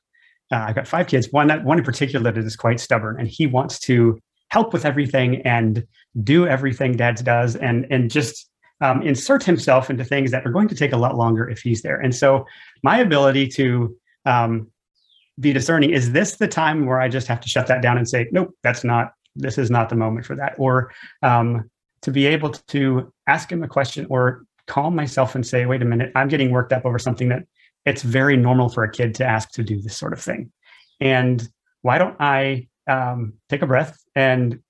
Uh, 0.53 0.67
I've 0.69 0.75
got 0.75 0.87
five 0.87 1.07
kids. 1.07 1.29
One 1.31 1.49
that 1.49 1.65
one 1.65 1.79
in 1.79 1.85
particular 1.85 2.31
that 2.33 2.45
is 2.45 2.57
quite 2.57 2.81
stubborn, 2.81 3.19
and 3.19 3.29
he 3.29 3.47
wants 3.47 3.79
to 3.81 4.19
help 4.49 4.73
with 4.73 4.85
everything 4.85 5.43
and 5.43 5.85
do 6.23 6.47
everything 6.47 6.97
Dad's 6.97 7.23
does, 7.23 7.57
and 7.57 7.87
and 7.91 8.11
just 8.11 8.51
um, 8.85 9.01
insert 9.03 9.43
himself 9.43 9.89
into 9.89 10.05
things 10.05 10.31
that 10.31 10.47
are 10.47 10.51
going 10.51 10.69
to 10.69 10.75
take 10.75 10.93
a 10.93 10.97
lot 10.97 11.17
longer 11.17 11.49
if 11.49 11.61
he's 11.61 11.81
there. 11.81 11.99
And 11.99 12.15
so, 12.15 12.45
my 12.83 12.99
ability 12.99 13.49
to 13.49 13.97
um, 14.27 14.69
be 15.41 15.53
discerning 15.55 15.91
is 15.91 16.13
this 16.13 16.37
the 16.37 16.47
time 16.47 16.85
where 16.85 17.01
I 17.01 17.09
just 17.09 17.27
have 17.29 17.41
to 17.41 17.49
shut 17.49 17.67
that 17.69 17.81
down 17.81 17.97
and 17.97 18.07
say, 18.07 18.29
nope, 18.31 18.55
that's 18.63 18.85
not, 18.85 19.13
this 19.35 19.57
is 19.57 19.71
not 19.71 19.89
the 19.89 19.97
moment 19.97 20.27
for 20.27 20.37
that. 20.37 20.55
Or 20.59 20.93
um, 21.23 21.71
to 22.03 22.11
be 22.11 22.27
able 22.27 22.51
to 22.51 23.13
ask 23.27 23.51
him 23.51 23.63
a 23.63 23.69
question 23.69 24.07
or 24.11 24.45
calm 24.67 24.95
myself 24.95 25.35
and 25.35 25.47
say, 25.47 25.65
wait 25.65 25.81
a 25.81 25.87
minute, 25.87 26.13
I'm 26.15 26.29
getting 26.29 26.51
worked 26.51 26.73
up 26.73 26.85
over 26.85 26.99
something 26.99 27.31
that 27.31 27.45
it's 27.87 28.03
very 28.03 28.37
normal 28.37 28.69
for 28.69 28.85
a 28.85 28.91
kid 28.91 29.15
to 29.17 29.25
ask 29.25 29.51
to 29.53 29.63
do 29.63 29.81
this 29.81 29.97
sort 29.97 30.13
of 30.13 30.21
thing. 30.21 30.53
And 31.01 31.47
why 31.81 31.97
don't 31.97 32.17
I 32.21 32.69
um, 32.87 33.35
take 33.49 33.63
a 33.63 33.67
breath 33.67 33.99
and 34.15 34.61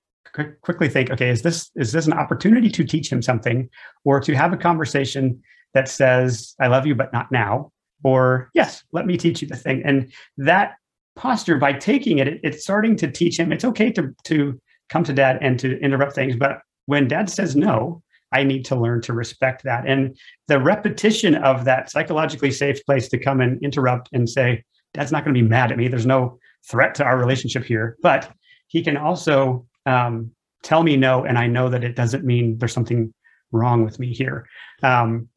quickly 0.61 0.89
think, 0.89 1.09
okay, 1.11 1.29
is 1.29 1.41
this 1.41 1.71
is 1.75 1.91
this 1.91 2.07
an 2.07 2.13
opportunity 2.13 2.69
to 2.69 2.83
teach 2.83 3.11
him 3.11 3.21
something, 3.21 3.69
or 4.03 4.19
to 4.19 4.35
have 4.35 4.53
a 4.53 4.57
conversation 4.57 5.41
that 5.73 5.87
says, 5.87 6.55
"I 6.59 6.67
love 6.67 6.85
you, 6.85 6.95
but 6.95 7.13
not 7.13 7.31
now," 7.31 7.71
or 8.03 8.49
"Yes, 8.53 8.83
let 8.91 9.05
me 9.05 9.17
teach 9.17 9.41
you 9.41 9.47
the 9.47 9.55
thing." 9.55 9.81
And 9.85 10.11
that 10.37 10.75
posture, 11.15 11.57
by 11.57 11.73
taking 11.73 12.19
it, 12.19 12.27
it 12.27 12.39
it's 12.43 12.63
starting 12.63 12.95
to 12.97 13.09
teach 13.09 13.39
him 13.39 13.51
it's 13.51 13.65
okay 13.65 13.91
to 13.91 14.13
to 14.25 14.59
come 14.89 15.03
to 15.03 15.13
dad 15.13 15.37
and 15.41 15.59
to 15.59 15.79
interrupt 15.79 16.13
things, 16.13 16.35
but 16.35 16.59
when 16.85 17.07
dad 17.07 17.29
says 17.29 17.55
no, 17.55 18.03
I 18.31 18.43
need 18.43 18.65
to 18.65 18.75
learn 18.75 19.01
to 19.01 19.13
respect 19.13 19.63
that. 19.63 19.87
And 19.87 20.17
the 20.47 20.59
repetition 20.59 21.35
of 21.35 21.65
that 21.65 21.89
psychologically 21.89 22.51
safe 22.51 22.85
place 22.85 23.07
to 23.09 23.17
come 23.17 23.41
and 23.41 23.61
interrupt 23.63 24.09
and 24.13 24.29
say, 24.29 24.63
Dad's 24.93 25.11
not 25.11 25.23
going 25.23 25.33
to 25.33 25.41
be 25.41 25.47
mad 25.47 25.71
at 25.71 25.77
me. 25.77 25.87
There's 25.87 26.05
no 26.05 26.37
threat 26.69 26.95
to 26.95 27.03
our 27.03 27.17
relationship 27.17 27.63
here. 27.63 27.97
But 28.01 28.31
he 28.67 28.83
can 28.83 28.97
also 28.97 29.65
um, 29.85 30.31
tell 30.63 30.83
me 30.83 30.97
no, 30.97 31.23
and 31.23 31.37
I 31.37 31.47
know 31.47 31.69
that 31.69 31.83
it 31.83 31.95
doesn't 31.95 32.23
mean 32.23 32.57
there's 32.57 32.73
something 32.73 33.13
wrong 33.51 33.83
with 33.83 33.99
me 33.99 34.13
here. 34.13 34.47
Um, 34.83 35.29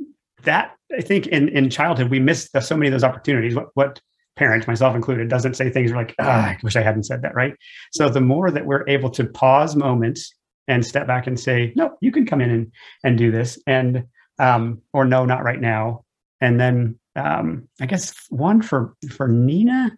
that 0.45 0.75
I 0.97 1.01
think 1.01 1.27
in 1.27 1.49
in 1.49 1.71
childhood 1.71 2.11
we 2.11 2.21
miss 2.21 2.49
so 2.61 2.77
many 2.77 2.89
of 2.89 2.93
those 2.93 3.05
opportunities. 3.05 3.55
What 3.55 3.69
what 3.75 4.01
parent, 4.37 4.69
myself 4.69 4.95
included, 4.95 5.29
doesn't 5.29 5.55
say 5.55 5.69
things 5.71 5.93
like, 5.93 6.15
oh, 6.19 6.25
"I 6.25 6.59
wish 6.63 6.77
I 6.77 6.83
hadn't 6.83 7.05
said 7.05 7.23
that." 7.23 7.35
Right. 7.35 7.55
So 7.93 8.09
the 8.09 8.21
more 8.21 8.51
that 8.51 8.67
we're 8.67 8.89
able 8.89 9.11
to 9.11 9.25
pause 9.25 9.77
moments 9.77 10.35
and 10.69 10.85
step 10.85 11.07
back 11.07 11.27
and 11.27 11.39
say, 11.39 11.73
"No, 11.77 11.97
you 12.01 12.13
can 12.13 12.27
come 12.27 12.41
in 12.41 12.51
and 12.51 12.73
and 13.05 13.19
do 13.19 13.31
this," 13.31 13.59
and 13.67 14.05
um, 14.39 14.83
or 14.93 15.05
no, 15.05 15.25
not 15.25 15.45
right 15.45 15.61
now. 15.61 16.05
And 16.41 16.61
then 16.61 16.99
um, 17.17 17.69
I 17.81 17.87
guess 17.87 18.15
one 18.31 18.63
for 18.63 18.95
for 19.11 19.29
Nina. 19.29 19.97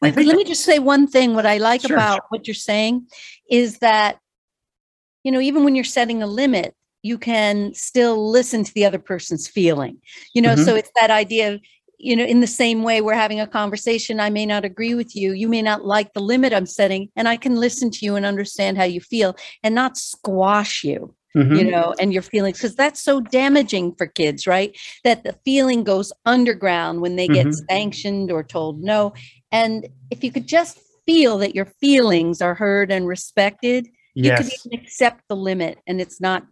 Wait, 0.00 0.16
let 0.16 0.36
me 0.36 0.44
just 0.44 0.64
say 0.64 0.78
one 0.78 1.06
thing. 1.06 1.34
What 1.34 1.46
I 1.46 1.58
like 1.58 1.82
Sure, 1.82 1.96
about 1.96 2.14
sure. 2.14 2.26
what 2.30 2.46
you're 2.46 2.54
saying 2.54 3.06
is 3.50 3.78
that, 3.78 4.18
you 5.24 5.30
know, 5.32 5.40
even 5.40 5.64
when 5.64 5.74
you're 5.74 5.84
setting 5.84 6.22
a 6.22 6.26
limit, 6.26 6.74
you 7.02 7.18
can 7.18 7.72
still 7.74 8.30
listen 8.30 8.64
to 8.64 8.74
the 8.74 8.84
other 8.84 8.98
person's 8.98 9.48
feeling. 9.48 9.98
You 10.34 10.42
know, 10.42 10.54
Mhm. 10.54 10.64
so 10.64 10.74
it's 10.74 10.90
that 11.00 11.10
idea 11.10 11.54
of, 11.54 11.60
you 11.98 12.16
know, 12.16 12.24
in 12.24 12.40
the 12.40 12.46
same 12.48 12.82
way 12.82 13.00
we're 13.00 13.14
having 13.14 13.38
a 13.40 13.46
conversation, 13.46 14.18
I 14.18 14.30
may 14.30 14.44
not 14.46 14.64
agree 14.64 14.94
with 14.94 15.14
you. 15.14 15.32
You 15.32 15.48
may 15.48 15.62
not 15.62 15.84
like 15.84 16.12
the 16.14 16.20
limit 16.20 16.52
I'm 16.52 16.66
setting, 16.66 17.10
and 17.14 17.28
I 17.28 17.36
can 17.36 17.56
listen 17.56 17.90
to 17.90 18.04
you 18.04 18.16
and 18.16 18.26
understand 18.26 18.76
how 18.76 18.84
you 18.84 19.00
feel 19.00 19.36
and 19.62 19.74
not 19.74 19.96
squash 19.96 20.82
you 20.84 21.14
Mhm. 21.34 21.56
you 21.56 21.64
know, 21.70 21.94
and 21.98 22.12
your 22.12 22.20
feelings, 22.20 22.58
because 22.58 22.74
that's 22.74 23.00
so 23.00 23.18
damaging 23.18 23.94
for 23.94 24.06
kids, 24.06 24.46
right? 24.46 24.76
That 25.02 25.24
the 25.24 25.34
feeling 25.46 25.82
goes 25.82 26.12
underground 26.26 27.00
when 27.00 27.16
they 27.16 27.26
get 27.26 27.46
Mhm. 27.46 27.64
sanctioned 27.70 28.30
or 28.30 28.42
told 28.42 28.82
no. 28.82 29.14
And 29.52 29.86
if 30.10 30.24
you 30.24 30.32
could 30.32 30.48
just 30.48 30.80
feel 31.06 31.38
that 31.38 31.54
your 31.54 31.66
feelings 31.66 32.40
are 32.40 32.54
heard 32.54 32.90
and 32.90 33.06
respected, 33.06 33.86
you 34.14 34.24
yes. 34.24 34.38
could 34.38 34.52
even 34.72 34.84
accept 34.84 35.22
the 35.28 35.36
limit 35.36 35.78
and 35.86 36.00
it's 36.00 36.20
not. 36.20 36.44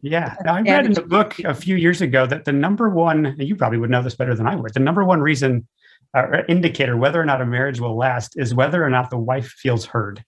Yeah, 0.00 0.34
I 0.46 0.62
read 0.62 0.86
in 0.86 0.92
the 0.92 1.02
book 1.02 1.38
a 1.40 1.54
few 1.54 1.76
years 1.76 2.00
ago 2.00 2.26
that 2.26 2.46
the 2.46 2.52
number 2.52 2.88
one, 2.88 3.26
and 3.26 3.42
you 3.42 3.56
probably 3.56 3.78
would 3.78 3.90
know 3.90 4.02
this 4.02 4.14
better 4.14 4.34
than 4.34 4.46
I 4.46 4.56
would, 4.56 4.72
the 4.72 4.80
number 4.80 5.04
one 5.04 5.20
reason 5.20 5.66
uh, 6.14 6.42
indicator 6.48 6.96
whether 6.96 7.20
or 7.20 7.26
not 7.26 7.42
a 7.42 7.46
marriage 7.46 7.78
will 7.78 7.96
last 7.96 8.38
is 8.38 8.54
whether 8.54 8.82
or 8.82 8.88
not 8.88 9.10
the 9.10 9.18
wife 9.18 9.48
feels 9.48 9.84
heard. 9.84 10.24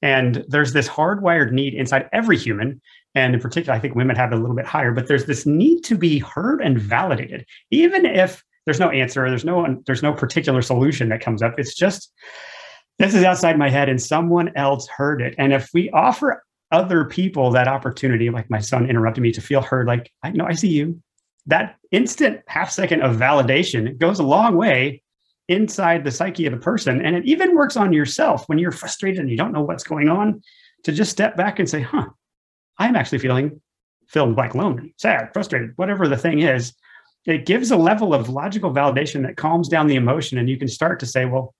And 0.00 0.44
there's 0.48 0.72
this 0.72 0.88
hardwired 0.88 1.52
need 1.52 1.74
inside 1.74 2.08
every 2.12 2.38
human, 2.38 2.80
and 3.14 3.34
in 3.34 3.40
particular, 3.40 3.76
I 3.76 3.80
think 3.80 3.94
women 3.94 4.16
have 4.16 4.32
it 4.32 4.36
a 4.36 4.40
little 4.40 4.56
bit 4.56 4.64
higher, 4.64 4.92
but 4.92 5.06
there's 5.06 5.26
this 5.26 5.44
need 5.44 5.82
to 5.82 5.96
be 5.96 6.18
heard 6.18 6.62
and 6.62 6.80
validated, 6.80 7.44
even 7.70 8.06
if 8.06 8.42
there's 8.68 8.78
no 8.78 8.90
answer, 8.90 9.26
there's 9.30 9.46
no 9.46 9.82
there's 9.86 10.02
no 10.02 10.12
particular 10.12 10.60
solution 10.60 11.08
that 11.08 11.22
comes 11.22 11.42
up. 11.42 11.58
It's 11.58 11.74
just 11.74 12.12
this 12.98 13.14
is 13.14 13.24
outside 13.24 13.56
my 13.58 13.70
head, 13.70 13.88
and 13.88 14.00
someone 14.00 14.52
else 14.56 14.86
heard 14.88 15.22
it. 15.22 15.34
And 15.38 15.54
if 15.54 15.70
we 15.72 15.88
offer 15.90 16.44
other 16.70 17.06
people 17.06 17.50
that 17.52 17.66
opportunity, 17.66 18.28
like 18.28 18.50
my 18.50 18.60
son 18.60 18.90
interrupted 18.90 19.22
me 19.22 19.32
to 19.32 19.40
feel 19.40 19.62
heard, 19.62 19.86
like, 19.86 20.12
I 20.22 20.32
know 20.32 20.44
I 20.44 20.52
see 20.52 20.68
you. 20.68 21.00
That 21.46 21.76
instant 21.92 22.40
half 22.46 22.70
second 22.70 23.00
of 23.00 23.16
validation 23.16 23.96
goes 23.96 24.18
a 24.18 24.24
long 24.24 24.54
way 24.54 25.02
inside 25.48 26.04
the 26.04 26.10
psyche 26.10 26.44
of 26.44 26.52
the 26.52 26.58
person. 26.58 27.00
And 27.00 27.16
it 27.16 27.24
even 27.24 27.56
works 27.56 27.78
on 27.78 27.94
yourself 27.94 28.46
when 28.48 28.58
you're 28.58 28.70
frustrated 28.70 29.20
and 29.20 29.30
you 29.30 29.36
don't 29.38 29.52
know 29.52 29.62
what's 29.62 29.84
going 29.84 30.10
on 30.10 30.42
to 30.84 30.92
just 30.92 31.10
step 31.10 31.38
back 31.38 31.58
and 31.58 31.70
say, 31.70 31.80
huh, 31.80 32.08
I'm 32.76 32.96
actually 32.96 33.20
feeling 33.20 33.62
in 34.14 34.34
the 34.34 34.50
lonely, 34.54 34.94
sad, 34.98 35.30
frustrated, 35.32 35.72
whatever 35.76 36.06
the 36.06 36.18
thing 36.18 36.40
is. 36.40 36.74
It 37.28 37.44
gives 37.44 37.70
a 37.70 37.76
level 37.76 38.14
of 38.14 38.28
logical 38.30 38.72
validation 38.72 39.22
that 39.26 39.36
calms 39.36 39.68
down 39.68 39.86
the 39.86 39.96
emotion. 39.96 40.38
And 40.38 40.48
you 40.48 40.56
can 40.56 40.66
start 40.68 40.98
to 41.00 41.06
say, 41.06 41.26
well, 41.26 41.54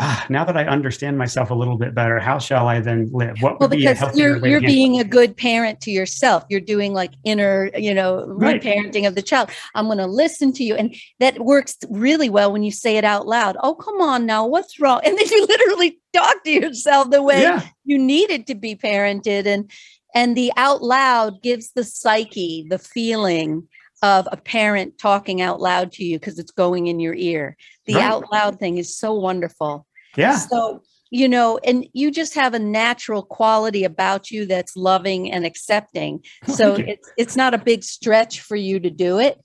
ah, 0.00 0.24
now 0.30 0.42
that 0.42 0.56
I 0.56 0.64
understand 0.64 1.18
myself 1.18 1.50
a 1.50 1.54
little 1.54 1.76
bit 1.76 1.94
better, 1.94 2.18
how 2.18 2.38
shall 2.38 2.66
I 2.66 2.80
then 2.80 3.10
live? 3.12 3.36
What 3.42 3.60
Well, 3.60 3.68
would 3.68 3.76
be 3.78 3.84
a 3.84 3.90
because 3.90 3.98
healthier 3.98 4.36
you're 4.38 4.46
you're 4.48 4.60
being 4.62 4.98
a 5.00 5.04
good 5.04 5.36
parent 5.36 5.82
to 5.82 5.90
yourself. 5.90 6.44
You're 6.48 6.60
doing 6.60 6.94
like 6.94 7.12
inner, 7.24 7.70
you 7.76 7.92
know, 7.92 8.24
Right. 8.26 8.60
reparenting 8.62 9.06
of 9.06 9.14
the 9.14 9.20
child. 9.20 9.50
I'm 9.74 9.84
going 9.86 9.98
to 9.98 10.06
listen 10.06 10.50
to 10.54 10.64
you, 10.64 10.76
and 10.76 10.96
that 11.20 11.38
works 11.44 11.76
really 11.90 12.30
well 12.30 12.50
when 12.50 12.62
you 12.62 12.72
say 12.72 12.96
it 12.96 13.04
out 13.04 13.26
loud. 13.26 13.58
Oh, 13.62 13.74
come 13.74 14.00
on 14.00 14.24
now, 14.24 14.46
what's 14.46 14.80
wrong? 14.80 15.00
And 15.04 15.18
then 15.18 15.26
you 15.30 15.46
literally 15.46 16.00
talk 16.14 16.42
to 16.44 16.50
yourself 16.50 17.10
the 17.10 17.22
way 17.22 17.42
Yeah. 17.42 17.62
you 17.84 17.98
needed 17.98 18.46
to 18.46 18.54
be 18.54 18.74
parented 18.76 19.44
and 19.46 19.70
and 20.14 20.36
the 20.36 20.52
out 20.56 20.82
loud 20.82 21.42
gives 21.42 21.72
the 21.72 21.84
psyche 21.84 22.66
the 22.68 22.78
feeling 22.78 23.68
of 24.02 24.26
a 24.32 24.36
parent 24.36 24.98
talking 24.98 25.40
out 25.40 25.60
loud 25.60 25.92
to 25.92 26.04
you 26.04 26.18
because 26.18 26.38
it's 26.38 26.50
going 26.50 26.88
in 26.88 26.98
your 27.00 27.14
ear. 27.14 27.56
The 27.86 27.94
Right. 27.94 28.04
out 28.04 28.30
loud 28.32 28.58
thing 28.58 28.78
is 28.78 28.94
so 28.96 29.14
wonderful. 29.14 29.86
Yeah. 30.16 30.36
so 30.36 30.82
you 31.10 31.28
know 31.28 31.58
and 31.64 31.86
you 31.94 32.10
just 32.10 32.34
have 32.34 32.52
a 32.54 32.58
natural 32.58 33.22
quality 33.22 33.84
about 33.84 34.30
you 34.30 34.44
that's 34.46 34.76
loving 34.76 35.30
and 35.32 35.46
accepting. 35.46 36.22
Oh, 36.48 36.52
so 36.54 36.74
it's 36.74 37.10
it's 37.16 37.36
not 37.36 37.54
a 37.54 37.58
big 37.58 37.82
stretch 37.84 38.40
for 38.40 38.56
you 38.56 38.80
to 38.80 38.90
do 38.90 39.18
it 39.18 39.38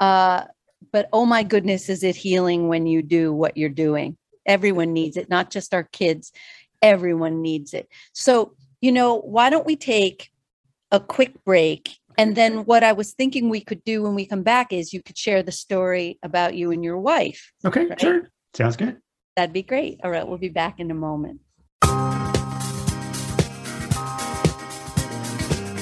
uh 0.00 0.44
but 0.92 1.08
oh 1.12 1.26
my 1.26 1.42
goodness 1.42 1.88
is 1.88 2.02
it 2.02 2.16
healing 2.16 2.68
when 2.68 2.86
you 2.86 3.02
do 3.02 3.32
what 3.32 3.56
you're 3.56 3.68
doing? 3.68 4.16
Everyone 4.46 4.92
needs 4.92 5.16
it 5.16 5.28
not 5.28 5.50
just 5.50 5.74
our 5.74 5.84
kids. 5.84 6.32
Everyone 6.82 7.42
needs 7.42 7.74
it. 7.74 7.88
So 8.12 8.54
you 8.80 8.90
know 8.92 9.16
why 9.20 9.50
don't 9.50 9.66
we 9.66 9.76
take 9.76 10.30
a 10.90 10.98
quick 10.98 11.44
break 11.44 11.98
and 12.18 12.36
then 12.36 12.64
what 12.64 12.82
i 12.84 12.92
was 12.92 13.12
thinking 13.12 13.48
we 13.48 13.60
could 13.60 13.82
do 13.84 14.02
when 14.02 14.14
we 14.14 14.26
come 14.26 14.42
back 14.42 14.72
is 14.72 14.92
you 14.92 15.02
could 15.02 15.16
share 15.18 15.42
the 15.42 15.52
story 15.52 16.18
about 16.22 16.54
you 16.54 16.70
and 16.70 16.82
your 16.84 16.98
wife 16.98 17.52
Okay, 17.64 17.86
Right. 17.86 18.00
sure. 18.00 18.28
Sounds 18.54 18.76
good. 18.76 18.96
that'd 19.36 19.52
be 19.52 19.62
great 19.62 20.00
all 20.04 20.10
right 20.10 20.26
we'll 20.26 20.38
be 20.38 20.48
back 20.48 20.80
in 20.80 20.90
a 20.90 20.94
moment 20.94 21.40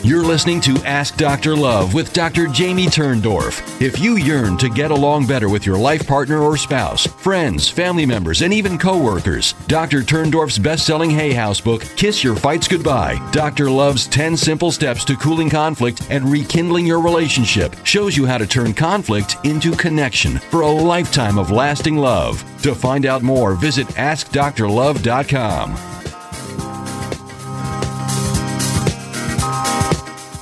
You're 0.04 0.24
listening 0.24 0.62
to 0.62 0.72
Ask 0.86 1.16
Dr. 1.18 1.54
Love 1.54 1.92
with 1.92 2.14
Dr. 2.14 2.46
Jamie 2.46 2.86
Turndorf. 2.86 3.60
If 3.80 4.00
you 4.00 4.16
yearn 4.16 4.58
to 4.58 4.68
get 4.68 4.90
along 4.90 5.28
better 5.28 5.48
with 5.48 5.64
your 5.64 5.78
life 5.78 6.04
partner 6.04 6.40
or 6.42 6.56
spouse, 6.56 7.06
friends, 7.06 7.68
family 7.68 8.04
members, 8.04 8.42
and 8.42 8.52
even 8.52 8.76
coworkers, 8.76 9.52
Dr. 9.68 10.00
Turndorf's 10.00 10.58
best-selling 10.58 11.10
Hay 11.10 11.32
House 11.32 11.60
book, 11.60 11.82
Kiss 11.94 12.24
Your 12.24 12.34
Fights 12.34 12.66
Goodbye, 12.66 13.24
Dr. 13.30 13.70
Love's 13.70 14.08
10 14.08 14.36
simple 14.36 14.72
steps 14.72 15.04
to 15.04 15.14
cooling 15.14 15.48
conflict 15.48 16.02
and 16.10 16.24
rekindling 16.24 16.86
your 16.86 17.00
relationship, 17.00 17.76
shows 17.84 18.16
you 18.16 18.26
how 18.26 18.36
to 18.36 18.48
turn 18.48 18.74
conflict 18.74 19.36
into 19.44 19.70
connection 19.70 20.38
for 20.38 20.62
a 20.62 20.68
lifetime 20.68 21.38
of 21.38 21.52
lasting 21.52 21.96
love. 21.96 22.42
To 22.62 22.74
find 22.74 23.06
out 23.06 23.22
more, 23.22 23.54
visit 23.54 23.86
AskDrLove.com. 23.90 25.76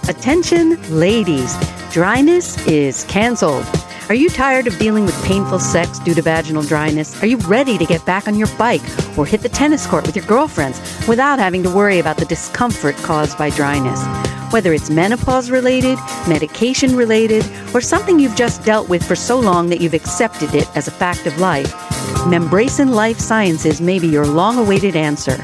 Attention, 0.08 0.98
ladies. 0.98 1.54
Dryness 1.96 2.58
is 2.66 3.04
canceled. 3.04 3.64
Are 4.10 4.14
you 4.14 4.28
tired 4.28 4.66
of 4.66 4.78
dealing 4.78 5.06
with 5.06 5.24
painful 5.24 5.58
sex 5.58 5.98
due 5.98 6.12
to 6.12 6.20
vaginal 6.20 6.62
dryness? 6.62 7.22
Are 7.22 7.26
you 7.26 7.38
ready 7.38 7.78
to 7.78 7.86
get 7.86 8.04
back 8.04 8.28
on 8.28 8.34
your 8.34 8.48
bike 8.58 8.82
or 9.16 9.24
hit 9.24 9.40
the 9.40 9.48
tennis 9.48 9.86
court 9.86 10.04
with 10.04 10.14
your 10.14 10.26
girlfriends 10.26 10.78
without 11.08 11.38
having 11.38 11.62
to 11.62 11.74
worry 11.74 11.98
about 11.98 12.18
the 12.18 12.26
discomfort 12.26 12.96
caused 12.96 13.38
by 13.38 13.48
dryness? 13.48 14.25
Whether 14.50 14.72
it's 14.72 14.90
menopause 14.90 15.50
related, 15.50 15.98
medication 16.28 16.96
related, 16.96 17.44
or 17.74 17.80
something 17.80 18.18
you've 18.18 18.36
just 18.36 18.64
dealt 18.64 18.88
with 18.88 19.04
for 19.04 19.16
so 19.16 19.38
long 19.38 19.68
that 19.70 19.80
you've 19.80 19.94
accepted 19.94 20.54
it 20.54 20.68
as 20.76 20.86
a 20.86 20.92
fact 20.92 21.26
of 21.26 21.38
life, 21.38 21.72
Membrasin 22.26 22.90
Life 22.90 23.18
Sciences 23.18 23.80
may 23.80 23.98
be 23.98 24.06
your 24.06 24.26
long 24.26 24.58
awaited 24.58 24.94
answer. 24.96 25.36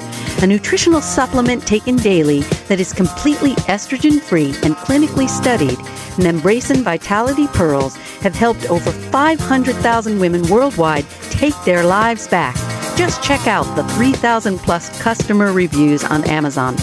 A 0.42 0.46
nutritional 0.46 1.00
supplement 1.00 1.66
taken 1.66 1.96
daily 1.96 2.40
that 2.68 2.80
is 2.80 2.92
completely 2.92 3.54
estrogen 3.66 4.20
free 4.20 4.50
and 4.62 4.76
clinically 4.76 5.28
studied, 5.28 5.78
Membrasin 6.16 6.82
Vitality 6.82 7.46
Pearls 7.48 7.96
have 8.22 8.34
helped 8.34 8.70
over 8.70 8.90
500,000 8.90 10.18
women 10.18 10.42
worldwide 10.48 11.06
take 11.30 11.54
their 11.64 11.84
lives 11.84 12.28
back. 12.28 12.56
Just 12.96 13.22
check 13.22 13.46
out 13.46 13.64
the 13.76 13.84
3,000 13.94 14.58
plus 14.58 15.02
customer 15.02 15.52
reviews 15.52 16.04
on 16.04 16.24
Amazon. 16.24 16.74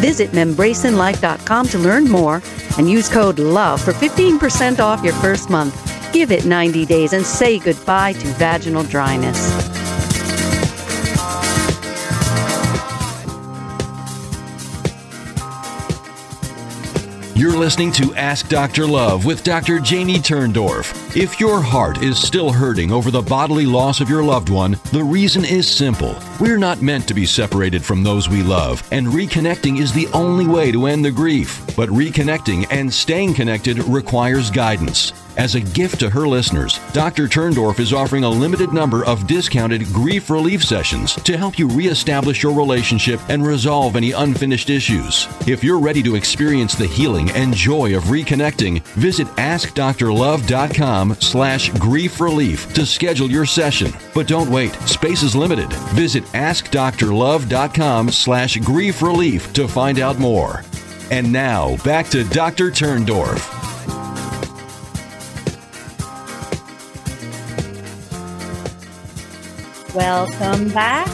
Visit 0.00 0.30
membrasinlife.com 0.30 1.68
to 1.68 1.78
learn 1.78 2.04
more 2.10 2.42
and 2.78 2.88
use 2.88 3.08
code 3.08 3.38
LOVE 3.38 3.80
for 3.80 3.92
15% 3.92 4.80
off 4.80 5.04
your 5.04 5.14
first 5.14 5.50
month. 5.50 5.74
Give 6.12 6.32
it 6.32 6.44
90 6.44 6.86
days 6.86 7.12
and 7.12 7.24
say 7.24 7.58
goodbye 7.58 8.14
to 8.14 8.26
vaginal 8.34 8.82
dryness. 8.84 9.68
You're 17.38 17.56
listening 17.56 17.92
to 17.92 18.12
Ask 18.16 18.48
Dr. 18.48 18.84
Love 18.84 19.24
with 19.24 19.44
Dr. 19.44 19.78
Jamie 19.78 20.16
Turndorf. 20.16 21.07
If 21.20 21.40
your 21.40 21.60
heart 21.60 22.00
is 22.00 22.16
still 22.16 22.52
hurting 22.52 22.92
over 22.92 23.10
the 23.10 23.22
bodily 23.22 23.66
loss 23.66 24.00
of 24.00 24.08
your 24.08 24.22
loved 24.22 24.50
one, 24.50 24.78
the 24.92 25.02
reason 25.02 25.44
is 25.44 25.66
simple. 25.68 26.14
We're 26.38 26.58
not 26.58 26.80
meant 26.80 27.08
to 27.08 27.14
be 27.14 27.26
separated 27.26 27.84
from 27.84 28.04
those 28.04 28.28
we 28.28 28.44
love, 28.44 28.86
and 28.92 29.08
reconnecting 29.08 29.80
is 29.80 29.92
the 29.92 30.06
only 30.14 30.46
way 30.46 30.70
to 30.70 30.86
end 30.86 31.04
the 31.04 31.10
grief. 31.10 31.60
But 31.74 31.88
reconnecting 31.88 32.68
and 32.70 32.94
staying 32.94 33.34
connected 33.34 33.78
requires 33.88 34.48
guidance. 34.52 35.12
As 35.38 35.54
a 35.54 35.60
gift 35.60 36.00
to 36.00 36.10
her 36.10 36.26
listeners, 36.26 36.80
Dr. 36.92 37.28
Turndorf 37.28 37.78
is 37.78 37.92
offering 37.92 38.24
a 38.24 38.28
limited 38.28 38.72
number 38.72 39.04
of 39.04 39.28
discounted 39.28 39.86
grief 39.92 40.30
relief 40.30 40.64
sessions 40.64 41.14
to 41.14 41.36
help 41.36 41.60
you 41.60 41.68
reestablish 41.68 42.42
your 42.42 42.52
relationship 42.52 43.20
and 43.28 43.46
resolve 43.46 43.94
any 43.94 44.10
unfinished 44.10 44.68
issues. 44.68 45.28
If 45.46 45.62
you're 45.62 45.78
ready 45.78 46.02
to 46.02 46.16
experience 46.16 46.74
the 46.74 46.88
healing 46.88 47.30
and 47.30 47.54
joy 47.54 47.96
of 47.96 48.04
reconnecting, 48.04 48.82
visit 48.96 49.28
slash 51.14 51.70
grief 51.70 52.20
relief 52.20 52.72
to 52.74 52.84
schedule 52.86 53.30
your 53.30 53.46
session. 53.46 53.92
But 54.14 54.26
don't 54.26 54.50
wait. 54.50 54.74
Space 54.86 55.22
is 55.22 55.36
limited. 55.36 55.72
Visit 55.94 56.24
askdoctorlove.com 56.24 58.10
slash 58.10 58.56
grief 58.58 59.02
relief 59.02 59.52
to 59.54 59.68
find 59.68 60.00
out 60.00 60.18
more. 60.18 60.64
And 61.10 61.32
now 61.32 61.76
back 61.84 62.08
to 62.08 62.24
Dr. 62.24 62.70
Turndorf. 62.70 63.58
Welcome 69.94 70.68
back 70.68 71.08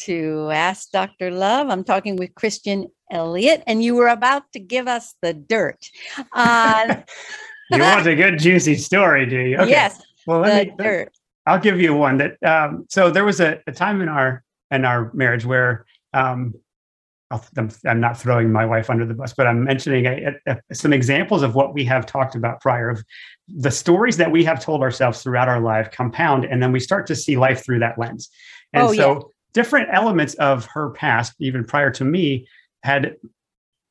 to 0.00 0.50
Ask 0.52 0.90
Dr. 0.90 1.30
Love. 1.30 1.68
I'm 1.70 1.82
talking 1.82 2.16
with 2.16 2.34
Christian 2.34 2.86
Elliot, 3.10 3.62
and 3.66 3.82
you 3.82 3.94
were 3.94 4.08
about 4.08 4.52
to 4.52 4.58
give 4.60 4.86
us 4.86 5.14
the 5.22 5.32
dirt. 5.32 5.90
Uh, 6.32 6.96
you 7.70 7.80
want 7.82 8.06
a 8.06 8.14
good 8.14 8.38
juicy 8.38 8.76
story, 8.76 9.26
do 9.26 9.38
you? 9.38 9.56
Okay. 9.58 9.70
Yes, 9.70 10.02
Well, 10.26 10.40
let 10.40 10.68
me, 10.68 10.74
dirt. 10.78 11.12
I'll 11.46 11.58
give 11.58 11.80
you 11.80 11.94
one 11.94 12.18
that. 12.18 12.42
Um, 12.42 12.86
so 12.88 13.10
there 13.10 13.24
was 13.24 13.40
a, 13.40 13.60
a 13.66 13.72
time 13.72 14.00
in 14.00 14.08
our 14.08 14.42
in 14.70 14.84
our 14.84 15.10
marriage 15.14 15.44
where 15.46 15.86
um, 16.12 16.54
I'll, 17.30 17.44
I'm, 17.56 17.70
I'm 17.86 18.00
not 18.00 18.18
throwing 18.18 18.52
my 18.52 18.64
wife 18.66 18.90
under 18.90 19.06
the 19.06 19.14
bus, 19.14 19.32
but 19.34 19.46
I'm 19.46 19.64
mentioning 19.64 20.06
a, 20.06 20.32
a, 20.46 20.74
some 20.74 20.92
examples 20.92 21.42
of 21.42 21.54
what 21.54 21.74
we 21.74 21.84
have 21.84 22.06
talked 22.06 22.34
about 22.34 22.60
prior 22.60 22.90
of 22.90 23.02
the 23.48 23.70
stories 23.70 24.16
that 24.18 24.30
we 24.30 24.44
have 24.44 24.60
told 24.60 24.82
ourselves 24.82 25.22
throughout 25.22 25.48
our 25.48 25.60
life 25.60 25.90
compound, 25.90 26.44
and 26.44 26.62
then 26.62 26.72
we 26.72 26.80
start 26.80 27.06
to 27.06 27.16
see 27.16 27.36
life 27.36 27.64
through 27.64 27.78
that 27.78 27.98
lens. 27.98 28.28
And 28.74 28.82
Oh, 28.82 28.92
so 28.92 29.14
yeah. 29.14 29.20
different 29.54 29.88
elements 29.92 30.34
of 30.34 30.66
her 30.66 30.90
past, 30.90 31.34
even 31.38 31.64
prior 31.64 31.90
to 31.92 32.04
me, 32.04 32.46
had 32.82 33.16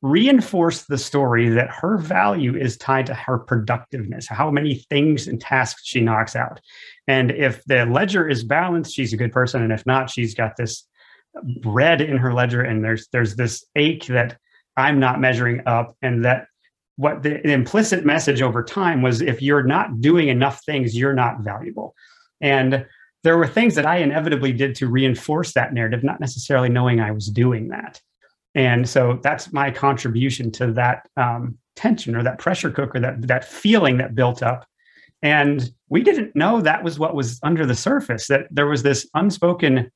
reinforced 0.00 0.86
the 0.88 0.98
story 0.98 1.48
that 1.48 1.70
her 1.70 1.98
value 1.98 2.56
is 2.56 2.76
tied 2.76 3.06
to 3.06 3.14
her 3.14 3.38
productiveness, 3.38 4.28
how 4.28 4.50
many 4.50 4.76
things 4.90 5.26
and 5.26 5.40
tasks 5.40 5.82
she 5.84 6.00
knocks 6.00 6.36
out. 6.36 6.60
And 7.08 7.30
if 7.32 7.64
the 7.64 7.84
ledger 7.86 8.28
is 8.28 8.44
balanced, 8.44 8.94
she's 8.94 9.12
a 9.12 9.16
good 9.16 9.32
person. 9.32 9.62
And 9.62 9.72
if 9.72 9.84
not, 9.86 10.10
she's 10.10 10.34
got 10.34 10.56
this 10.56 10.84
red 11.64 12.00
in 12.00 12.16
her 12.16 12.32
ledger 12.32 12.62
and 12.62 12.84
there's 12.84 13.08
there's 13.12 13.36
this 13.36 13.64
ache 13.76 14.06
that 14.06 14.38
I'm 14.76 14.98
not 14.98 15.20
measuring 15.20 15.62
up 15.66 15.96
and 16.02 16.24
that 16.24 16.46
what 16.96 17.22
the, 17.22 17.40
the 17.44 17.52
implicit 17.52 18.04
message 18.04 18.42
over 18.42 18.62
time 18.62 19.02
was 19.02 19.20
if 19.20 19.40
you're 19.40 19.62
not 19.62 20.00
doing 20.00 20.28
enough 20.28 20.64
things, 20.64 20.96
you're 20.96 21.14
not 21.14 21.40
valuable. 21.40 21.94
And 22.40 22.86
there 23.24 23.38
were 23.38 23.46
things 23.46 23.74
that 23.76 23.86
I 23.86 23.98
inevitably 23.98 24.52
did 24.52 24.74
to 24.76 24.88
reinforce 24.88 25.52
that 25.52 25.72
narrative, 25.72 26.02
not 26.02 26.20
necessarily 26.20 26.68
knowing 26.68 27.00
I 27.00 27.12
was 27.12 27.28
doing 27.28 27.68
that. 27.68 28.00
And 28.58 28.88
so 28.88 29.20
that's 29.22 29.52
my 29.52 29.70
contribution 29.70 30.50
to 30.50 30.72
that 30.72 31.08
um, 31.16 31.56
tension 31.76 32.16
or 32.16 32.24
that 32.24 32.40
pressure 32.40 32.72
cooker, 32.72 32.98
that 32.98 33.28
that 33.28 33.44
feeling 33.44 33.98
that 33.98 34.16
built 34.16 34.42
up. 34.42 34.66
And 35.22 35.70
we 35.88 36.02
didn't 36.02 36.34
know 36.34 36.60
that 36.60 36.82
was 36.82 36.98
what 36.98 37.14
was 37.14 37.38
under 37.44 37.64
the 37.64 37.76
surface. 37.76 38.26
That 38.26 38.48
there 38.50 38.66
was 38.66 38.82
this 38.82 39.08
unspoken, 39.14 39.92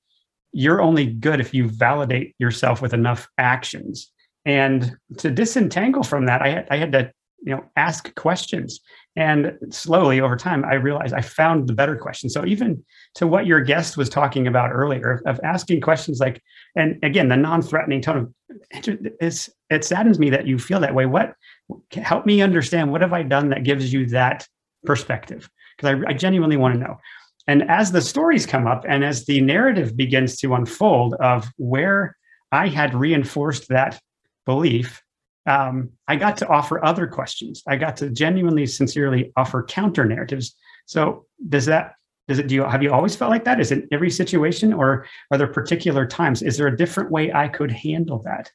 you're 0.52 0.80
only 0.80 1.06
good 1.06 1.40
if 1.40 1.52
you 1.52 1.68
validate 1.68 2.36
yourself 2.38 2.80
with 2.80 2.94
enough 2.94 3.28
actions. 3.36 4.12
And 4.44 4.96
to 5.18 5.32
disentangle 5.32 6.04
from 6.04 6.26
that, 6.26 6.40
I 6.40 6.50
had, 6.50 6.68
I 6.70 6.76
had 6.76 6.92
to 6.92 7.10
you 7.44 7.54
know 7.54 7.64
ask 7.76 8.14
questions. 8.14 8.80
And 9.14 9.58
slowly 9.68 10.22
over 10.22 10.36
time 10.36 10.64
i 10.64 10.74
realized 10.74 11.12
i 11.12 11.20
found 11.20 11.68
the 11.68 11.74
better 11.74 11.96
question. 11.96 12.30
So 12.30 12.46
even 12.46 12.82
to 13.16 13.26
what 13.26 13.46
your 13.46 13.60
guest 13.60 13.96
was 13.96 14.08
talking 14.08 14.46
about 14.46 14.70
earlier 14.72 15.22
of 15.26 15.40
asking 15.44 15.80
questions 15.80 16.18
like 16.20 16.42
and 16.76 16.98
again 17.02 17.28
the 17.28 17.36
non-threatening 17.36 18.00
tone 18.00 18.16
of 18.16 18.32
it's 19.20 19.50
it 19.70 19.84
saddens 19.84 20.18
me 20.18 20.30
that 20.30 20.46
you 20.46 20.58
feel 20.58 20.80
that 20.80 20.94
way. 20.94 21.06
What 21.06 21.34
help 21.92 22.26
me 22.26 22.42
understand 22.42 22.90
what 22.90 23.00
have 23.00 23.12
i 23.12 23.22
done 23.22 23.48
that 23.50 23.64
gives 23.64 23.92
you 23.92 24.06
that 24.06 24.46
perspective? 24.84 25.50
Because 25.76 26.02
I, 26.06 26.10
I 26.10 26.14
genuinely 26.14 26.56
want 26.56 26.74
to 26.74 26.80
know. 26.80 26.96
And 27.48 27.68
as 27.68 27.90
the 27.90 28.00
stories 28.00 28.46
come 28.46 28.66
up 28.66 28.84
and 28.88 29.04
as 29.04 29.26
the 29.26 29.40
narrative 29.40 29.96
begins 29.96 30.36
to 30.38 30.54
unfold 30.54 31.14
of 31.14 31.50
where 31.58 32.16
i 32.50 32.68
had 32.68 32.94
reinforced 32.94 33.68
that 33.68 34.00
belief 34.46 35.01
um, 35.46 35.90
I 36.06 36.16
got 36.16 36.36
to 36.38 36.48
offer 36.48 36.84
other 36.84 37.06
questions. 37.06 37.62
I 37.66 37.76
got 37.76 37.96
to 37.98 38.10
genuinely, 38.10 38.66
sincerely 38.66 39.32
offer 39.36 39.64
counter 39.64 40.04
narratives. 40.04 40.54
So 40.86 41.26
does 41.48 41.66
that 41.66 41.94
does 42.28 42.38
it 42.38 42.46
do 42.46 42.54
you 42.54 42.64
have 42.64 42.82
you 42.82 42.92
always 42.92 43.16
felt 43.16 43.30
like 43.30 43.44
that? 43.44 43.60
Is 43.60 43.72
it 43.72 43.88
every 43.90 44.10
situation 44.10 44.72
or 44.72 45.06
are 45.30 45.38
there 45.38 45.48
particular 45.48 46.06
times? 46.06 46.42
Is 46.42 46.56
there 46.56 46.68
a 46.68 46.76
different 46.76 47.10
way 47.10 47.32
I 47.32 47.48
could 47.48 47.72
handle 47.72 48.22
that? 48.24 48.50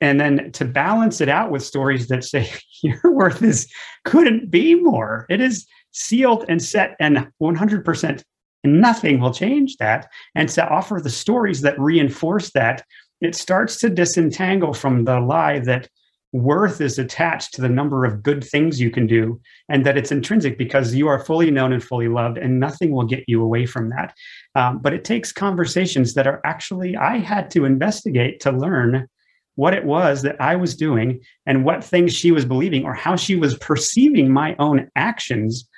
And 0.00 0.20
then 0.20 0.52
to 0.52 0.64
balance 0.64 1.20
it 1.20 1.28
out 1.28 1.50
with 1.50 1.62
stories 1.62 2.08
that 2.08 2.24
say 2.24 2.50
your 2.82 3.00
worth 3.12 3.42
is 3.42 3.72
couldn't 4.04 4.50
be 4.50 4.74
more. 4.74 5.26
It 5.30 5.40
is 5.40 5.66
sealed 5.92 6.44
and 6.48 6.62
set 6.62 6.96
and 7.00 7.28
100% 7.40 8.22
nothing 8.62 9.20
will 9.20 9.32
change 9.32 9.76
that. 9.78 10.08
And 10.34 10.48
to 10.50 10.68
offer 10.68 11.00
the 11.00 11.10
stories 11.10 11.62
that 11.62 11.80
reinforce 11.80 12.50
that, 12.50 12.84
it 13.20 13.34
starts 13.34 13.78
to 13.78 13.88
disentangle 13.88 14.74
from 14.74 15.04
the 15.04 15.20
lie 15.20 15.60
that 15.60 15.88
worth 16.32 16.80
is 16.80 16.98
attached 16.98 17.54
to 17.54 17.60
the 17.60 17.68
number 17.68 18.04
of 18.04 18.22
good 18.22 18.44
things 18.44 18.80
you 18.80 18.90
can 18.90 19.06
do 19.06 19.40
and 19.68 19.84
that 19.84 19.96
it's 19.96 20.12
intrinsic 20.12 20.56
because 20.56 20.94
you 20.94 21.08
are 21.08 21.24
fully 21.24 21.50
known 21.50 21.72
and 21.72 21.82
fully 21.82 22.08
loved 22.08 22.38
and 22.38 22.60
nothing 22.60 22.92
will 22.92 23.04
get 23.04 23.24
you 23.26 23.42
away 23.42 23.66
from 23.66 23.90
that. 23.90 24.14
Um, 24.54 24.78
but 24.78 24.92
it 24.92 25.04
takes 25.04 25.32
conversations 25.32 26.14
that 26.14 26.26
are 26.26 26.40
actually 26.44 26.96
i 26.96 27.18
had 27.18 27.50
to 27.50 27.64
investigate 27.64 28.40
to 28.40 28.52
learn 28.52 29.08
what 29.56 29.74
it 29.74 29.84
was 29.84 30.22
that 30.22 30.40
i 30.40 30.56
was 30.56 30.76
doing 30.76 31.20
and 31.46 31.64
what 31.64 31.84
things 31.84 32.14
she 32.14 32.30
was 32.30 32.44
believing 32.44 32.84
or 32.84 32.94
how 32.94 33.16
she 33.16 33.36
was 33.36 33.56
perceiving 33.58 34.32
my 34.32 34.56
own 34.58 34.88
actions 34.96 35.68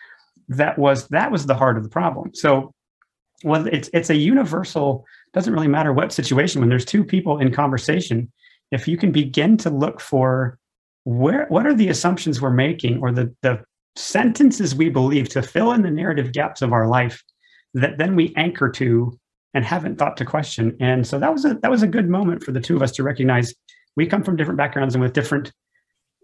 that 0.57 0.79
was 0.79 1.09
that 1.09 1.31
was 1.31 1.47
the 1.47 1.55
heart 1.55 1.77
of 1.77 1.83
the 1.83 1.89
problem. 1.89 2.35
So 2.35 2.73
well 3.45 3.67
it's 3.67 3.91
it's 3.93 4.11
a 4.11 4.15
universal 4.15 5.05
doesn't 5.33 5.53
really 5.53 5.69
matter 5.69 5.93
what 5.93 6.13
situation 6.13 6.61
when 6.61 6.69
there's 6.69 6.85
two 6.85 7.05
people 7.05 7.39
in 7.39 7.53
conversation 7.53 8.31
if 8.73 8.89
you 8.89 8.97
can 8.97 9.13
begin 9.13 9.57
to 9.59 9.71
look 9.71 10.01
for 10.01 10.59
where 11.05 11.47
what 11.49 11.67
are 11.67 11.75
the 11.75 11.89
assumptions 11.89 12.41
we're 12.41 12.51
making 12.51 13.01
or 13.01 13.13
the 13.13 13.33
the 13.43 13.63
sentences 13.95 14.75
we 14.75 14.89
believe 14.89 15.29
to 15.29 15.43
fill 15.43 15.73
in 15.73 15.83
the 15.83 15.91
narrative 15.91 16.33
gaps 16.33 16.63
of 16.63 16.73
our 16.73 16.89
life 16.89 17.23
that 17.75 17.99
then 17.99 18.17
we 18.17 18.33
anchor 18.37 18.71
to 18.71 19.19
and 19.55 19.65
haven't 19.65 19.99
thought 19.99 20.17
to 20.17 20.25
question. 20.25 20.77
And 20.81 21.07
so 21.07 21.19
that 21.19 21.33
was 21.33 21.45
a 21.45 21.55
that 21.63 21.71
was 21.71 21.83
a 21.83 21.87
good 21.87 22.09
moment 22.09 22.43
for 22.43 22.53
the 22.53 22.61
two 22.61 22.77
of 22.77 22.83
us 22.83 22.93
to 22.93 23.03
recognize 23.03 23.55
we 23.97 24.07
come 24.07 24.23
from 24.23 24.37
different 24.37 24.57
backgrounds 24.57 24.95
and 24.95 25.03
with 25.03 25.13
different 25.13 25.53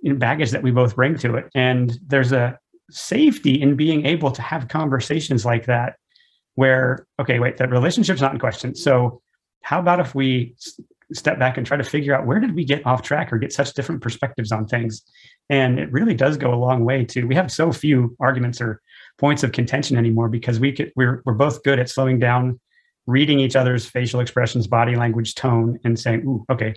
you 0.03 0.13
know, 0.13 0.19
baggage 0.19 0.51
that 0.51 0.63
we 0.63 0.71
both 0.71 0.97
bring 0.97 1.19
to 1.19 1.35
it. 1.35 1.47
And 1.55 1.99
there's 2.07 2.33
a 2.33 2.59
safety 2.91 3.61
in 3.61 3.77
being 3.77 4.07
able 4.07 4.31
to 4.31 4.41
have 4.41 4.69
conversations 4.69 5.45
like 5.45 5.67
that 5.67 5.97
where 6.55 7.07
okay 7.21 7.39
wait 7.39 7.59
that 7.59 7.71
relationship's 7.71 8.23
not 8.23 8.33
in 8.33 8.39
question. 8.39 8.75
So 8.75 9.21
how 9.63 9.79
about 9.81 10.01
if 10.01 10.15
we 10.15 10.57
step 11.13 11.39
back 11.39 11.57
and 11.57 11.67
try 11.67 11.77
to 11.77 11.85
figure 11.85 12.15
out 12.15 12.27
where 12.27 12.39
did 12.39 12.55
we 12.55 12.65
get 12.65 12.85
off 12.87 13.03
track 13.03 13.33
or 13.33 13.39
get 13.39 13.53
such 13.53 13.73
different 13.75 14.03
perspectives 14.03 14.53
on 14.53 14.67
things. 14.67 15.03
And 15.49 15.79
it 15.79 15.91
really 15.91 16.15
does 16.15 16.37
go 16.37 16.53
a 16.53 16.57
long 16.57 16.85
way 16.85 17.05
to 17.07 17.25
we 17.25 17.35
have 17.35 17.51
so 17.51 17.73
few 17.73 18.17
arguments 18.21 18.61
or 18.61 18.83
points 19.19 19.43
of 19.43 19.53
contention 19.53 19.97
anymore 19.97 20.29
because 20.29 20.61
we 20.61 20.73
could 20.73 20.93
we're, 20.97 21.23
we're 21.25 21.35
both 21.35 21.63
good 21.63 21.79
at 21.79 21.89
slowing 21.89 22.19
down 22.19 22.61
reading 23.07 23.41
each 23.41 23.57
other's 23.57 23.87
facial 23.87 24.21
expressions 24.21 24.67
body 24.67 24.95
language 24.95 25.35
tone 25.35 25.79
and 25.85 25.99
saying 25.99 26.23
ooh 26.27 26.45
okay 26.51 26.75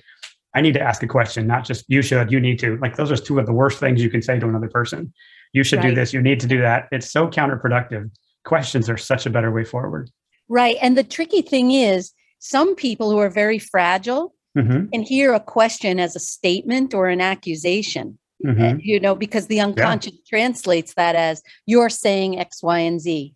i 0.56 0.62
need 0.62 0.74
to 0.74 0.82
ask 0.82 1.04
a 1.04 1.08
question 1.08 1.46
not 1.46 1.66
just 1.66 1.84
you 1.90 2.02
should 2.02 2.32
you 2.32 2.40
need 2.40 2.58
to. 2.60 2.78
Like 2.78 2.96
those 2.96 3.12
are 3.12 3.18
two 3.18 3.38
of 3.38 3.46
the 3.46 3.54
worst 3.54 3.80
things 3.80 4.02
you 4.02 4.10
can 4.10 4.22
say 4.22 4.40
to 4.40 4.48
another 4.48 4.70
person. 4.70 5.14
You 5.54 5.64
should 5.64 5.82
do 5.82 5.94
this 5.94 6.14
you 6.14 6.22
need 6.22 6.40
to 6.40 6.48
do 6.48 6.62
that. 6.62 6.88
It's 6.92 7.12
so 7.12 7.28
counterproductive. 7.28 8.10
Questions 8.46 8.90
are 8.90 8.98
such 8.98 9.26
a 9.26 9.30
better 9.30 9.52
way 9.52 9.66
forward. 9.66 10.10
Right. 10.48 10.78
And 10.82 10.98
the 10.98 11.04
tricky 11.04 11.42
thing 11.42 11.72
is, 11.72 12.12
some 12.42 12.76
people 12.76 13.12
who 13.12 13.20
are 13.20 13.30
very 13.30 13.60
fragile 13.60 14.34
Mhm, 14.58 14.92
can 14.92 15.04
hear 15.04 15.34
a 15.34 15.40
question 15.40 15.98
as 15.98 16.14
a 16.14 16.20
statement 16.20 16.94
or 16.94 17.08
an 17.08 17.22
accusation, 17.22 18.20
mhm. 18.46 18.82
you 18.84 19.00
know, 19.00 19.16
because 19.16 19.48
the 19.48 19.62
unconscious 19.62 20.18
translates 20.28 20.94
that 20.96 21.16
as 21.16 21.42
you're 21.66 21.90
saying 21.90 22.38
X, 22.38 22.62
Y, 22.62 22.80
and 22.80 23.00
Z. 23.00 23.34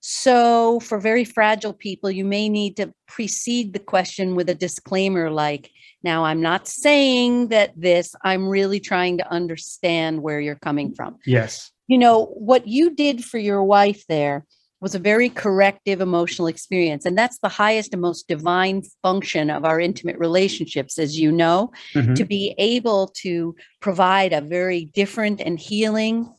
So, 0.00 0.80
for 0.80 0.98
very 0.98 1.24
fragile 1.24 1.72
people, 1.72 2.10
you 2.10 2.24
may 2.24 2.48
need 2.48 2.76
to 2.78 2.92
precede 3.06 3.72
the 3.72 3.78
question 3.78 4.34
with 4.34 4.48
a 4.48 4.54
disclaimer 4.54 5.30
like, 5.30 5.70
now 6.02 6.24
I'm 6.24 6.40
not 6.40 6.66
saying 6.66 7.48
that 7.48 7.72
this, 7.76 8.16
I'm 8.24 8.48
really 8.48 8.80
trying 8.80 9.18
to 9.18 9.30
understand 9.30 10.22
where 10.22 10.40
you're 10.40 10.56
coming 10.56 10.92
from. 10.92 11.18
yes 11.24 11.70
you 11.88 11.98
know, 11.98 12.26
what 12.26 12.68
you 12.68 12.94
did 12.94 13.24
for 13.24 13.38
your 13.38 13.64
wife 13.64 14.04
there 14.08 14.44
was 14.80 14.94
a 14.94 14.98
very 14.98 15.28
corrective 15.28 16.00
emotional 16.00 16.46
experience. 16.46 17.04
And 17.04 17.18
that's 17.18 17.38
the 17.38 17.48
highest 17.48 17.92
and 17.92 18.00
most 18.02 18.28
divine 18.28 18.82
function 19.02 19.50
of 19.50 19.64
our 19.64 19.80
intimate 19.80 20.18
relationships, 20.18 20.98
as 20.98 21.18
you 21.18 21.32
know, 21.32 21.72
Mhm. 21.94 22.14
to 22.14 22.24
be 22.24 22.54
able 22.58 23.12
to 23.22 23.54
provide 23.80 24.32
a 24.32 24.40
very 24.40 24.84
different 24.86 25.40
and 25.40 25.58
healing 25.58 26.32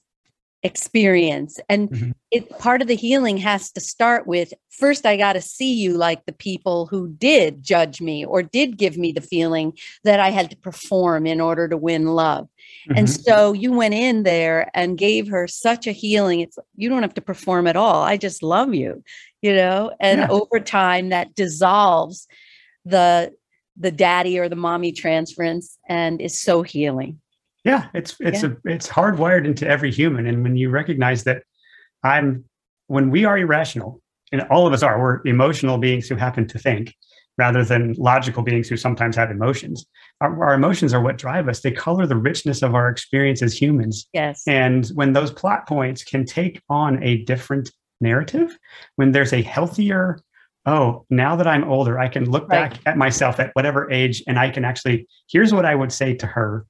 experience. 0.64 1.60
And 1.70 1.90
Mhm. 1.90 2.14
it 2.32 2.50
part 2.60 2.82
of 2.82 2.88
the 2.88 2.96
healing 2.96 3.38
has 3.38 3.72
to 3.72 3.80
start 3.80 4.28
with 4.28 4.54
first, 4.70 5.06
I 5.06 5.18
got 5.18 5.34
to 5.34 5.42
see 5.42 5.74
you 5.74 5.98
like 5.98 6.26
the 6.26 6.34
people 6.34 6.86
who 6.86 7.10
did 7.10 7.64
judge 7.64 8.02
me 8.02 8.24
or 8.24 8.44
did 8.44 8.78
give 8.78 8.98
me 8.98 9.12
the 9.12 9.22
feeling 9.22 9.74
that 10.04 10.20
I 10.20 10.30
had 10.30 10.50
to 10.52 10.58
perform 10.58 11.26
in 11.26 11.42
order 11.42 11.68
to 11.68 11.76
win 11.78 12.08
love. 12.08 12.48
And 12.96 13.08
Mhm. 13.08 13.24
so 13.24 13.54
you 13.54 13.72
went 13.74 13.94
in 13.94 14.24
there 14.24 14.70
and 14.74 14.98
gave 14.98 15.28
her 15.30 15.48
such 15.48 15.88
a 15.88 15.92
healing. 15.92 16.40
It's 16.42 16.58
you 16.76 16.88
don't 16.90 17.02
have 17.02 17.16
to 17.16 17.22
perform 17.22 17.68
at 17.68 17.76
all. 17.76 18.04
I 18.04 18.16
just 18.18 18.44
love 18.44 18.74
you, 18.74 19.04
you 19.42 19.54
know. 19.54 19.92
And 20.00 20.20
Yeah. 20.22 20.28
over 20.30 20.60
time, 20.60 21.10
that 21.10 21.36
dissolves 21.36 22.28
the 22.86 23.34
the 23.82 23.92
daddy 23.92 24.38
or 24.38 24.50
the 24.50 24.58
mommy 24.58 24.92
transference 24.92 25.78
and 25.88 26.20
is 26.22 26.40
so 26.40 26.64
healing. 26.64 27.22
Yeah, 27.66 27.88
it's 27.94 28.16
it's 28.20 28.44
a 28.44 28.56
it's 28.64 28.88
hardwired 28.88 29.46
into 29.46 29.68
every 29.68 29.92
human, 29.92 30.28
and 30.28 30.44
when 30.44 30.56
you 30.56 30.70
recognize 30.70 31.26
that 31.26 31.44
I'm 32.04 32.46
when 32.88 33.10
we 33.10 33.26
are 33.26 33.38
irrational 33.38 34.02
and 34.32 34.42
all 34.44 34.68
of 34.68 34.74
us 34.74 34.84
are, 34.84 35.00
we're 35.00 35.22
emotional 35.26 35.78
beings 35.78 36.08
who 36.08 36.16
happen 36.16 36.48
to 36.48 36.60
think 36.60 36.94
rather 37.38 37.64
than 37.64 37.94
logical 37.94 38.44
beings 38.44 38.68
who 38.68 38.76
sometimes 38.76 39.16
have 39.16 39.32
emotions. 39.32 39.86
Our, 40.20 40.44
our, 40.44 40.54
emotions 40.54 40.94
are 40.94 41.02
what 41.02 41.18
drive 41.18 41.48
us. 41.48 41.62
They 41.62 41.72
color 41.72 42.06
the 42.06 42.18
richness 42.18 42.62
of 42.62 42.76
our 42.76 42.90
experience 42.90 43.42
as 43.42 43.60
humans. 43.60 44.08
Yes. 44.12 44.44
And 44.46 44.86
when 44.88 45.14
those 45.14 45.32
plot 45.32 45.66
points 45.66 46.04
can 46.04 46.26
take 46.26 46.62
on 46.70 47.02
a 47.02 47.24
different 47.24 47.72
narrative, 48.02 48.58
when 48.98 49.14
there's 49.14 49.32
a 49.32 49.42
healthier, 49.42 50.20
oh, 50.66 51.06
now 51.10 51.38
that 51.38 51.48
I'm 51.48 51.64
older, 51.64 51.98
I 51.98 52.10
can 52.10 52.30
look 52.30 52.50
right. 52.50 52.72
back 52.72 52.82
at 52.86 52.98
myself 52.98 53.40
at 53.40 53.52
whatever 53.54 53.90
age 53.90 54.22
and 54.28 54.38
I 54.38 54.50
can 54.50 54.66
actually, 54.66 55.08
here's 55.30 55.54
what 55.54 55.66
I 55.66 55.76
would 55.76 55.94
say 55.94 56.14
to 56.16 56.28
her 56.28 56.66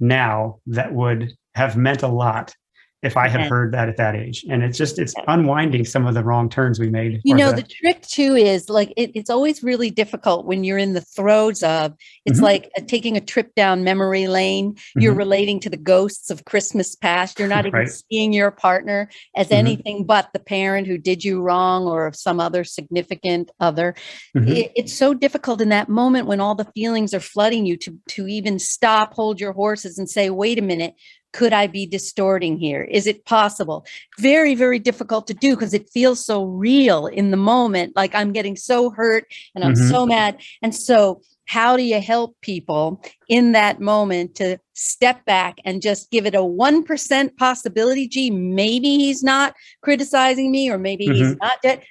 now 0.00 0.58
that 0.66 0.92
would 0.92 1.32
have 1.54 1.76
meant 1.76 2.02
a 2.02 2.08
lot 2.08 2.54
if 3.02 3.16
I 3.16 3.28
had 3.28 3.42
and, 3.42 3.50
heard 3.50 3.72
that 3.74 3.88
at 3.88 3.98
that 3.98 4.16
age. 4.16 4.44
And 4.48 4.62
it's 4.62 4.78
just 4.78 4.98
it's 4.98 5.14
unwinding 5.28 5.84
some 5.84 6.06
of 6.06 6.14
the 6.14 6.24
wrong 6.24 6.48
turns 6.48 6.80
we 6.80 6.88
made. 6.88 7.20
You 7.24 7.34
know, 7.34 7.50
the, 7.50 7.62
the 7.62 7.68
trick 7.68 8.02
too 8.02 8.34
is 8.34 8.70
like 8.70 8.92
it, 8.96 9.10
it's 9.14 9.28
always 9.28 9.62
really 9.62 9.90
difficult 9.90 10.46
when 10.46 10.64
you're 10.64 10.78
in 10.78 10.94
the 10.94 11.02
throes 11.02 11.62
of 11.62 11.94
it's 12.24 12.36
mm-hmm. 12.36 12.44
like 12.44 12.70
a, 12.76 12.82
taking 12.82 13.16
a 13.16 13.20
trip 13.20 13.54
down 13.54 13.84
memory 13.84 14.26
lane. 14.26 14.74
Mm-hmm. 14.74 15.00
You're 15.00 15.14
relating 15.14 15.60
to 15.60 15.70
the 15.70 15.76
ghosts 15.76 16.30
of 16.30 16.46
Christmas 16.46 16.96
past. 16.96 17.38
You're 17.38 17.48
not 17.48 17.66
even 17.66 17.80
right. 17.80 18.02
seeing 18.10 18.32
your 18.32 18.50
partner 18.50 19.10
as 19.36 19.48
mm-hmm. 19.48 19.54
anything 19.54 20.06
but 20.06 20.30
the 20.32 20.40
parent 20.40 20.86
who 20.86 20.96
did 20.96 21.22
you 21.22 21.42
wrong 21.42 21.86
or 21.86 22.12
some 22.14 22.40
other 22.40 22.64
significant 22.64 23.50
other. 23.60 23.94
Mm-hmm. 24.34 24.48
It, 24.48 24.72
it's 24.74 24.94
so 24.94 25.12
difficult 25.12 25.60
in 25.60 25.68
that 25.68 25.90
moment 25.90 26.26
when 26.26 26.40
all 26.40 26.54
the 26.54 26.70
feelings 26.74 27.12
are 27.12 27.20
flooding 27.20 27.66
you 27.66 27.76
to 27.76 27.96
to 28.08 28.26
even 28.26 28.58
stop, 28.58 29.12
hold 29.12 29.38
your 29.38 29.52
horses, 29.52 29.98
and 29.98 30.08
say, 30.08 30.30
"Wait 30.30 30.58
a 30.58 30.62
minute." 30.62 30.94
Could 31.36 31.52
I 31.52 31.66
be 31.66 31.84
distorting 31.84 32.56
here? 32.56 32.82
Is 32.82 33.06
it 33.06 33.26
possible? 33.26 33.84
Very, 34.18 34.54
very 34.54 34.78
difficult 34.78 35.26
to 35.26 35.34
do 35.34 35.54
because 35.54 35.74
it 35.74 35.90
feels 35.90 36.24
so 36.24 36.44
real 36.44 37.06
in 37.08 37.30
the 37.30 37.36
moment. 37.36 37.94
Like 37.94 38.14
I'm 38.14 38.32
getting 38.32 38.56
so 38.56 38.88
hurt 38.88 39.26
and 39.54 39.62
I'm 39.62 39.74
mm-hmm. 39.74 39.90
so 39.90 40.06
mad. 40.06 40.40
And 40.62 40.74
so, 40.74 41.20
how 41.44 41.76
do 41.76 41.82
you 41.82 42.00
help 42.00 42.34
people 42.40 43.04
in 43.28 43.52
that 43.52 43.80
moment 43.80 44.34
to 44.36 44.58
step 44.72 45.24
back 45.26 45.58
and 45.64 45.80
just 45.80 46.10
give 46.10 46.24
it 46.24 46.34
a 46.34 46.38
1% 46.38 47.36
possibility? 47.36 48.08
Gee, 48.08 48.30
maybe 48.30 48.96
he's 48.96 49.22
not 49.22 49.54
criticizing 49.82 50.50
me 50.50 50.70
or 50.70 50.78
maybe 50.78 51.06
mm-hmm. 51.06 51.22
he's 51.22 51.36
not 51.36 51.60
dead. 51.62 51.82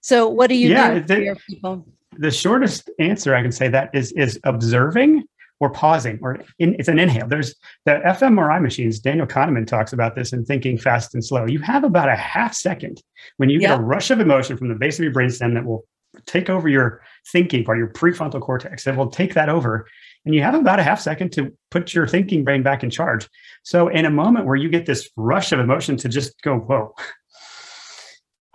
So, 0.00 0.28
what 0.28 0.48
do 0.48 0.56
you 0.56 0.70
yeah, 0.70 0.98
do 0.98 1.22
your 1.22 1.36
people? 1.48 1.86
The 2.16 2.30
shortest 2.30 2.88
answer 2.98 3.34
I 3.34 3.42
can 3.42 3.52
say 3.52 3.68
that 3.68 3.90
is 3.92 4.12
is 4.12 4.40
observing 4.44 5.24
or 5.64 5.70
pausing 5.70 6.18
or 6.22 6.38
in, 6.58 6.74
it's 6.78 6.88
an 6.88 6.98
inhale. 6.98 7.26
There's 7.26 7.54
the 7.86 8.00
fMRI 8.04 8.60
machines 8.62 9.00
daniel 9.00 9.26
kahneman 9.26 9.66
talks 9.66 9.92
about 9.92 10.14
this 10.14 10.32
in 10.32 10.44
thinking 10.44 10.78
fast 10.78 11.14
and 11.14 11.24
slow. 11.24 11.46
You 11.46 11.58
have 11.60 11.84
about 11.84 12.08
a 12.08 12.16
half 12.16 12.54
second 12.54 13.02
when 13.38 13.48
you 13.48 13.58
get 13.58 13.78
a 13.78 13.82
rush 13.82 14.10
of 14.10 14.20
emotion 14.20 14.56
from 14.56 14.68
the 14.68 14.74
base 14.74 14.98
of 14.98 15.04
your 15.04 15.12
brainstem 15.12 15.54
that 15.54 15.64
will 15.64 15.84
take 16.26 16.48
over 16.48 16.68
your 16.68 17.02
thinking 17.32 17.64
part 17.64 17.78
your 17.78 17.88
prefrontal 17.88 18.40
cortex 18.40 18.86
it 18.86 18.96
will 18.96 19.10
take 19.10 19.34
that 19.34 19.48
over. 19.48 19.86
And 20.24 20.34
you 20.34 20.42
have 20.42 20.54
about 20.54 20.78
a 20.78 20.82
half 20.82 21.00
second 21.00 21.32
to 21.32 21.52
put 21.70 21.92
your 21.92 22.06
thinking 22.06 22.44
brain 22.44 22.62
back 22.62 22.82
in 22.82 22.90
charge. 22.90 23.28
So 23.62 23.88
in 23.88 24.04
a 24.04 24.10
moment 24.10 24.46
where 24.46 24.56
you 24.56 24.68
get 24.68 24.86
this 24.86 25.10
rush 25.16 25.52
of 25.52 25.60
emotion 25.60 25.96
to 25.98 26.08
just 26.08 26.40
go 26.42 26.58
whoa 26.58 26.94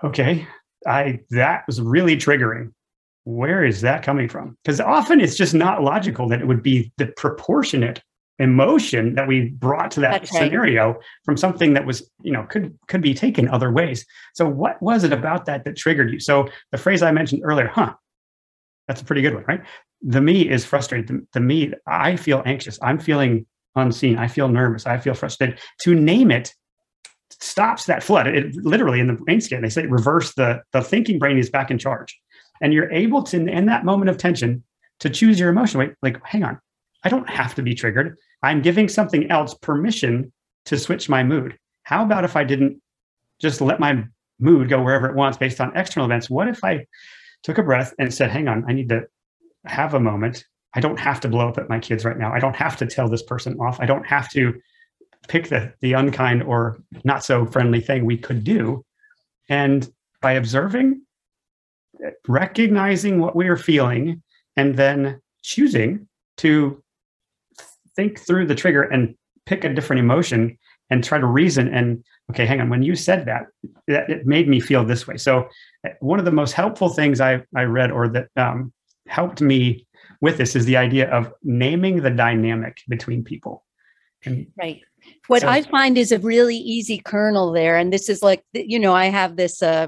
okay 0.03 0.47
i 0.87 1.19
that 1.29 1.63
was 1.67 1.81
really 1.81 2.15
triggering 2.15 2.71
where 3.29 3.63
is 3.63 3.81
that 3.81 4.01
coming 4.01 4.27
from? 4.27 4.57
Because 4.63 4.81
often 4.81 5.21
it's 5.21 5.35
just 5.35 5.53
not 5.53 5.83
logical 5.83 6.27
that 6.29 6.41
it 6.41 6.47
would 6.47 6.63
be 6.63 6.91
the 6.97 7.05
proportionate 7.05 8.01
emotion 8.39 9.15
that 9.15 9.27
we 9.27 9.49
brought 9.49 9.91
to 9.91 9.99
that 9.99 10.21
That's 10.21 10.31
scenario 10.31 10.93
right. 10.93 11.03
from 11.25 11.37
something 11.37 11.73
that 11.73 11.85
was 11.85 12.09
you 12.23 12.31
know 12.31 12.43
could 12.49 12.75
could 12.87 13.01
be 13.01 13.13
taken 13.13 13.47
other 13.47 13.71
ways. 13.71 14.05
So 14.33 14.47
what 14.47 14.81
was 14.81 15.03
it 15.03 15.13
about 15.13 15.45
that 15.45 15.65
that 15.65 15.75
triggered 15.75 16.11
you? 16.11 16.19
So 16.19 16.49
the 16.71 16.77
phrase 16.77 17.03
i 17.03 17.11
mentioned 17.11 17.41
earlier 17.43 17.67
huh 17.67 17.93
that's 18.87 19.01
a 19.01 19.05
pretty 19.05 19.21
good 19.21 19.35
one 19.35 19.43
right? 19.47 19.61
The 20.01 20.21
me 20.21 20.49
is 20.49 20.65
frustrated. 20.65 21.07
The, 21.07 21.27
the 21.33 21.39
me 21.41 21.73
i 21.85 22.15
feel 22.15 22.41
anxious. 22.45 22.79
I'm 22.81 22.97
feeling 22.97 23.45
unseen. 23.75 24.17
I 24.17 24.27
feel 24.27 24.47
nervous. 24.47 24.87
I 24.87 24.97
feel 24.97 25.13
frustrated. 25.13 25.59
To 25.81 25.93
name 25.93 26.31
it 26.31 26.55
stops 27.41 27.85
that 27.85 28.01
flood. 28.01 28.27
It 28.27 28.55
literally 28.55 28.99
in 28.99 29.07
the 29.07 29.13
brain 29.13 29.41
scan 29.41 29.61
they 29.61 29.69
say 29.69 29.85
reverse 29.85 30.33
the 30.33 30.61
the 30.71 30.81
thinking 30.81 31.19
brain 31.19 31.37
is 31.37 31.49
back 31.49 31.69
in 31.69 31.77
charge 31.77 32.17
and 32.61 32.73
you're 32.73 32.91
able 32.91 33.23
to 33.23 33.45
in 33.45 33.65
that 33.65 33.85
moment 33.85 34.09
of 34.09 34.17
tension 34.17 34.63
to 34.99 35.09
choose 35.09 35.39
your 35.39 35.49
emotion. 35.49 35.79
Wait 35.79 35.93
like 36.01 36.23
hang 36.25 36.43
on. 36.43 36.59
I 37.03 37.09
don't 37.09 37.29
have 37.29 37.55
to 37.55 37.61
be 37.61 37.73
triggered. 37.73 38.17
I'm 38.43 38.61
giving 38.61 38.89
something 38.89 39.29
else 39.31 39.53
permission 39.53 40.31
to 40.65 40.77
switch 40.77 41.09
my 41.09 41.23
mood. 41.23 41.57
How 41.83 42.03
about 42.03 42.25
if 42.25 42.35
i 42.35 42.43
didn't 42.43 42.81
just 43.41 43.61
let 43.61 43.79
my 43.79 44.03
mood 44.39 44.69
go 44.69 44.81
wherever 44.81 45.07
it 45.07 45.15
wants 45.15 45.37
based 45.37 45.61
on 45.61 45.75
external 45.75 46.05
events? 46.05 46.29
What 46.29 46.47
if 46.47 46.63
i 46.63 46.85
took 47.43 47.57
a 47.57 47.63
breath 47.63 47.93
and 47.99 48.13
said 48.13 48.29
hang 48.29 48.49
on 48.49 48.65
i 48.67 48.73
need 48.73 48.89
to 48.89 49.07
have 49.65 49.93
a 49.93 49.99
moment. 49.99 50.45
I 50.73 50.79
don't 50.79 50.99
have 50.99 51.19
to 51.21 51.27
blow 51.27 51.47
up 51.47 51.57
at 51.57 51.69
my 51.69 51.79
kids 51.79 52.05
right 52.05 52.17
now. 52.17 52.31
I 52.31 52.39
don't 52.39 52.55
have 52.55 52.77
to 52.77 52.85
tell 52.85 53.09
this 53.09 53.23
person 53.23 53.59
off. 53.59 53.79
I 53.79 53.85
don't 53.85 54.05
have 54.05 54.29
to 54.31 54.53
pick 55.27 55.49
the 55.49 55.73
the 55.81 55.93
unkind 55.93 56.43
or 56.43 56.79
not 57.03 57.23
so 57.23 57.45
friendly 57.45 57.81
thing 57.81 58.05
we 58.05 58.17
could 58.17 58.43
do. 58.43 58.85
And 59.49 59.91
by 60.21 60.33
observing 60.33 61.01
recognizing 62.27 63.19
what 63.19 63.35
we 63.35 63.47
are 63.47 63.57
feeling 63.57 64.21
and 64.55 64.75
then 64.75 65.21
choosing 65.41 66.07
to 66.37 66.81
think 67.95 68.19
through 68.19 68.45
the 68.45 68.55
trigger 68.55 68.83
and 68.83 69.15
pick 69.45 69.63
a 69.63 69.73
different 69.73 69.99
emotion 69.99 70.57
and 70.89 71.03
try 71.03 71.17
to 71.17 71.25
reason 71.25 71.67
and 71.73 72.03
okay 72.29 72.45
hang 72.45 72.61
on 72.61 72.69
when 72.69 72.83
you 72.83 72.95
said 72.95 73.25
that, 73.25 73.47
that 73.87 74.09
it 74.09 74.25
made 74.25 74.47
me 74.47 74.59
feel 74.59 74.83
this 74.85 75.07
way. 75.07 75.17
So 75.17 75.47
uh, 75.85 75.89
one 75.99 76.19
of 76.19 76.25
the 76.25 76.31
most 76.31 76.53
helpful 76.53 76.89
things 76.89 77.21
i, 77.21 77.41
I 77.55 77.63
read 77.63 77.91
or 77.91 78.07
that 78.09 78.29
um, 78.35 78.73
helped 79.07 79.41
me 79.41 79.87
with 80.21 80.37
this 80.37 80.55
is 80.55 80.65
the 80.65 80.77
idea 80.77 81.09
of 81.09 81.31
naming 81.43 82.01
the 82.01 82.09
dynamic 82.09 82.81
between 82.87 83.23
people. 83.23 83.63
And 84.25 84.47
right. 84.57 84.81
What 85.27 85.41
so, 85.41 85.47
i 85.47 85.61
find 85.61 85.97
is 85.97 86.11
a 86.11 86.19
really 86.19 86.57
easy 86.57 86.99
kernel 86.99 87.51
there 87.51 87.77
and 87.77 87.91
this 87.91 88.09
is 88.09 88.21
like 88.21 88.43
you 88.53 88.77
know 88.77 88.93
i 88.93 89.05
have 89.05 89.37
this 89.37 89.63
uh, 89.63 89.87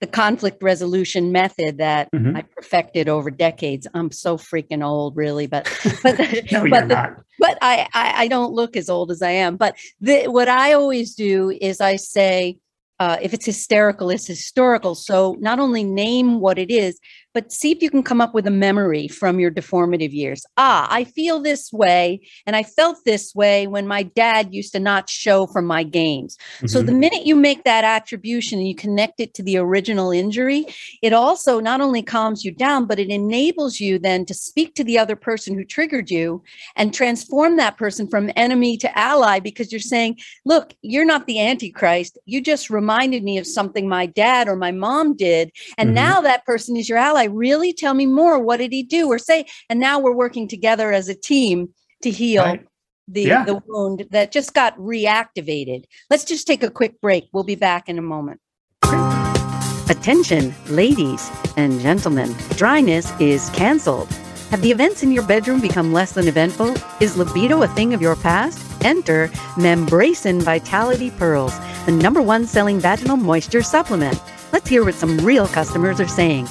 the 0.00 0.06
conflict 0.06 0.62
resolution 0.62 1.32
method 1.32 1.78
that 1.78 2.10
mm-hmm. 2.12 2.36
I 2.36 2.42
perfected 2.42 3.08
over 3.08 3.30
decades. 3.30 3.86
I'm 3.94 4.10
so 4.10 4.36
freaking 4.36 4.84
old, 4.84 5.16
really, 5.16 5.46
but 5.46 5.64
but 6.02 6.18
no, 6.52 6.68
but, 6.68 6.88
the, 6.88 7.16
but 7.38 7.58
I, 7.62 7.88
I, 7.94 8.24
I 8.24 8.28
don't 8.28 8.52
look 8.52 8.76
as 8.76 8.90
old 8.90 9.10
as 9.10 9.22
I 9.22 9.30
am. 9.30 9.56
But 9.56 9.76
the, 10.00 10.26
what 10.28 10.48
I 10.48 10.72
always 10.72 11.14
do 11.14 11.50
is 11.50 11.80
I 11.80 11.96
say, 11.96 12.58
uh, 12.98 13.16
if 13.22 13.32
it's 13.32 13.46
hysterical, 13.46 14.10
it's 14.10 14.26
historical. 14.26 14.94
So 14.94 15.36
not 15.40 15.58
only 15.58 15.84
name 15.84 16.40
what 16.40 16.58
it 16.58 16.70
is, 16.70 17.00
but 17.32 17.52
see 17.52 17.70
if 17.72 17.82
you 17.82 17.90
can 17.90 18.02
come 18.02 18.20
up 18.20 18.34
with 18.34 18.46
a 18.46 18.50
memory 18.50 19.08
from 19.08 19.38
your 19.38 19.50
deformative 19.50 20.12
years. 20.12 20.44
Ah, 20.56 20.86
I 20.90 21.04
feel 21.04 21.40
this 21.40 21.72
way, 21.72 22.20
and 22.46 22.56
I 22.56 22.62
felt 22.62 22.98
this 23.04 23.34
way 23.34 23.66
when 23.66 23.86
my 23.86 24.02
dad 24.02 24.52
used 24.52 24.72
to 24.72 24.80
not 24.80 25.08
show 25.08 25.46
from 25.46 25.66
my 25.66 25.82
games. 25.82 26.36
Mm-hmm. 26.56 26.66
So 26.66 26.82
the 26.82 26.92
minute 26.92 27.26
you 27.26 27.36
make 27.36 27.64
that 27.64 27.84
attribution 27.84 28.58
and 28.58 28.68
you 28.68 28.74
connect 28.74 29.20
it 29.20 29.34
to 29.34 29.42
the 29.42 29.58
original 29.58 30.10
injury, 30.10 30.66
it 31.02 31.12
also 31.12 31.60
not 31.60 31.80
only 31.80 32.02
calms 32.02 32.44
you 32.44 32.52
down, 32.52 32.86
but 32.86 32.98
it 32.98 33.08
enables 33.08 33.80
you 33.80 33.98
then 33.98 34.24
to 34.26 34.34
speak 34.34 34.74
to 34.74 34.84
the 34.84 34.98
other 34.98 35.16
person 35.16 35.54
who 35.54 35.64
triggered 35.64 36.10
you 36.10 36.42
and 36.76 36.92
transform 36.92 37.56
that 37.56 37.76
person 37.76 38.08
from 38.08 38.30
enemy 38.36 38.76
to 38.76 38.98
ally 38.98 39.38
because 39.40 39.72
you're 39.72 39.80
saying, 39.80 40.18
look, 40.44 40.74
you're 40.82 41.04
not 41.04 41.26
the 41.26 41.40
Antichrist. 41.40 42.18
You 42.24 42.40
just 42.40 42.70
reminded 42.70 43.22
me 43.22 43.38
of 43.38 43.46
something 43.46 43.88
my 43.88 44.06
dad 44.06 44.48
or 44.48 44.56
my 44.56 44.72
mom 44.72 45.16
did. 45.16 45.50
And 45.78 45.88
mm-hmm. 45.88 45.94
now 45.94 46.20
that 46.22 46.44
person 46.44 46.76
is 46.76 46.88
your 46.88 46.98
ally 46.98 47.19
ally 47.20 47.32
really? 47.32 47.72
Tell 47.72 47.94
me 47.94 48.06
more. 48.06 48.38
What 48.38 48.58
did 48.58 48.72
he 48.72 48.82
do? 48.82 49.08
Or 49.08 49.18
say 49.18 49.46
and 49.68 49.80
now 49.80 49.98
we're 49.98 50.14
working 50.14 50.48
together 50.48 50.92
as 50.92 51.08
a 51.08 51.14
team 51.14 51.68
to 52.02 52.10
heal 52.10 52.44
right. 52.44 52.66
the 53.08 53.22
yeah. 53.22 53.44
the 53.44 53.62
wound 53.66 54.06
that 54.10 54.32
just 54.32 54.54
got 54.54 54.76
reactivated. 54.78 55.84
Let's 56.08 56.24
just 56.24 56.46
take 56.46 56.62
a 56.62 56.70
quick 56.70 57.00
break. 57.00 57.28
We'll 57.32 57.44
be 57.44 57.56
back 57.56 57.88
in 57.88 57.98
a 57.98 58.02
moment. 58.02 58.40
Attention 59.90 60.54
ladies 60.68 61.30
and 61.56 61.80
gentlemen. 61.80 62.34
Dryness 62.56 63.12
is 63.20 63.50
canceled. 63.50 64.08
Have 64.50 64.62
the 64.62 64.70
events 64.70 65.02
in 65.02 65.12
your 65.12 65.24
bedroom 65.24 65.60
become 65.60 65.92
less 65.92 66.12
than 66.12 66.26
eventful? 66.26 66.74
Is 67.00 67.16
libido 67.16 67.62
a 67.62 67.68
thing 67.68 67.94
of 67.94 68.00
your 68.00 68.16
past? 68.16 68.58
Enter 68.84 69.28
membrasin 69.56 70.42
vitality 70.42 71.10
pearls 71.10 71.54
the 71.86 71.92
number 71.92 72.22
one 72.22 72.46
selling 72.46 72.80
vaginal 72.80 73.16
moisture 73.16 73.62
supplement. 73.62 74.20
Let's 74.52 74.68
hear 74.68 74.84
what 74.84 74.94
some 74.94 75.18
real 75.18 75.46
customers 75.46 76.00
are 76.00 76.08
saying 76.08 76.48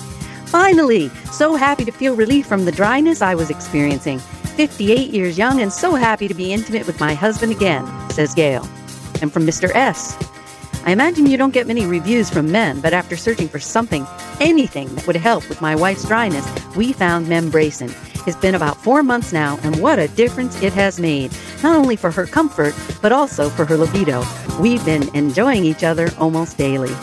Finally, 0.49 1.09
so 1.31 1.55
happy 1.55 1.85
to 1.85 1.91
feel 1.91 2.15
relief 2.15 2.43
from 2.47 2.65
the 2.65 2.71
dryness 2.71 3.21
I 3.21 3.35
was 3.35 3.51
experiencing. 3.51 4.17
58 4.17 5.11
years 5.11 5.37
young 5.37 5.61
and 5.61 5.71
so 5.71 5.93
happy 5.93 6.27
to 6.27 6.33
be 6.33 6.51
intimate 6.51 6.87
with 6.87 6.99
my 6.99 7.13
husband 7.13 7.51
again, 7.51 7.85
says 8.09 8.33
Gail. 8.33 8.67
And 9.21 9.31
from 9.31 9.45
Mr. 9.45 9.69
S. 9.75 10.17
I 10.85 10.91
imagine 10.91 11.27
you 11.27 11.37
don't 11.37 11.53
get 11.53 11.67
many 11.67 11.85
reviews 11.85 12.31
from 12.31 12.51
men, 12.51 12.81
but 12.81 12.93
after 12.93 13.15
searching 13.15 13.47
for 13.47 13.59
something, 13.59 14.07
anything 14.39 14.87
that 14.95 15.05
would 15.05 15.17
help 15.17 15.47
with 15.49 15.61
my 15.61 15.75
wife's 15.75 16.07
dryness, 16.07 16.47
we 16.75 16.93
found 16.93 17.27
Membrasin. 17.27 17.93
It's 18.25 18.35
been 18.37 18.55
about 18.55 18.77
four 18.77 19.03
months 19.03 19.31
now, 19.31 19.59
and 19.61 19.79
what 19.79 19.99
a 19.99 20.07
difference 20.07 20.59
it 20.63 20.73
has 20.73 20.99
made, 20.99 21.31
not 21.61 21.75
only 21.75 21.95
for 21.95 22.09
her 22.09 22.25
comfort, 22.25 22.73
but 23.03 23.11
also 23.11 23.49
for 23.49 23.65
her 23.65 23.77
libido. 23.77 24.23
We've 24.59 24.83
been 24.83 25.15
enjoying 25.15 25.63
each 25.63 25.83
other 25.83 26.09
almost 26.17 26.57
daily. 26.57 26.95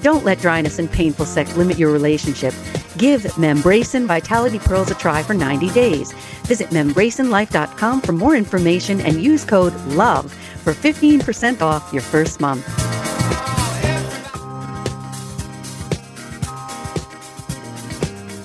Don't 0.00 0.24
let 0.24 0.38
dryness 0.38 0.78
and 0.78 0.90
painful 0.90 1.26
sex 1.26 1.56
limit 1.56 1.78
your 1.78 1.92
relationship. 1.92 2.54
Give 2.98 3.22
Membrasin 3.34 4.06
Vitality 4.06 4.58
Pearls 4.58 4.90
a 4.90 4.94
try 4.94 5.22
for 5.22 5.34
90 5.34 5.70
days. 5.70 6.12
Visit 6.46 6.70
membrasinlife.com 6.70 8.00
for 8.00 8.12
more 8.12 8.36
information 8.36 9.00
and 9.00 9.22
use 9.22 9.44
code 9.44 9.74
LOVE 9.88 10.32
for 10.32 10.72
15% 10.72 11.60
off 11.60 11.92
your 11.92 12.02
first 12.02 12.40
month. 12.40 12.66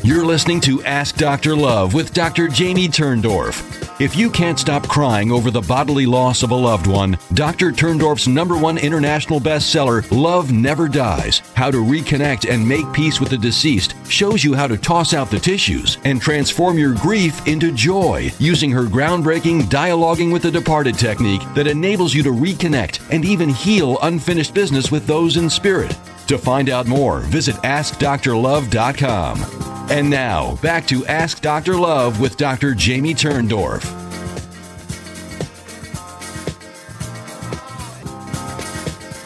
You're 0.03 0.25
listening 0.25 0.59
to 0.61 0.83
Ask 0.83 1.15
Dr. 1.15 1.55
Love 1.55 1.93
with 1.93 2.11
Dr. 2.13 2.47
Jamie 2.47 2.87
Turndorf. 2.87 3.80
If 4.01 4.15
you 4.15 4.31
can't 4.31 4.57
stop 4.57 4.87
crying 4.87 5.31
over 5.31 5.51
the 5.51 5.61
bodily 5.61 6.07
loss 6.07 6.41
of 6.41 6.49
a 6.49 6.55
loved 6.55 6.87
one, 6.87 7.19
Dr. 7.35 7.71
Turndorf's 7.71 8.27
number 8.27 8.57
one 8.57 8.79
international 8.79 9.39
bestseller, 9.39 10.09
Love 10.09 10.51
Never 10.51 10.87
Dies 10.87 11.43
How 11.53 11.69
to 11.69 11.77
Reconnect 11.77 12.51
and 12.51 12.67
Make 12.67 12.91
Peace 12.93 13.19
with 13.19 13.29
the 13.29 13.37
Deceased, 13.37 13.93
shows 14.09 14.43
you 14.43 14.55
how 14.55 14.65
to 14.65 14.75
toss 14.75 15.13
out 15.13 15.29
the 15.29 15.37
tissues 15.37 15.99
and 16.03 16.19
transform 16.19 16.79
your 16.79 16.95
grief 16.95 17.47
into 17.47 17.71
joy 17.71 18.31
using 18.39 18.71
her 18.71 18.85
groundbreaking 18.85 19.65
Dialoguing 19.65 20.33
with 20.33 20.41
the 20.41 20.49
Departed 20.49 20.97
technique 20.97 21.43
that 21.53 21.67
enables 21.67 22.15
you 22.15 22.23
to 22.23 22.31
reconnect 22.31 23.07
and 23.11 23.23
even 23.23 23.49
heal 23.49 23.99
unfinished 24.01 24.55
business 24.55 24.89
with 24.89 25.05
those 25.05 25.37
in 25.37 25.47
spirit. 25.47 25.95
To 26.25 26.39
find 26.39 26.69
out 26.69 26.87
more, 26.87 27.19
visit 27.19 27.55
AskDrLove.com. 27.57 29.70
And 29.89 30.09
now, 30.09 30.55
back 30.61 30.87
to 30.87 31.05
Ask 31.05 31.41
Dr. 31.41 31.75
Love 31.75 32.21
with 32.21 32.37
Dr. 32.37 32.73
Jamie 32.73 33.13
Turndorf. 33.13 33.83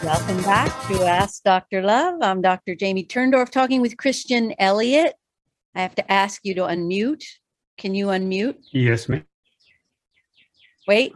Welcome 0.03 0.41
back 0.43 0.69
to 0.87 1.03
Ask 1.03 1.41
Dr. 1.43 1.81
Love. 1.81 2.19
I'm 2.21 2.39
Dr. 2.41 2.75
Jamie 2.75 3.05
Turndorf 3.05 3.49
talking 3.49 3.81
with 3.81 3.97
Christian 3.97 4.53
Elliot. 4.59 5.13
I 5.73 5.81
have 5.81 5.95
to 5.95 6.11
ask 6.11 6.41
you 6.43 6.53
to 6.55 6.61
unmute. 6.61 7.23
Can 7.77 7.95
you 7.95 8.07
unmute? 8.07 8.55
Yes, 8.71 9.09
ma'am. 9.09 9.25
Wait, 10.87 11.13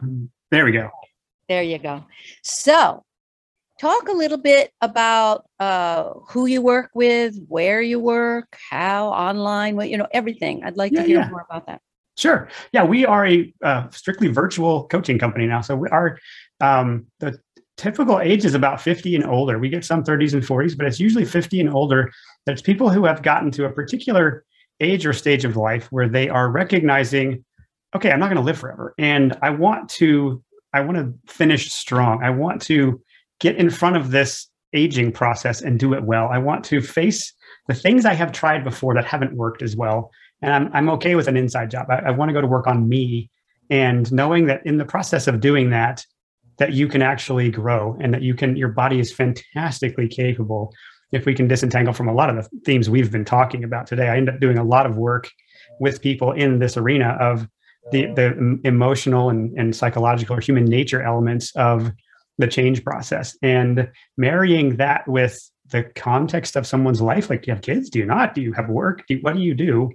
There 0.50 0.64
we 0.64 0.72
go. 0.72 0.90
there 1.48 1.62
you 1.62 1.78
go. 1.78 2.04
So, 2.42 3.04
talk 3.80 4.08
a 4.08 4.12
little 4.12 4.36
bit 4.38 4.72
about 4.82 5.48
uh, 5.58 6.10
who 6.28 6.46
you 6.46 6.60
work 6.60 6.90
with, 6.94 7.34
where 7.48 7.80
you 7.80 7.98
work, 7.98 8.56
how 8.70 9.08
online, 9.08 9.74
what 9.74 9.88
you 9.88 9.96
know, 9.96 10.06
everything. 10.12 10.62
I'd 10.62 10.76
like 10.76 10.92
Yeah, 10.92 11.02
to 11.02 11.06
hear 11.06 11.18
yeah. 11.20 11.30
more 11.30 11.46
about 11.48 11.66
that. 11.66 11.80
Sure. 12.18 12.48
Yeah, 12.72 12.84
we 12.84 13.06
are 13.06 13.26
a 13.26 13.52
uh, 13.64 13.88
strictly 13.90 14.28
virtual 14.28 14.86
coaching 14.88 15.18
company 15.18 15.46
now. 15.46 15.62
So 15.62 15.74
we 15.76 15.88
are 15.88 16.18
um, 16.60 17.06
the 17.20 17.40
typical 17.78 18.20
age 18.20 18.44
is 18.44 18.54
about 18.54 18.82
50 18.82 19.14
and 19.16 19.24
older. 19.24 19.58
We 19.58 19.70
get 19.70 19.86
some 19.86 20.04
30s 20.04 20.34
and 20.34 20.42
40s, 20.42 20.76
but 20.76 20.86
it's 20.86 21.00
usually 21.00 21.24
50 21.24 21.60
and 21.60 21.70
older. 21.70 22.10
That's 22.44 22.60
people 22.60 22.90
who 22.90 23.06
have 23.06 23.22
gotten 23.22 23.50
to 23.52 23.64
a 23.64 23.70
particular 23.70 24.44
age 24.80 25.06
or 25.06 25.14
stage 25.14 25.46
of 25.46 25.56
life 25.56 25.86
where 25.90 26.08
they 26.08 26.28
are 26.28 26.50
recognizing, 26.50 27.42
okay, 27.96 28.10
I'm 28.10 28.20
not 28.20 28.26
going 28.26 28.36
to 28.36 28.42
live 28.42 28.58
forever, 28.58 28.94
and 28.98 29.38
I 29.40 29.50
want 29.50 29.88
to 29.90 30.42
I 30.72 30.80
want 30.80 30.98
to 30.98 31.32
finish 31.32 31.72
strong. 31.72 32.22
I 32.22 32.30
want 32.30 32.60
to 32.62 33.00
get 33.40 33.56
in 33.56 33.70
front 33.70 33.96
of 33.96 34.10
this 34.10 34.48
aging 34.72 35.12
process 35.12 35.62
and 35.62 35.78
do 35.78 35.94
it 35.94 36.04
well. 36.04 36.28
I 36.28 36.38
want 36.38 36.64
to 36.66 36.80
face 36.80 37.32
the 37.66 37.74
things 37.74 38.04
I 38.04 38.14
have 38.14 38.32
tried 38.32 38.62
before 38.62 38.94
that 38.94 39.04
haven't 39.04 39.34
worked 39.34 39.62
as 39.62 39.76
well 39.76 40.10
and 40.42 40.52
I'm, 40.52 40.70
I'm 40.72 40.90
okay 40.90 41.14
with 41.14 41.28
an 41.28 41.36
inside 41.36 41.70
job. 41.70 41.86
I, 41.90 41.96
I 42.06 42.10
want 42.10 42.28
to 42.30 42.32
go 42.32 42.40
to 42.40 42.46
work 42.46 42.66
on 42.66 42.88
me 42.88 43.30
and 43.68 44.10
knowing 44.12 44.46
that 44.46 44.64
in 44.64 44.78
the 44.78 44.84
process 44.84 45.26
of 45.26 45.40
doing 45.40 45.70
that, 45.70 46.04
that 46.58 46.72
you 46.72 46.88
can 46.88 47.02
actually 47.02 47.50
grow 47.50 47.96
and 48.00 48.12
that 48.12 48.22
you 48.22 48.34
can, 48.34 48.56
your 48.56 48.68
body 48.68 49.00
is 49.00 49.12
fantastically 49.12 50.08
capable. 50.08 50.74
If 51.12 51.26
we 51.26 51.34
can 51.34 51.48
disentangle 51.48 51.92
from 51.92 52.08
a 52.08 52.14
lot 52.14 52.30
of 52.30 52.36
the 52.36 52.48
themes 52.64 52.88
we've 52.88 53.10
been 53.10 53.24
talking 53.24 53.64
about 53.64 53.86
today, 53.86 54.08
I 54.08 54.16
end 54.16 54.28
up 54.28 54.40
doing 54.40 54.58
a 54.58 54.64
lot 54.64 54.86
of 54.86 54.96
work 54.96 55.30
with 55.78 56.02
people 56.02 56.32
in 56.32 56.58
this 56.58 56.76
arena 56.76 57.16
of 57.20 57.48
the, 57.92 58.06
the 58.14 58.60
emotional 58.64 59.30
and, 59.30 59.58
and 59.58 59.74
psychological 59.74 60.36
or 60.36 60.40
human 60.40 60.64
nature 60.64 61.02
elements 61.02 61.54
of 61.56 61.90
the 62.40 62.48
change 62.48 62.84
process 62.84 63.36
and 63.42 63.88
marrying 64.16 64.76
that 64.76 65.06
with 65.06 65.50
the 65.68 65.84
context 65.84 66.56
of 66.56 66.66
someone's 66.66 67.00
life. 67.00 67.30
Like, 67.30 67.42
do 67.42 67.46
you 67.48 67.54
have 67.54 67.62
kids? 67.62 67.90
Do 67.90 68.00
you 68.00 68.06
not? 68.06 68.34
Do 68.34 68.40
you 68.40 68.52
have 68.52 68.68
work? 68.68 69.06
Do, 69.06 69.18
what 69.22 69.34
do 69.34 69.40
you 69.40 69.54
do? 69.54 69.90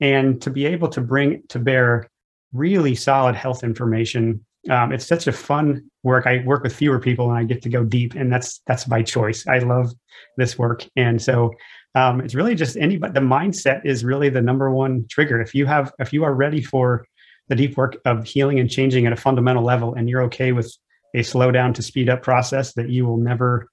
and 0.00 0.40
to 0.42 0.50
be 0.50 0.66
able 0.66 0.88
to 0.88 1.00
bring 1.00 1.42
to 1.48 1.58
bear 1.58 2.10
really 2.52 2.94
solid 2.94 3.36
health 3.36 3.62
information 3.62 4.44
um, 4.68 4.92
it's 4.92 5.06
such 5.06 5.26
a 5.26 5.32
fun 5.32 5.88
work 6.02 6.26
i 6.26 6.42
work 6.44 6.62
with 6.62 6.74
fewer 6.74 6.98
people 6.98 7.30
and 7.30 7.38
i 7.38 7.44
get 7.44 7.62
to 7.62 7.68
go 7.68 7.84
deep 7.84 8.14
and 8.14 8.32
that's 8.32 8.60
that's 8.66 8.84
by 8.84 9.02
choice 9.02 9.46
i 9.46 9.58
love 9.58 9.92
this 10.36 10.58
work 10.58 10.84
and 10.96 11.20
so 11.20 11.52
um, 11.96 12.20
it's 12.20 12.34
really 12.34 12.54
just 12.54 12.76
anybody 12.76 13.12
the 13.12 13.20
mindset 13.20 13.80
is 13.84 14.04
really 14.04 14.28
the 14.28 14.42
number 14.42 14.70
one 14.70 15.06
trigger 15.08 15.40
if 15.40 15.54
you 15.54 15.66
have 15.66 15.92
if 15.98 16.12
you 16.12 16.24
are 16.24 16.34
ready 16.34 16.62
for 16.62 17.06
the 17.48 17.56
deep 17.56 17.76
work 17.76 17.96
of 18.04 18.24
healing 18.24 18.60
and 18.60 18.70
changing 18.70 19.06
at 19.06 19.12
a 19.12 19.16
fundamental 19.16 19.62
level 19.62 19.94
and 19.94 20.08
you're 20.08 20.22
okay 20.22 20.52
with 20.52 20.76
a 21.14 21.22
slow 21.22 21.50
down 21.50 21.72
to 21.74 21.82
speed 21.82 22.08
up 22.08 22.22
process 22.22 22.72
that 22.74 22.88
you 22.88 23.06
will 23.06 23.18
never 23.18 23.68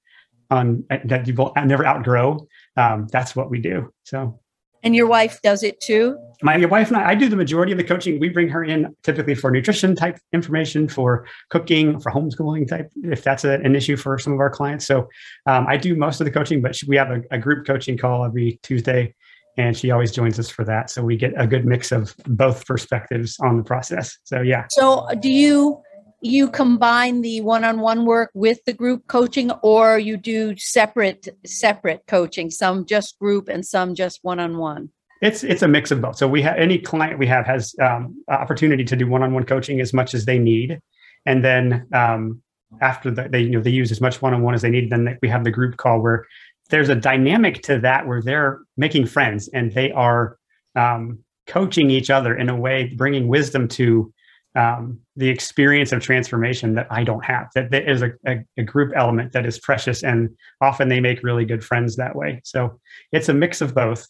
on 0.49 0.83
that 1.05 1.27
you 1.27 1.33
will 1.33 1.53
never 1.65 1.85
outgrow 1.85 2.47
um, 2.77 3.07
that's 3.11 3.35
what 3.35 3.49
we 3.49 3.59
do 3.59 3.91
so 4.03 4.39
And 4.83 4.95
your 4.95 5.07
wife 5.07 5.41
does 5.41 5.63
it 5.63 5.81
too? 5.81 6.17
my 6.43 6.63
wife 6.65 6.89
and 6.89 6.97
I, 6.97 7.09
I 7.09 7.15
do 7.15 7.29
the 7.29 7.35
majority 7.35 7.71
of 7.71 7.77
the 7.77 7.83
coaching. 7.83 8.19
We 8.19 8.29
bring 8.29 8.47
her 8.49 8.63
in 8.63 8.95
typically 9.03 9.35
for 9.35 9.49
nutrition 9.51 9.95
type 9.95 10.19
information, 10.33 10.87
for 10.87 11.25
cooking, 11.49 11.99
for 11.99 12.11
homeschooling 12.11 12.67
type, 12.67 12.91
if 13.03 13.23
that's 13.23 13.43
a, 13.43 13.53
an 13.53 13.75
issue 13.75 13.97
for 13.97 14.17
some 14.19 14.33
of 14.33 14.39
our 14.39 14.49
clients. 14.49 14.85
So 14.85 15.07
um, 15.47 15.65
I 15.67 15.77
do 15.77 15.95
most 15.95 16.21
of 16.21 16.25
the 16.25 16.31
coaching, 16.31 16.61
but 16.61 16.79
we 16.87 16.95
have 16.95 17.09
a, 17.09 17.21
a 17.31 17.39
group 17.39 17.65
coaching 17.65 17.97
call 17.97 18.23
every 18.23 18.59
Tuesday, 18.61 19.15
and 19.57 19.75
she 19.75 19.89
always 19.89 20.11
joins 20.11 20.37
us 20.37 20.49
for 20.49 20.63
that. 20.65 20.91
So 20.91 21.01
we 21.03 21.17
get 21.17 21.33
a 21.37 21.47
good 21.47 21.65
mix 21.65 21.91
of 21.91 22.15
both 22.27 22.65
perspectives 22.65 23.37
on 23.39 23.57
the 23.57 23.63
process. 23.63 24.15
So 24.23 24.41
yeah, 24.41 24.65
So 24.69 25.07
do 25.19 25.29
you 25.29 25.81
you 26.21 26.49
combine 26.49 27.21
the 27.21 27.41
one-on-one 27.41 28.05
work 28.05 28.31
with 28.33 28.63
the 28.65 28.73
group 28.73 29.05
coaching 29.07 29.51
or 29.61 29.99
you 29.99 30.17
do 30.17 30.55
separate 30.57 31.27
separate 31.45 32.03
coaching, 32.07 32.49
some 32.49 32.85
just 32.85 33.19
group 33.19 33.49
and 33.49 33.65
some 33.65 33.95
just 33.95 34.19
one-on-one? 34.23 34.89
it's 35.21 35.43
it's 35.43 35.61
a 35.61 35.67
mix 35.67 35.91
of 35.91 36.01
both. 36.01 36.15
So 36.15 36.27
we 36.27 36.41
have 36.43 36.57
any 36.57 36.77
client 36.77 37.19
we 37.19 37.27
have 37.27 37.45
has 37.45 37.75
um, 37.81 38.23
opportunity 38.27 38.83
to 38.85 38.95
do 38.95 39.07
one-on-one 39.07 39.45
coaching 39.45 39.81
as 39.81 39.93
much 39.93 40.13
as 40.13 40.25
they 40.25 40.37
need, 40.37 40.79
and 41.25 41.43
then 41.43 41.87
um, 41.93 42.41
after 42.81 43.09
the, 43.11 43.27
they 43.29 43.41
you 43.41 43.49
know 43.49 43.61
they 43.61 43.71
use 43.71 43.91
as 43.91 44.01
much 44.01 44.21
one-on-one 44.21 44.53
as 44.53 44.61
they 44.61 44.69
need, 44.69 44.89
then 44.89 45.17
we 45.21 45.29
have 45.29 45.43
the 45.43 45.51
group 45.51 45.77
call 45.77 46.01
where 46.01 46.25
there's 46.69 46.89
a 46.89 46.95
dynamic 46.95 47.63
to 47.63 47.79
that 47.79 48.07
where 48.07 48.21
they're 48.21 48.59
making 48.75 49.05
friends 49.05 49.47
and 49.49 49.71
they 49.71 49.91
are 49.91 50.37
um, 50.75 51.19
coaching 51.47 51.89
each 51.89 52.09
other 52.09 52.35
in 52.35 52.49
a 52.49 52.55
way, 52.55 52.93
bringing 52.95 53.27
wisdom 53.27 53.67
to 53.69 54.13
um, 54.57 54.99
the 55.15 55.29
experience 55.29 55.91
of 55.91 56.01
transformation 56.01 56.75
that 56.75 56.87
I 56.89 57.03
don't 57.03 57.23
have. 57.23 57.47
That 57.55 57.71
there 57.71 57.87
is 57.89 58.01
a, 58.01 58.11
a, 58.25 58.43
a 58.57 58.63
group 58.63 58.91
element 58.95 59.31
that 59.33 59.45
is 59.45 59.59
precious, 59.59 60.03
and 60.03 60.35
often 60.61 60.89
they 60.89 60.99
make 60.99 61.23
really 61.23 61.45
good 61.45 61.63
friends 61.63 61.95
that 61.95 62.15
way. 62.15 62.41
So 62.43 62.79
it's 63.11 63.29
a 63.29 63.33
mix 63.33 63.61
of 63.61 63.73
both 63.75 64.07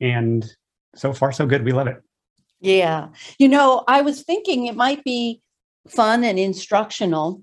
and 0.00 0.44
so 0.94 1.12
far 1.12 1.32
so 1.32 1.46
good 1.46 1.64
we 1.64 1.72
love 1.72 1.86
it 1.86 1.96
Yeah. 2.60 3.08
You 3.38 3.48
know, 3.48 3.84
I 3.86 4.02
was 4.02 4.22
thinking 4.22 4.66
it 4.66 4.76
might 4.76 5.04
be 5.04 5.40
fun 5.88 6.24
and 6.24 6.38
instructional. 6.38 7.42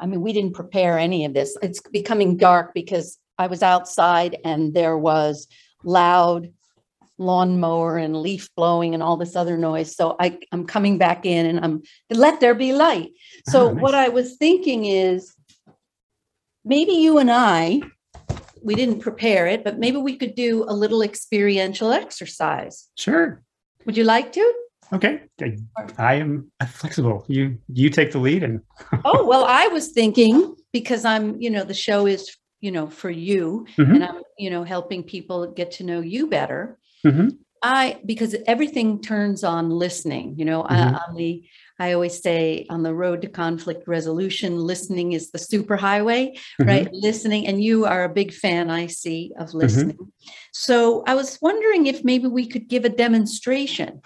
I 0.00 0.06
mean, 0.06 0.22
we 0.22 0.32
didn't 0.32 0.54
prepare 0.54 0.98
any 0.98 1.24
of 1.24 1.34
this. 1.34 1.56
It's 1.62 1.80
becoming 1.80 2.36
dark 2.36 2.74
because 2.74 3.18
I 3.38 3.46
was 3.46 3.62
outside 3.62 4.38
and 4.44 4.74
there 4.74 4.98
was 4.98 5.46
loud 5.84 6.48
lawnmower 7.22 7.96
and 7.98 8.20
leaf 8.20 8.48
blowing 8.56 8.94
and 8.94 9.02
all 9.02 9.16
this 9.16 9.36
other 9.36 9.56
noise. 9.56 9.94
So 9.96 10.16
I, 10.18 10.38
I'm 10.52 10.66
coming 10.66 10.98
back 10.98 11.24
in 11.24 11.46
and 11.46 11.58
I'm 11.64 11.82
let 12.10 12.40
there 12.40 12.54
be 12.54 12.72
light. 12.72 13.10
So 13.52 13.68
Ah, 13.68 13.72
nice. 13.72 13.82
what 13.82 13.94
I 13.94 14.08
was 14.08 14.36
thinking 14.36 14.84
is 14.84 15.34
maybe 16.64 16.92
you 16.92 17.18
and 17.18 17.30
I, 17.30 17.80
we 18.62 18.74
didn't 18.76 19.00
prepare 19.00 19.46
it, 19.48 19.64
but 19.64 19.78
maybe 19.78 19.96
we 19.96 20.16
could 20.16 20.34
do 20.34 20.64
a 20.68 20.74
little 20.74 21.02
experiential 21.02 21.92
exercise. 21.92 22.88
sure 22.96 23.42
Would 23.86 23.96
you 23.96 24.04
like 24.04 24.32
to? 24.32 24.44
okay 24.96 25.14
I- 25.40 25.56
i 26.10 26.14
am 26.24 26.52
flexible 26.80 27.24
you 27.26 27.56
you 27.80 27.88
take 27.88 28.10
the 28.12 28.18
lead 28.26 28.42
and 28.46 28.60
oh 29.10 29.24
well 29.30 29.44
i 29.62 29.64
was 29.76 29.86
thinking 29.98 30.54
because 30.78 31.02
i'm 31.12 31.40
you 31.44 31.48
know 31.54 31.64
the 31.64 31.78
show 31.86 32.00
is 32.14 32.22
you 32.60 32.70
know 32.76 32.86
for 33.00 33.08
you 33.28 33.44
Mhm. 33.78 33.94
and 33.94 34.04
i'm 34.08 34.20
you 34.44 34.50
know 34.52 34.64
helping 34.74 35.02
people 35.14 35.38
get 35.60 35.68
to 35.78 35.82
know 35.88 36.00
you 36.14 36.22
better 36.38 36.62
Mhm. 37.04 37.38
i 37.64 38.00
because 38.04 38.34
everything 38.46 39.00
turns 39.00 39.44
on 39.44 39.70
listening 39.70 40.34
you 40.38 40.44
know 40.44 40.62
Mhm. 40.64 40.70
uh, 40.94 40.98
on 41.06 41.14
the 41.16 41.42
i 41.78 41.92
always 41.92 42.20
say 42.20 42.66
on 42.70 42.82
the 42.82 42.94
road 42.94 43.22
to 43.22 43.28
conflict 43.28 43.86
resolution 43.86 44.56
listening 44.58 45.12
is 45.12 45.30
the 45.30 45.38
superhighway 45.38 46.36
Mhm. 46.60 46.66
right 46.66 46.88
listening 46.92 47.46
and 47.46 47.62
you 47.62 47.84
are 47.84 48.04
a 48.04 48.08
big 48.20 48.32
fan 48.32 48.68
i 48.70 48.86
see 48.88 49.32
of 49.38 49.54
listening 49.54 49.98
so 50.52 51.02
i 51.06 51.14
was 51.14 51.38
wondering 51.40 51.86
if 51.86 52.02
maybe 52.04 52.26
we 52.26 52.46
could 52.46 52.66
give 52.68 52.84
a 52.84 52.88
demonstration 53.04 54.00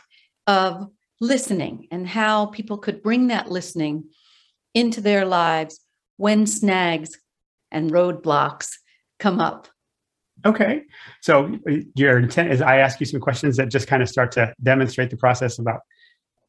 of 0.46 0.86
listening 1.20 1.88
and 1.90 2.06
how 2.06 2.46
people 2.46 2.76
could 2.78 3.02
bring 3.02 3.28
that 3.28 3.50
listening 3.50 4.04
into 4.74 5.00
their 5.00 5.24
lives 5.24 5.80
when 6.18 6.46
snags 6.46 7.10
and 7.70 7.90
roadblocks 7.90 8.68
come 9.18 9.40
up 9.40 9.68
Okay. 10.44 10.82
So 11.22 11.58
uh, 11.68 11.76
your 11.94 12.18
intent 12.18 12.52
is 12.52 12.60
I 12.60 12.76
ask 12.78 13.00
you 13.00 13.06
some 13.06 13.20
questions 13.20 13.56
that 13.56 13.68
just 13.68 13.88
kind 13.88 14.02
of 14.02 14.08
start 14.08 14.32
to 14.32 14.52
demonstrate 14.62 15.10
the 15.10 15.16
process 15.16 15.58
about 15.58 15.80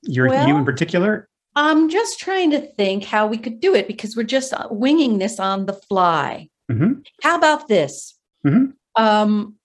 your 0.04 0.28
Well- 0.30 0.48
you 0.48 0.58
in 0.58 0.66
particular. 0.66 1.30
I'm 1.56 1.90
just 1.90 2.20
trying 2.20 2.52
to 2.52 2.62
think 2.62 3.04
how 3.04 3.26
we 3.26 3.38
could 3.40 3.60
do 3.60 3.74
it 3.74 3.88
because 3.88 4.16
we're 4.16 4.24
just 4.24 4.54
uh, 4.54 4.68
winging 4.70 5.18
this 5.18 5.40
on 5.40 5.66
the 5.66 5.74
fly. 5.74 6.50
Mhm. 6.72 7.04
How 7.24 7.36
about 7.36 7.68
this? 7.68 8.16
Mhm. 8.46 8.74
Um, 8.96 9.56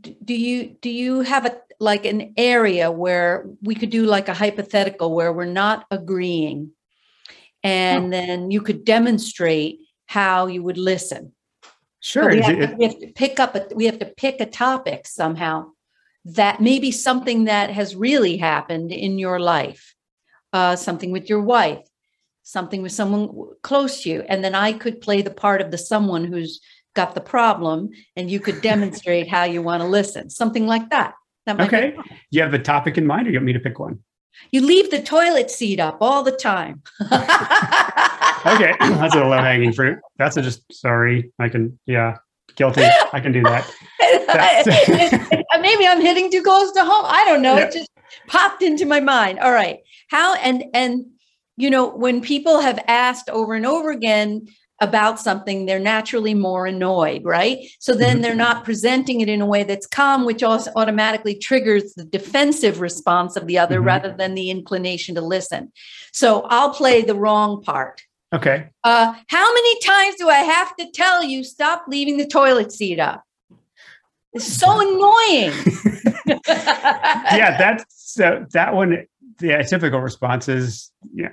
do 0.00 0.34
you 0.34 0.76
do 0.82 0.90
you 0.90 1.20
have 1.20 1.46
a 1.46 1.56
like 1.80 2.04
an 2.04 2.34
area 2.36 2.90
where 2.90 3.46
we 3.62 3.74
could 3.74 3.90
do 3.90 4.04
like 4.04 4.28
a 4.28 4.34
hypothetical 4.34 5.14
where 5.14 5.32
we're 5.32 5.46
not 5.46 5.86
agreeing, 5.90 6.72
and 7.62 8.12
then 8.12 8.50
you 8.50 8.60
could 8.60 8.84
demonstrate 8.84 9.78
how 10.06 10.46
you 10.48 10.62
would 10.62 10.78
listen? 10.78 11.32
Sure. 12.04 12.30
We 12.30 12.40
have, 12.40 12.58
to, 12.58 12.74
we 12.76 12.84
have 12.84 12.98
to 12.98 13.12
pick 13.12 13.38
up 13.38 13.54
a 13.54 13.66
we 13.76 13.86
have 13.86 14.00
to 14.00 14.06
pick 14.06 14.40
a 14.40 14.46
topic 14.46 15.06
somehow 15.06 15.70
that 16.24 16.60
maybe 16.60 16.90
something 16.90 17.44
that 17.44 17.70
has 17.70 17.94
really 17.94 18.36
happened 18.36 18.90
in 18.90 19.18
your 19.18 19.38
life 19.38 19.94
uh, 20.52 20.76
something 20.76 21.12
with 21.12 21.28
your 21.28 21.40
wife 21.40 21.86
something 22.42 22.82
with 22.82 22.90
someone 22.90 23.30
close 23.62 24.02
to 24.02 24.10
you 24.10 24.24
and 24.28 24.42
then 24.42 24.54
i 24.54 24.72
could 24.72 25.00
play 25.00 25.22
the 25.22 25.30
part 25.30 25.60
of 25.60 25.70
the 25.70 25.78
someone 25.78 26.24
who's 26.24 26.60
got 26.94 27.14
the 27.14 27.20
problem 27.20 27.90
and 28.16 28.30
you 28.30 28.40
could 28.40 28.60
demonstrate 28.60 29.28
how 29.28 29.44
you 29.44 29.62
want 29.62 29.80
to 29.80 29.88
listen 29.88 30.28
something 30.28 30.66
like 30.66 30.90
that 30.90 31.14
that 31.46 31.56
might 31.56 31.68
okay. 31.68 31.96
you 32.30 32.42
have 32.42 32.52
a 32.52 32.58
topic 32.58 32.98
in 32.98 33.06
mind 33.06 33.28
or 33.28 33.30
you 33.30 33.38
want 33.38 33.46
me 33.46 33.52
to 33.52 33.60
pick 33.60 33.78
one? 33.78 34.00
you 34.50 34.60
leave 34.60 34.90
the 34.90 35.00
toilet 35.00 35.50
seat 35.50 35.78
up 35.78 35.98
all 36.00 36.24
the 36.24 36.32
time 36.32 36.82
Okay. 38.46 38.74
That's 38.80 39.14
a 39.14 39.24
low 39.24 39.38
hanging 39.38 39.72
fruit. 39.72 39.98
That's 40.18 40.36
a 40.36 40.42
just 40.42 40.62
sorry. 40.72 41.32
I 41.38 41.48
can, 41.48 41.78
yeah, 41.86 42.18
guilty. 42.56 42.82
I 43.12 43.20
can 43.20 43.32
do 43.32 43.42
that. 43.42 43.70
maybe 45.60 45.86
I'm 45.86 46.00
hitting 46.00 46.30
too 46.30 46.42
close 46.42 46.72
to 46.72 46.80
home. 46.84 47.04
I 47.06 47.24
don't 47.26 47.42
know. 47.42 47.56
Yeah. 47.56 47.66
It 47.66 47.72
just 47.72 47.90
popped 48.26 48.62
into 48.62 48.84
my 48.86 49.00
mind. 49.00 49.38
All 49.38 49.52
right. 49.52 49.78
How 50.08 50.34
and 50.36 50.64
and 50.74 51.06
you 51.56 51.70
know, 51.70 51.88
when 51.88 52.20
people 52.20 52.60
have 52.60 52.82
asked 52.88 53.28
over 53.28 53.54
and 53.54 53.66
over 53.66 53.90
again 53.90 54.46
about 54.80 55.20
something, 55.20 55.66
they're 55.66 55.78
naturally 55.78 56.34
more 56.34 56.66
annoyed, 56.66 57.22
right? 57.24 57.58
So 57.78 57.94
then 57.94 58.18
Mhm. 58.18 58.22
they're 58.22 58.34
not 58.34 58.64
presenting 58.64 59.20
it 59.20 59.28
in 59.28 59.40
a 59.40 59.46
way 59.46 59.62
that's 59.62 59.86
calm, 59.86 60.24
which 60.24 60.42
also 60.42 60.72
automatically 60.74 61.36
triggers 61.36 61.94
the 61.94 62.04
defensive 62.04 62.80
response 62.80 63.36
of 63.36 63.46
the 63.46 63.58
other 63.58 63.80
Mhm. 63.80 63.84
rather 63.84 64.12
than 64.16 64.34
the 64.34 64.50
inclination 64.50 65.14
to 65.14 65.20
listen. 65.20 65.70
So 66.12 66.46
I'll 66.48 66.70
play 66.70 67.02
the 67.02 67.14
wrong 67.14 67.62
part. 67.62 68.02
Okay. 68.32 68.70
Uh, 68.82 69.14
how 69.28 69.54
many 69.54 69.80
times 69.80 70.14
do 70.16 70.28
I 70.28 70.38
have 70.38 70.74
to 70.76 70.90
tell 70.90 71.22
you 71.22 71.44
stop 71.44 71.84
leaving 71.86 72.16
the 72.16 72.26
toilet 72.26 72.72
seat 72.72 72.98
up? 72.98 73.22
It's 74.32 74.46
so 74.46 74.70
annoying. 74.80 75.52
yeah, 76.46 77.58
that's 77.58 77.84
so 77.88 78.46
that 78.52 78.74
one. 78.74 79.06
The 79.38 79.66
typical 79.68 80.00
response 80.00 80.48
is, 80.48 80.92
yeah, 81.12 81.32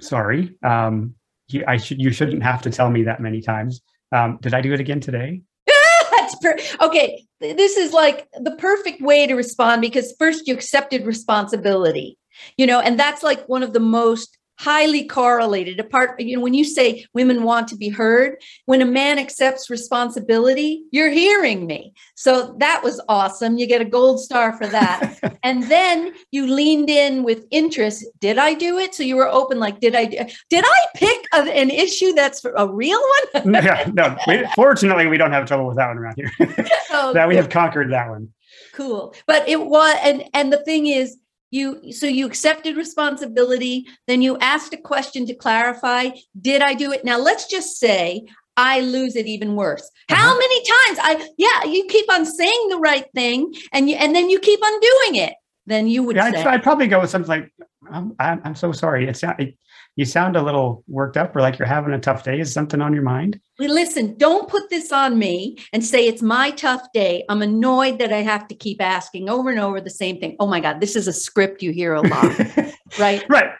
sorry. 0.00 0.56
Um, 0.62 1.14
you, 1.48 1.64
I 1.66 1.76
should 1.76 2.00
you 2.00 2.10
shouldn't 2.10 2.42
have 2.42 2.62
to 2.62 2.70
tell 2.70 2.90
me 2.90 3.04
that 3.04 3.20
many 3.20 3.40
times. 3.40 3.80
Um, 4.12 4.38
did 4.42 4.54
I 4.54 4.60
do 4.60 4.72
it 4.72 4.80
again 4.80 5.00
today? 5.00 5.42
That's 6.16 6.34
per- 6.36 6.58
okay. 6.80 7.24
This 7.40 7.76
is 7.76 7.92
like 7.92 8.28
the 8.38 8.56
perfect 8.56 9.00
way 9.00 9.26
to 9.26 9.34
respond 9.34 9.80
because 9.80 10.14
first 10.18 10.46
you 10.46 10.54
accepted 10.54 11.06
responsibility, 11.06 12.18
you 12.58 12.66
know, 12.66 12.80
and 12.80 12.98
that's 12.98 13.22
like 13.22 13.48
one 13.48 13.62
of 13.62 13.72
the 13.72 13.80
most 13.80 14.36
highly 14.60 15.04
correlated. 15.04 15.80
Apart 15.80 16.20
you 16.20 16.36
know 16.36 16.42
when 16.42 16.52
you 16.52 16.64
say 16.64 17.06
women 17.14 17.44
want 17.44 17.66
to 17.68 17.76
be 17.76 17.88
heard 17.88 18.36
when 18.66 18.82
a 18.82 18.84
man 18.84 19.18
accepts 19.18 19.70
responsibility 19.70 20.82
you're 20.92 21.08
hearing 21.10 21.66
me. 21.66 21.94
So 22.14 22.54
that 22.58 22.82
was 22.84 23.00
awesome. 23.08 23.56
You 23.56 23.66
get 23.66 23.80
a 23.80 23.86
gold 23.86 24.20
star 24.20 24.52
for 24.58 24.66
that. 24.66 25.18
And 25.42 25.62
then 25.70 26.12
you 26.32 26.46
leaned 26.46 26.90
in 26.90 27.22
with 27.24 27.46
interest. 27.50 28.04
Did 28.20 28.36
i 28.36 28.52
do 28.52 28.76
it? 28.76 28.94
So 28.94 29.02
you 29.02 29.16
were 29.16 29.28
open 29.28 29.58
like 29.58 29.80
did 29.80 29.94
i 29.94 30.04
do- 30.04 30.26
did 30.50 30.64
i 30.66 30.80
pick 30.94 31.20
a- 31.32 31.56
an 31.62 31.70
issue 31.70 32.12
that's 32.12 32.44
a 32.44 32.66
real 32.68 33.02
one? 33.32 33.54
Yeah, 33.64 33.88
no. 33.94 34.16
We, 34.26 34.46
fortunately, 34.54 35.06
we 35.06 35.16
don't 35.16 35.32
have 35.32 35.46
trouble 35.46 35.66
with 35.68 35.78
that 35.78 35.88
one 35.88 35.96
around 35.98 36.16
here. 36.16 36.30
Oh, 36.92 37.12
that 37.14 37.26
we 37.28 37.36
have 37.36 37.48
conquered 37.48 37.90
that 37.92 38.10
one. 38.10 38.28
cool. 38.74 39.14
But 39.26 39.48
it 39.48 39.60
was 39.74 39.96
and 40.02 40.24
and 40.34 40.52
the 40.52 40.62
thing 40.64 40.86
is 40.86 41.16
you 41.50 41.92
so 41.92 42.06
you 42.06 42.26
accepted 42.26 42.76
responsibility 42.76 43.86
then 44.06 44.22
you 44.22 44.38
asked 44.38 44.72
a 44.72 44.76
question 44.76 45.26
to 45.26 45.34
clarify 45.34 46.08
did 46.40 46.62
i 46.62 46.74
do 46.74 46.92
it 46.92 47.04
now 47.04 47.18
let's 47.18 47.46
just 47.46 47.78
say 47.78 48.24
i 48.56 48.80
lose 48.80 49.16
it 49.16 49.26
even 49.26 49.56
worse 49.56 49.90
how 50.08 50.16
Uh-huh. 50.16 50.38
many 50.38 50.58
times 50.74 50.98
i 51.02 51.28
yeah 51.38 51.64
you 51.70 51.84
keep 51.88 52.10
on 52.12 52.24
saying 52.24 52.68
the 52.70 52.78
right 52.78 53.06
thing 53.14 53.52
and 53.72 53.88
you 53.90 53.96
and 53.96 54.14
then 54.14 54.30
you 54.30 54.38
keep 54.38 54.62
on 54.62 54.80
doing 54.80 55.22
it 55.26 55.34
then 55.66 55.86
you 55.88 56.02
would 56.02 56.16
Yeah, 56.16 56.24
I'd, 56.26 56.34
I'd 56.36 56.62
probably 56.62 56.86
go 56.88 57.00
with 57.00 57.10
something 57.10 57.28
like, 57.28 57.52
I'm, 57.90 58.14
I'm, 58.18 58.40
I'm 58.44 58.54
so 58.56 58.72
sorry. 58.72 59.06
It's 59.08 59.22
not, 59.22 59.38
it, 59.38 59.56
you 60.00 60.06
sound 60.06 60.34
a 60.34 60.42
little 60.42 60.82
worked 60.88 61.18
up 61.18 61.36
or 61.36 61.42
like 61.42 61.58
you're 61.58 61.68
having 61.68 61.92
a 61.92 62.00
tough 62.00 62.24
day. 62.24 62.40
Is 62.40 62.50
something 62.54 62.80
on 62.80 62.94
your 62.94 63.02
mind? 63.02 63.38
"Well, 63.58 63.68
listen 63.74 64.16
don't 64.16 64.48
put 64.48 64.70
this 64.70 64.90
on 64.90 65.18
me 65.18 65.58
and 65.74 65.84
say 65.84 66.06
it's 66.06 66.22
my 66.22 66.50
tough 66.52 66.80
day 66.94 67.24
i'm 67.28 67.42
annoyed 67.42 67.98
that 67.98 68.10
i 68.10 68.22
have 68.32 68.48
to 68.48 68.54
keep 68.54 68.80
asking 68.80 69.28
over 69.28 69.50
and 69.50 69.60
over 69.60 69.78
the 69.82 69.90
same 70.02 70.16
thing 70.18 70.34
oh 70.40 70.46
my 70.46 70.60
god 70.60 70.80
this 70.80 70.96
is 70.96 71.06
a 71.06 71.12
script 71.12 71.62
you 71.62 71.70
hear 71.70 71.92
a 71.92 72.00
lot 72.00 72.38
right 72.98 73.22
right. 73.28 73.50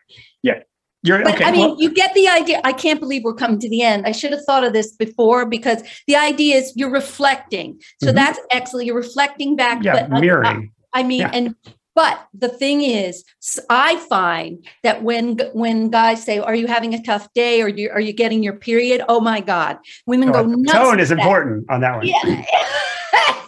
Yeah. 0.43 0.61
You're 1.03 1.23
But 1.23 1.35
okay. 1.35 1.45
I 1.45 1.53
mean, 1.53 1.61
well, 1.71 1.77
you 1.83 1.91
get 1.95 2.13
the 2.15 2.29
idea. 2.29 2.61
I 2.65 2.73
can't 2.75 3.01
believe 3.01 3.23
we're 3.25 3.35
coming 3.45 3.59
to 3.61 3.71
the 3.71 3.81
end. 3.83 4.07
I 4.07 4.13
should 4.13 4.33
have 4.33 4.45
thought 4.47 4.65
of 4.65 4.73
this 4.75 4.93
before 4.97 5.47
because 5.47 5.83
the 6.07 6.17
idea 6.17 6.57
is 6.57 6.73
you're 6.77 6.91
reflecting. 7.03 7.79
So 8.03 8.11
Mhm. 8.11 8.15
that's 8.21 8.39
excellent. 8.51 8.85
You're 8.87 8.97
reflecting 9.07 9.57
back. 9.57 9.83
yeah, 9.83 9.93
but 10.09 10.17
I- 10.17 10.21
mirroring. 10.21 10.73
I, 10.93 11.03
mean, 11.03 11.21
Yeah. 11.21 11.31
and 11.33 11.55
but 12.01 12.29
the 12.33 12.49
thing 12.49 12.81
is, 12.81 13.27
I 13.69 13.97
find 14.09 14.67
that 14.83 15.03
when 15.03 15.39
when 15.53 15.91
guys 15.91 16.25
say, 16.25 16.39
"Are 16.39 16.55
you 16.55 16.67
having 16.67 16.95
a 16.95 17.03
tough 17.03 17.31
day?" 17.35 17.61
or 17.61 17.69
you, 17.69 17.91
"Are 17.91 18.01
you 18.01 18.15
getting 18.15 18.43
your 18.43 18.55
period?" 18.55 19.03
Oh 19.07 19.21
my 19.21 19.41
God, 19.43 19.77
women 20.07 20.31
Oh, 20.31 20.33
go 20.33 20.45
nuts. 20.45 20.73
tone 20.73 20.99
is 20.99 21.11
important 21.11 21.67
on 21.69 21.83
that 21.83 21.97
one. 21.97 22.07
Yeah. 22.07 22.45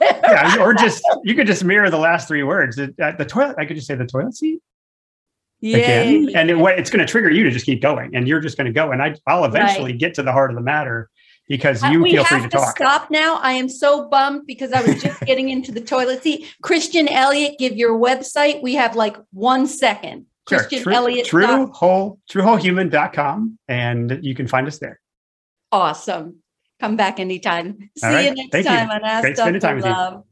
yeah, 0.02 0.56
or 0.60 0.74
just 0.74 1.02
you 1.24 1.34
could 1.34 1.46
just 1.46 1.64
mirror 1.64 1.88
the 1.88 1.96
last 1.96 2.28
three 2.28 2.42
words. 2.42 2.76
It- 2.76 2.94
uh, 3.00 3.12
the 3.12 3.24
toilet. 3.24 3.56
I 3.58 3.64
could 3.64 3.76
just 3.76 3.86
say 3.86 3.94
the 3.94 4.04
toilet 4.04 4.36
seat 4.36 4.60
yeah. 5.62 5.78
again, 5.78 6.28
yeah. 6.28 6.38
and 6.38 6.50
it, 6.50 6.58
it's 6.78 6.90
going 6.90 7.04
to 7.06 7.10
trigger 7.10 7.30
you 7.30 7.44
to 7.44 7.50
just 7.50 7.64
keep 7.64 7.80
going, 7.80 8.14
and 8.14 8.28
you're 8.28 8.40
just 8.40 8.58
going 8.58 8.66
to 8.66 8.72
go. 8.72 8.90
And 8.90 9.00
I, 9.00 9.14
I'll 9.26 9.46
eventually 9.46 9.94
get 9.94 10.12
to 10.16 10.22
the 10.22 10.32
heart 10.32 10.50
of 10.50 10.56
the 10.56 10.62
matter 10.62 11.08
because 11.52 11.82
you 11.82 12.02
we 12.02 12.12
feel 12.12 12.24
have 12.24 12.40
free 12.40 12.48
to 12.48 12.48
to 12.48 12.56
talk. 12.56 12.76
stop 12.78 13.10
now. 13.10 13.34
I 13.42 13.52
am 13.52 13.68
so 13.68 14.08
bummed 14.08 14.46
because 14.46 14.72
I 14.72 14.80
was 14.80 15.02
just 15.02 15.20
getting 15.26 15.50
into 15.50 15.70
the 15.70 15.82
toilet 15.82 16.22
seat. 16.22 16.46
Christian 16.62 17.08
Elliot, 17.08 17.56
give 17.58 17.76
your 17.76 17.98
website. 18.00 18.62
We 18.62 18.74
have 18.76 18.96
like 18.96 19.18
one 19.34 19.66
second. 19.66 20.24
Sure, 20.48 20.60
Christian 20.60 20.82
true, 20.82 20.94
Elliot. 20.94 21.26
true 21.26 21.42
dot- 21.42 21.68
whole 21.74 22.18
truewholehuman.com, 22.30 23.58
and 23.68 24.18
you 24.22 24.34
can 24.34 24.48
find 24.48 24.66
us 24.66 24.78
there. 24.78 24.98
Awesome. 25.70 26.38
Come 26.80 26.96
back 26.96 27.20
anytime. 27.20 27.90
See 27.98 28.06
right. 28.06 28.24
you 28.24 28.34
next 28.34 28.50
Thank 28.50 28.64
you. 28.64 28.70
time 28.70 28.88
on 28.90 29.04
Ask 29.04 29.22
Great 29.22 29.36
spending 29.36 29.60
Dr. 29.60 29.68
time 29.68 29.76
with 29.76 29.84
you. 29.84 30.24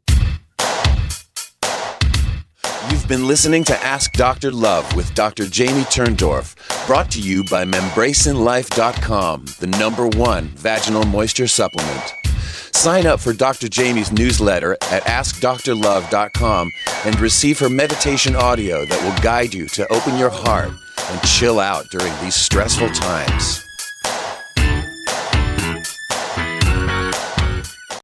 You've 2.89 3.07
been 3.07 3.29
listening 3.29 3.65
to 3.65 3.77
Ask 3.85 4.13
Dr. 4.15 4.51
Love 4.51 4.97
with 4.97 5.15
Dr. 5.15 5.47
Jamie 5.47 5.83
Turndorf, 5.83 6.57
brought 6.87 7.11
to 7.11 7.21
you 7.21 7.45
by 7.45 7.67
membrasinlife.com, 7.67 9.45
the 9.59 9.67
number 9.67 10.09
one 10.09 10.49
vaginal 10.49 11.05
moisture 11.05 11.47
supplement. 11.47 12.15
Sign 12.73 13.07
up 13.07 13.21
for 13.21 13.35
Dr. 13.35 13.69
Jamie's 13.69 14.11
newsletter 14.11 14.79
at 14.91 15.03
AskDrLove.com 15.03 16.71
and 17.05 17.21
receive 17.21 17.59
her 17.59 17.69
meditation 17.69 18.35
audio 18.35 18.87
that 18.87 19.03
will 19.03 19.23
guide 19.23 19.53
you 19.53 19.69
to 19.69 19.93
open 19.93 20.17
your 20.17 20.31
heart 20.31 20.71
and 21.11 21.23
chill 21.23 21.61
out 21.61 21.85
during 21.91 22.13
these 22.23 22.35
stressful 22.35 22.89
times. 22.91 23.70